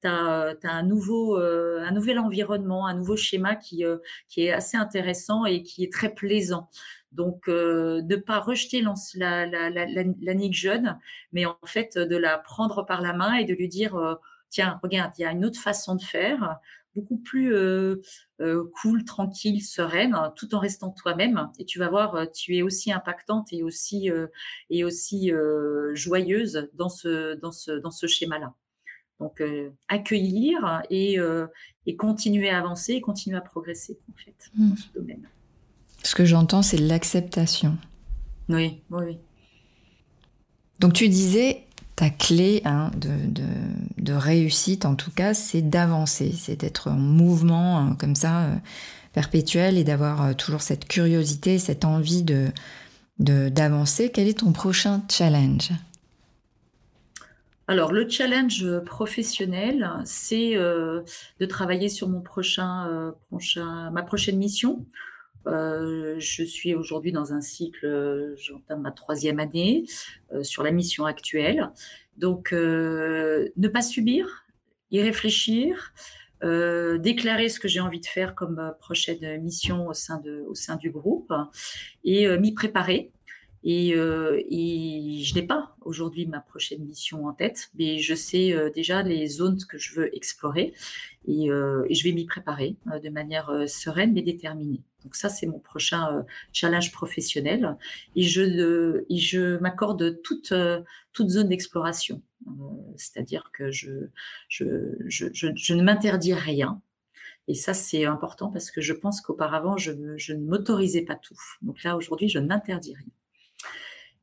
tu 0.03 0.09
as, 0.09 0.55
tu 0.61 0.67
as, 0.67 0.73
un, 0.73 0.83
nouveau, 0.83 1.39
euh, 1.39 1.81
un 1.83 1.93
nouvel 1.93 2.19
environnement, 2.19 2.87
un 2.87 2.95
nouveau 2.95 3.17
schéma 3.17 3.57
qui, 3.57 3.85
euh, 3.85 3.99
qui 4.29 4.45
est 4.45 4.53
assez 4.53 4.77
intéressant 4.77 5.45
et 5.45 5.63
qui 5.63 5.85
est 5.85 5.93
très 5.93 6.15
plaisant. 6.15 6.69
Donc, 7.13 7.49
euh, 7.49 8.03
ne 8.03 8.17
pas 8.17 8.41
rejeter 8.41 8.83
la, 9.15 9.47
la, 9.47 9.71
la, 9.71 9.87
la, 9.87 10.51
jeune, 10.51 10.99
mais 11.33 11.47
en 11.47 11.57
fait 11.65 11.99
de 11.99 12.17
la 12.17 12.39
prendre 12.39 12.85
par 12.87 13.03
la 13.03 13.13
main 13.13 13.35
et 13.35 13.45
de 13.45 13.55
lui 13.55 13.69
dire, 13.69 14.19
tiens, 14.51 14.81
regarde, 14.83 15.13
il 15.19 15.23
y 15.23 15.25
a 15.25 15.31
une 15.31 15.45
autre 15.45 15.61
façon 15.61 15.95
de 15.95 16.03
faire, 16.03 16.57
beaucoup 16.95 17.19
plus 17.19 17.55
cool, 18.81 19.05
tranquille, 19.05 19.63
sereine, 19.63 20.17
tout 20.37 20.55
en 20.55 20.59
restant 20.59 20.91
toi-même. 20.91 21.51
Et 21.59 21.67
tu 21.67 21.79
vas 21.79 21.91
voir, 21.91 22.31
tu 22.33 22.57
es 22.57 22.63
aussi 22.63 22.93
impactante 22.93 23.53
et 23.53 23.63
aussi, 23.63 24.11
et 24.71 24.85
aussi 24.85 25.33
joyeuse 25.93 26.71
dans 26.75 26.89
ce, 26.89 27.35
dans 27.35 27.53
ce, 27.53 27.73
dans 27.73 27.91
ce 27.91 28.07
schéma-là. 28.07 28.55
Donc, 29.23 29.41
euh, 29.41 29.71
accueillir 29.89 30.83
euh, 30.91 31.47
et, 31.87 31.97
continuer 31.97 32.51
à 32.51 32.59
avancer 32.59 32.95
et 32.95 33.01
continuer 33.01 33.37
à 33.37 33.41
progresser, 33.41 33.97
en 34.13 34.17
fait, 34.17 34.35
dans 34.57 34.65
hmm. 34.65 34.77
ce 34.77 34.99
domaine. 34.99 35.29
Ce 36.03 36.17
que 36.17 36.25
j'entends, 36.25 36.63
c'est 36.63 36.77
l'acceptation. 36.77 37.79
Oui, 38.49 38.83
oui, 38.91 39.05
oui. 39.07 39.19
Donc, 40.81 40.95
tu 40.95 41.09
disais, 41.09 41.63
ta 41.95 42.11
clé 42.11 42.63
hein, 42.65 42.91
de, 42.97 44.13
réussite, 44.13 44.87
en 44.87 44.97
tout 44.97 45.13
cas, 45.13 45.35
c'est 45.35 45.63
d'avancer, 45.63 46.35
c'est 46.37 46.57
d'être 46.57 46.91
en 46.91 46.97
mouvement 46.97 47.79
hein, 47.79 47.97
comme 48.01 48.17
ça, 48.17 48.41
euh, 48.41 48.57
perpétuel, 49.13 49.79
et 49.79 49.85
d'avoir 49.85 50.35
toujours 50.35 50.63
cette 50.63 50.89
curiosité, 50.89 51.61
cette 51.61 51.85
envie 51.85 52.25
de 52.25 52.49
d'avancer. 53.21 54.11
Quel 54.13 54.27
est 54.27 54.41
ton 54.41 54.51
prochain 54.51 55.01
challenge? 55.09 55.71
Alors, 57.73 57.91
le 57.91 58.07
challenge 58.07 58.81
professionnel, 58.81 59.91
c'est 60.05 60.59
euh, 60.59 61.01
de 61.41 61.47
travailler 61.47 61.89
sur 61.89 62.07
mon 62.07 62.21
prochain, 62.21 62.87
euh, 62.87 63.91
ma 63.91 64.03
prochaine 64.03 64.37
mission. 64.37 64.85
Euh, 65.47 66.17
je 66.19 66.45
suis 66.45 66.75
aujourd'hui 66.75 67.13
dans 67.13 67.33
un 67.33 67.41
cycle, 67.41 68.35
j'entame 68.37 68.83
ma 68.83 68.91
troisième 68.91 69.41
année 69.41 69.87
sur 70.43 70.63
la 70.63 70.71
mission 70.71 71.07
actuelle. 71.07 71.71
Donc, 72.19 72.53
ne 72.53 73.69
pas 73.69 73.81
subir, 73.81 74.45
y 74.91 75.01
réfléchir, 75.01 75.95
déclarer 76.43 77.49
ce 77.49 77.59
que 77.59 77.69
j'ai 77.69 77.81
envie 77.81 78.01
de 78.01 78.07
faire 78.07 78.35
comme 78.35 78.75
prochaine 78.81 79.43
mission 79.43 79.87
au 79.87 79.95
sein 79.95 80.77
du 80.77 80.91
groupe 80.91 81.33
et 82.05 82.29
m'y 82.37 82.53
préparer 82.53 83.13
et, 83.65 83.95
euh, 83.95 84.41
et 84.49 85.21
je 85.23 85.35
n'ai 85.35 85.43
pas 85.43 85.77
aujourd'hui 85.83 86.27
ma 86.27 86.41
prochaine 86.41 86.85
mission 86.85 87.27
en 87.27 87.33
tête, 87.33 87.71
mais 87.79 87.99
je 87.99 88.15
sais 88.15 88.53
euh, 88.53 88.71
déjà 88.71 89.03
les 89.03 89.27
zones 89.27 89.59
que 89.69 89.79
je 89.79 89.95
veux 89.95 90.15
explorer 90.17 90.75
et, 91.27 91.51
euh, 91.51 91.87
je 91.91 92.03
vais 92.05 92.13
m'y 92.13 92.27
préparer 92.27 92.77
euh, 92.91 92.99
de 92.99 93.09
manière 93.09 93.51
sereine 93.69 94.13
mais 94.13 94.23
déterminée. 94.23 94.83
Donc 95.05 95.17
ça, 95.17 95.29
c'est 95.29 95.47
mon 95.47 95.59
prochain 95.59 96.25
challenge 96.53 96.93
professionnel 96.93 97.77
et 98.15 98.23
je, 98.23 99.05
et 99.09 99.19
je 99.19 99.59
m'accorde 99.59 100.23
toute, 100.23 100.55
toute 101.13 101.29
zone 101.29 101.49
d'exploration. 101.49 102.23
C'est-à-dire 102.97 103.51
que 103.53 103.73
je, 103.73 103.91
je, 104.49 104.65
je, 105.07 105.27
je, 105.33 105.49
je 105.55 105.75
ne 105.75 105.83
m'interdis 105.83 106.35
rien, 106.35 106.81
et 107.49 107.55
ça, 107.55 107.75
c'est 107.75 108.05
important 108.05 108.51
parce 108.51 108.71
que 108.71 108.81
je 108.81 108.93
pense 108.93 109.21
qu'auparavant, 109.21 109.77
je, 109.77 109.93
je 110.17 110.33
ne 110.33 110.45
m'autorisais 110.45 111.03
pas 111.03 111.17
tout. 111.17 111.37
Donc 111.63 111.83
là, 111.83 111.97
aujourd'hui, 111.97 112.29
je 112.29 112.39
n'interdis 112.39 112.95
rien. 112.95 113.09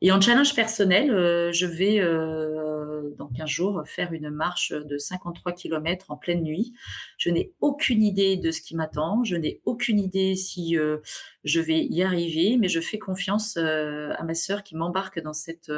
Et 0.01 0.13
en 0.13 0.21
challenge 0.21 0.55
personnel, 0.55 1.11
euh, 1.11 1.51
je 1.51 1.65
vais 1.65 1.99
euh, 1.99 3.13
dans 3.17 3.27
15 3.27 3.49
jours 3.49 3.83
faire 3.85 4.13
une 4.13 4.29
marche 4.29 4.71
de 4.71 4.97
53 4.97 5.51
km 5.51 6.05
en 6.09 6.15
pleine 6.15 6.41
nuit. 6.41 6.73
Je 7.17 7.29
n'ai 7.29 7.51
aucune 7.59 8.01
idée 8.01 8.37
de 8.37 8.49
ce 8.51 8.61
qui 8.61 8.77
m'attend, 8.77 9.25
je 9.25 9.35
n'ai 9.35 9.59
aucune 9.65 9.99
idée 9.99 10.35
si 10.35 10.77
euh, 10.77 10.99
je 11.43 11.59
vais 11.59 11.83
y 11.83 12.01
arriver, 12.01 12.55
mais 12.57 12.69
je 12.69 12.79
fais 12.79 12.97
confiance 12.97 13.57
à 13.57 14.23
ma 14.23 14.35
sœur 14.35 14.63
qui 14.63 14.77
m'embarque 14.77 15.19
dans 15.19 15.33
cette 15.33 15.71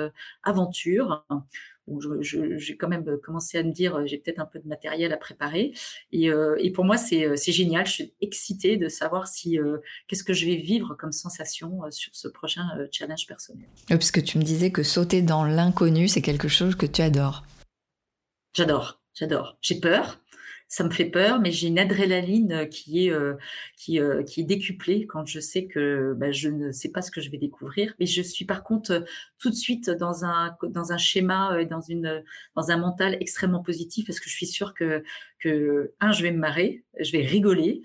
aventure 0.44 1.26
j'ai 2.22 2.78
quand 2.78 2.88
même 2.88 3.18
commencé 3.22 3.58
à 3.58 3.64
me 3.64 3.72
dire 3.72 4.06
j'ai 4.06 4.18
peut-être 4.18 4.40
un 4.40 4.46
peu 4.46 4.60
de 4.60 4.68
matériel 4.68 5.14
à 5.14 5.18
préparer. 5.18 5.74
Et, 6.12 6.30
euh, 6.30 6.58
pour 6.74 6.86
moi, 6.86 6.98
c'est 6.98 7.52
génial. 7.52 7.86
Je 7.86 7.92
suis 7.92 8.14
excitée 8.22 8.78
de 8.78 8.88
savoir 8.88 9.28
si 9.28 9.60
euh, 9.60 9.78
qu'est-ce 10.08 10.24
que 10.24 10.34
je 10.34 10.46
vais 10.46 10.56
vivre 10.56 10.96
comme 10.96 11.12
sensation 11.12 11.84
euh, 11.84 11.92
sur 11.92 12.14
ce 12.14 12.28
prochain 12.28 12.68
challenge 12.92 13.28
personnel. 13.28 13.68
parce 13.90 14.12
que 14.12 14.20
tu 14.20 14.38
me 14.38 14.44
disais 14.44 14.72
que 14.72 14.84
sauter 14.84 15.22
dans 15.22 15.44
l'inconnu, 15.44 16.08
c'est 16.08 16.22
quelque 16.22 16.48
chose 16.48 16.76
que 16.76 16.86
tu 16.86 17.02
adores. 17.02 17.44
J'adore, 18.54 19.02
j'adore. 19.14 19.58
J'ai 19.62 19.80
peur, 19.80 20.20
ça 20.72 20.86
me 20.86 20.90
fait 20.90 21.06
peur, 21.06 21.42
mais 21.42 21.52
j'ai 21.52 21.68
une 21.68 21.80
adrénaline 21.80 22.70
qui 22.70 23.06
est 23.06 23.12
euh, 23.12 23.36
qui, 23.76 24.00
euh, 24.00 24.24
qui 24.24 24.40
est 24.40 24.44
décuplée 24.46 25.06
quand 25.06 25.26
je 25.26 25.42
sais 25.42 25.66
que 25.66 26.14
bah, 26.18 26.32
je 26.32 26.48
ne 26.48 26.72
sais 26.72 26.88
pas 26.90 27.02
ce 27.02 27.12
que 27.12 27.20
je 27.20 27.30
vais 27.30 27.38
découvrir. 27.38 27.94
Mais 28.00 28.06
je 28.06 28.22
suis 28.22 28.46
par 28.46 28.64
contre 28.64 29.04
tout 29.38 29.50
de 29.50 29.56
suite 29.56 29.90
dans 29.90 30.24
un 30.24 30.56
dans 30.64 30.94
un 30.94 30.98
schéma 30.98 31.66
dans 31.66 31.82
une 31.82 32.24
dans 32.56 32.72
un 32.72 32.78
mental 32.78 33.18
extrêmement 33.20 33.62
positif 33.62 34.08
parce 34.08 34.22
que 34.22 34.30
je 34.30 34.36
suis 34.36 34.48
sûre 34.48 34.74
que 34.74 35.04
que 35.40 35.94
un 36.00 36.14
je 36.14 36.24
vais 36.24 36.32
me 36.32 36.40
marrer, 36.40 36.86
je 37.02 37.12
vais 37.12 37.22
rigoler 37.26 37.82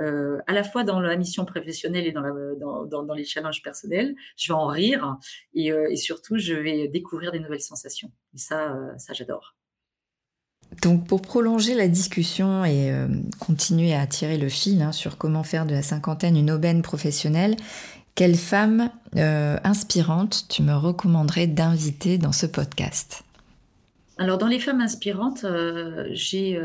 euh, 0.00 0.38
à 0.46 0.52
la 0.52 0.62
fois 0.62 0.84
dans 0.84 1.00
la 1.00 1.16
mission 1.16 1.44
professionnelle 1.44 2.06
et 2.06 2.12
dans, 2.12 2.22
dans, 2.56 2.84
dans, 2.84 3.02
dans 3.02 3.14
les 3.14 3.24
challenges 3.24 3.62
personnels. 3.64 4.14
Je 4.36 4.52
vais 4.52 4.56
en 4.56 4.68
rire 4.68 5.16
et, 5.54 5.70
et 5.90 5.96
surtout 5.96 6.38
je 6.38 6.54
vais 6.54 6.86
découvrir 6.86 7.32
des 7.32 7.40
nouvelles 7.40 7.60
sensations. 7.60 8.12
Et 8.34 8.38
ça 8.38 8.78
ça 8.96 9.12
j'adore. 9.12 9.57
Donc 10.82 11.06
pour 11.06 11.22
prolonger 11.22 11.74
la 11.74 11.88
discussion 11.88 12.64
et 12.64 12.92
euh, 12.92 13.08
continuer 13.40 13.94
à 13.94 14.06
tirer 14.06 14.38
le 14.38 14.48
fil 14.48 14.80
hein, 14.82 14.92
sur 14.92 15.16
comment 15.18 15.42
faire 15.42 15.66
de 15.66 15.72
la 15.72 15.82
cinquantaine 15.82 16.36
une 16.36 16.50
aubaine 16.50 16.82
professionnelle, 16.82 17.56
quelle 18.14 18.36
femme 18.36 18.90
euh, 19.16 19.56
inspirante 19.64 20.46
tu 20.48 20.62
me 20.62 20.74
recommanderais 20.74 21.46
d'inviter 21.46 22.18
dans 22.18 22.32
ce 22.32 22.46
podcast? 22.46 23.24
Alors 24.18 24.38
dans 24.38 24.46
les 24.46 24.58
femmes 24.58 24.80
inspirantes, 24.80 25.44
euh, 25.44 26.08
j'ai 26.10 26.60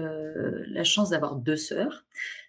la 0.67 0.83
chance 0.83 1.11
d'avoir 1.11 1.35
deux 1.35 1.57
sœurs. 1.57 2.03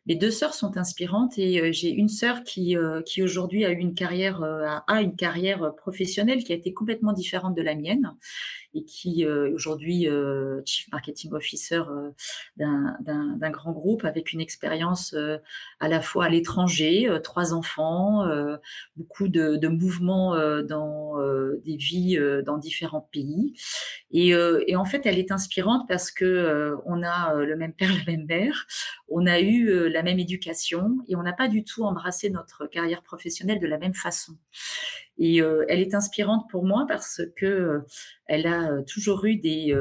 Les 0.06 0.16
deux 0.16 0.30
sœurs 0.30 0.52
sont 0.52 0.76
inspirantes 0.76 1.38
et 1.38 1.72
j'ai 1.72 1.88
une 1.88 2.10
sœur 2.10 2.42
qui, 2.42 2.76
qui 3.06 3.22
aujourd'hui 3.22 3.64
a 3.64 3.70
eu 3.70 3.76
une 3.76 3.94
carrière, 3.94 4.42
a 4.42 5.00
une 5.00 5.16
carrière 5.16 5.74
professionnelle 5.76 6.44
qui 6.44 6.52
a 6.52 6.56
été 6.56 6.74
complètement 6.74 7.14
différente 7.14 7.54
de 7.54 7.62
la 7.62 7.74
mienne 7.74 8.12
et 8.74 8.84
qui 8.84 9.24
euh, 9.24 9.52
aujourd'hui 9.54 10.08
euh, 10.08 10.60
chief 10.64 10.90
marketing 10.90 11.32
officer 11.32 11.82
euh, 11.88 12.10
d'un 12.56 13.50
grand 13.50 13.72
groupe 13.72 14.04
avec 14.04 14.32
une 14.32 14.40
expérience 14.40 15.14
à 15.80 15.88
la 15.88 16.00
fois 16.00 16.26
à 16.26 16.28
l'étranger, 16.28 17.08
trois 17.22 17.52
enfants, 17.52 18.26
beaucoup 18.96 19.28
de, 19.28 19.68
mouvements 19.68 20.36
dans 20.62 21.18
des 21.64 21.76
vies 21.76 22.18
dans 22.44 22.58
différents 22.58 23.08
pays. 23.12 23.54
Et, 24.10 24.30
et, 24.30 24.76
en 24.76 24.84
fait, 24.84 25.06
elle 25.06 25.18
est 25.18 25.32
inspirante 25.32 25.86
parce 25.88 26.10
que 26.10 26.74
on 26.86 27.02
a 27.02 27.34
le 27.34 27.56
même 27.56 27.72
père, 27.72 27.90
la 28.06 28.12
même 28.12 28.26
mère, 28.26 28.66
on 29.08 29.26
a 29.26 29.40
eu 29.40 29.88
la 29.88 30.02
même 30.02 30.18
éducation 30.18 30.98
et 31.08 31.16
on 31.16 31.22
n'a 31.22 31.32
pas 31.32 31.48
du 31.48 31.64
tout 31.64 31.84
embrassé 31.84 32.30
notre 32.30 32.66
carrière 32.66 33.02
professionnelle 33.02 33.60
de 33.60 33.66
la 33.66 33.78
même 33.78 33.94
façon. 33.94 34.36
Et 35.18 35.40
euh, 35.40 35.64
elle 35.68 35.80
est 35.80 35.94
inspirante 35.94 36.48
pour 36.50 36.64
moi 36.64 36.86
parce 36.88 37.22
que 37.36 37.46
euh, 37.46 37.80
elle 38.26 38.46
a 38.46 38.70
euh, 38.70 38.82
toujours 38.82 39.24
eu 39.24 39.36
des, 39.36 39.74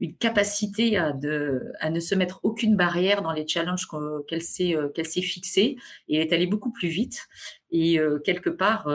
une 0.00 0.16
capacité 0.16 0.96
à, 0.96 1.12
de, 1.12 1.72
à 1.80 1.90
ne 1.90 2.00
se 2.00 2.14
mettre 2.14 2.40
aucune 2.42 2.76
barrière 2.76 3.22
dans 3.22 3.32
les 3.32 3.46
challenges 3.46 3.86
qu'elle 4.28 4.42
s'est 4.42 5.22
fixés 5.22 5.76
et 6.08 6.16
est 6.20 6.32
allée 6.32 6.46
beaucoup 6.46 6.72
plus 6.72 6.88
vite. 6.88 7.26
Et 7.72 8.00
quelque 8.24 8.50
part, 8.50 8.88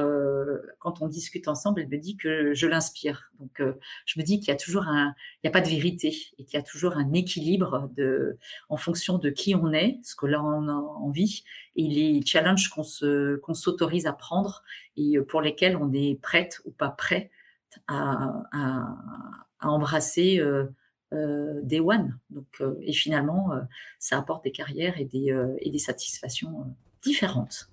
quand 0.80 1.02
on 1.02 1.08
discute 1.08 1.48
ensemble, 1.48 1.82
elle 1.82 1.88
me 1.88 1.98
dit 1.98 2.18
que 2.18 2.54
je 2.54 2.68
l'inspire. 2.68 3.32
Donc, 3.40 3.62
je 4.06 4.20
me 4.20 4.24
dis 4.24 4.40
qu'il 4.40 4.50
y 4.50 4.52
a 4.52 4.58
toujours 4.58 4.88
un, 4.88 5.16
il 5.36 5.46
n'y 5.46 5.48
a 5.48 5.52
pas 5.52 5.62
de 5.62 5.70
vérité 5.70 6.14
et 6.38 6.44
qu'il 6.44 6.58
y 6.58 6.62
a 6.62 6.64
toujours 6.64 6.98
un 6.98 7.14
équilibre 7.14 7.90
de, 7.96 8.38
en 8.68 8.76
fonction 8.76 9.18
de 9.18 9.30
qui 9.30 9.56
on 9.56 9.72
est, 9.72 10.00
ce 10.04 10.16
que 10.16 10.26
l'on 10.26 10.68
a 10.68 10.74
envie 10.74 11.44
et 11.78 11.88
les 11.88 12.22
challenges 12.26 12.70
qu'on 12.70 12.84
se, 12.84 13.38
qu'on 13.38 13.54
s'autorise 13.54 14.08
à 14.08 14.14
prendre 14.14 14.62
et 14.98 15.20
pour 15.22 15.42
lesquels 15.42 15.78
on 15.78 15.94
est 15.94 16.20
prête 16.22 16.60
ou 16.66 16.72
pas 16.72 16.90
prêt 16.90 17.32
à, 17.88 18.44
à, 18.52 18.98
à 19.60 19.70
embrasser 19.70 20.40
euh, 20.40 20.66
euh, 21.14 21.62
des 21.64 21.80
one. 21.80 22.20
Donc, 22.30 22.48
euh, 22.60 22.76
et 22.82 22.94
finalement, 22.94 23.54
euh, 23.54 23.62
ça 24.00 24.18
apporte 24.18 24.44
des 24.44 24.52
carrières 24.52 25.00
et 25.00 25.06
des, 25.06 25.32
euh, 25.32 25.56
et 25.60 25.70
des 25.70 25.80
satisfactions 25.80 26.76
différentes. 27.02 27.70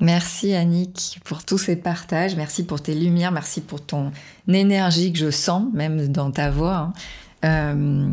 Merci 0.00 0.54
Annick 0.54 1.20
pour 1.24 1.44
tous 1.44 1.58
ces 1.58 1.76
partages, 1.76 2.34
merci 2.34 2.64
pour 2.64 2.80
tes 2.80 2.94
lumières, 2.94 3.32
merci 3.32 3.60
pour 3.60 3.84
ton 3.84 4.12
énergie 4.48 5.12
que 5.12 5.18
je 5.18 5.30
sens 5.30 5.64
même 5.72 6.08
dans 6.08 6.30
ta 6.30 6.50
voix. 6.50 6.76
Hein. 6.76 6.92
Euh, 7.44 8.08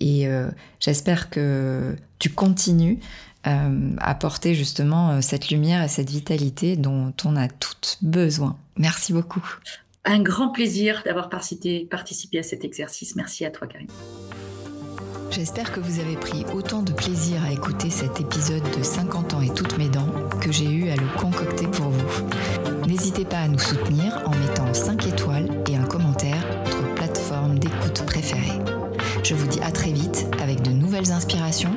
et 0.00 0.26
euh, 0.26 0.48
j'espère 0.80 1.30
que 1.30 1.96
tu 2.18 2.30
continues 2.30 2.98
euh, 3.46 3.90
à 3.98 4.14
porter 4.14 4.54
justement 4.54 5.20
cette 5.22 5.50
lumière 5.50 5.82
et 5.82 5.88
cette 5.88 6.10
vitalité 6.10 6.76
dont 6.76 7.12
on 7.24 7.36
a 7.36 7.48
toutes 7.48 7.98
besoin. 8.02 8.56
Merci 8.76 9.12
beaucoup. 9.12 9.44
Un 10.04 10.20
grand 10.20 10.48
plaisir 10.48 11.02
d'avoir 11.04 11.28
participé 11.28 12.38
à 12.38 12.42
cet 12.42 12.64
exercice. 12.64 13.14
Merci 13.14 13.44
à 13.44 13.50
toi 13.50 13.66
Karine. 13.68 13.88
J'espère 15.32 15.72
que 15.72 15.80
vous 15.80 15.98
avez 15.98 16.14
pris 16.14 16.44
autant 16.52 16.82
de 16.82 16.92
plaisir 16.92 17.42
à 17.42 17.50
écouter 17.50 17.88
cet 17.88 18.20
épisode 18.20 18.62
de 18.76 18.82
50 18.82 19.32
ans 19.32 19.40
et 19.40 19.48
toutes 19.48 19.78
mes 19.78 19.88
dents 19.88 20.12
que 20.42 20.52
j'ai 20.52 20.70
eu 20.70 20.90
à 20.90 20.96
le 20.96 21.06
concocter 21.18 21.66
pour 21.68 21.88
vous. 21.88 22.28
N'hésitez 22.86 23.24
pas 23.24 23.38
à 23.38 23.48
nous 23.48 23.58
soutenir 23.58 24.20
en 24.26 24.32
mettant 24.32 24.74
5 24.74 25.06
étoiles 25.06 25.48
et 25.70 25.76
un 25.76 25.84
commentaire 25.84 26.42
sur 26.66 26.82
votre 26.82 26.94
plateforme 26.96 27.58
d'écoute 27.58 28.04
préférée. 28.04 28.58
Je 29.22 29.34
vous 29.34 29.46
dis 29.46 29.60
à 29.60 29.70
très 29.70 29.90
vite 29.90 30.26
avec 30.42 30.60
de 30.60 30.70
nouvelles 30.70 31.12
inspirations 31.12 31.74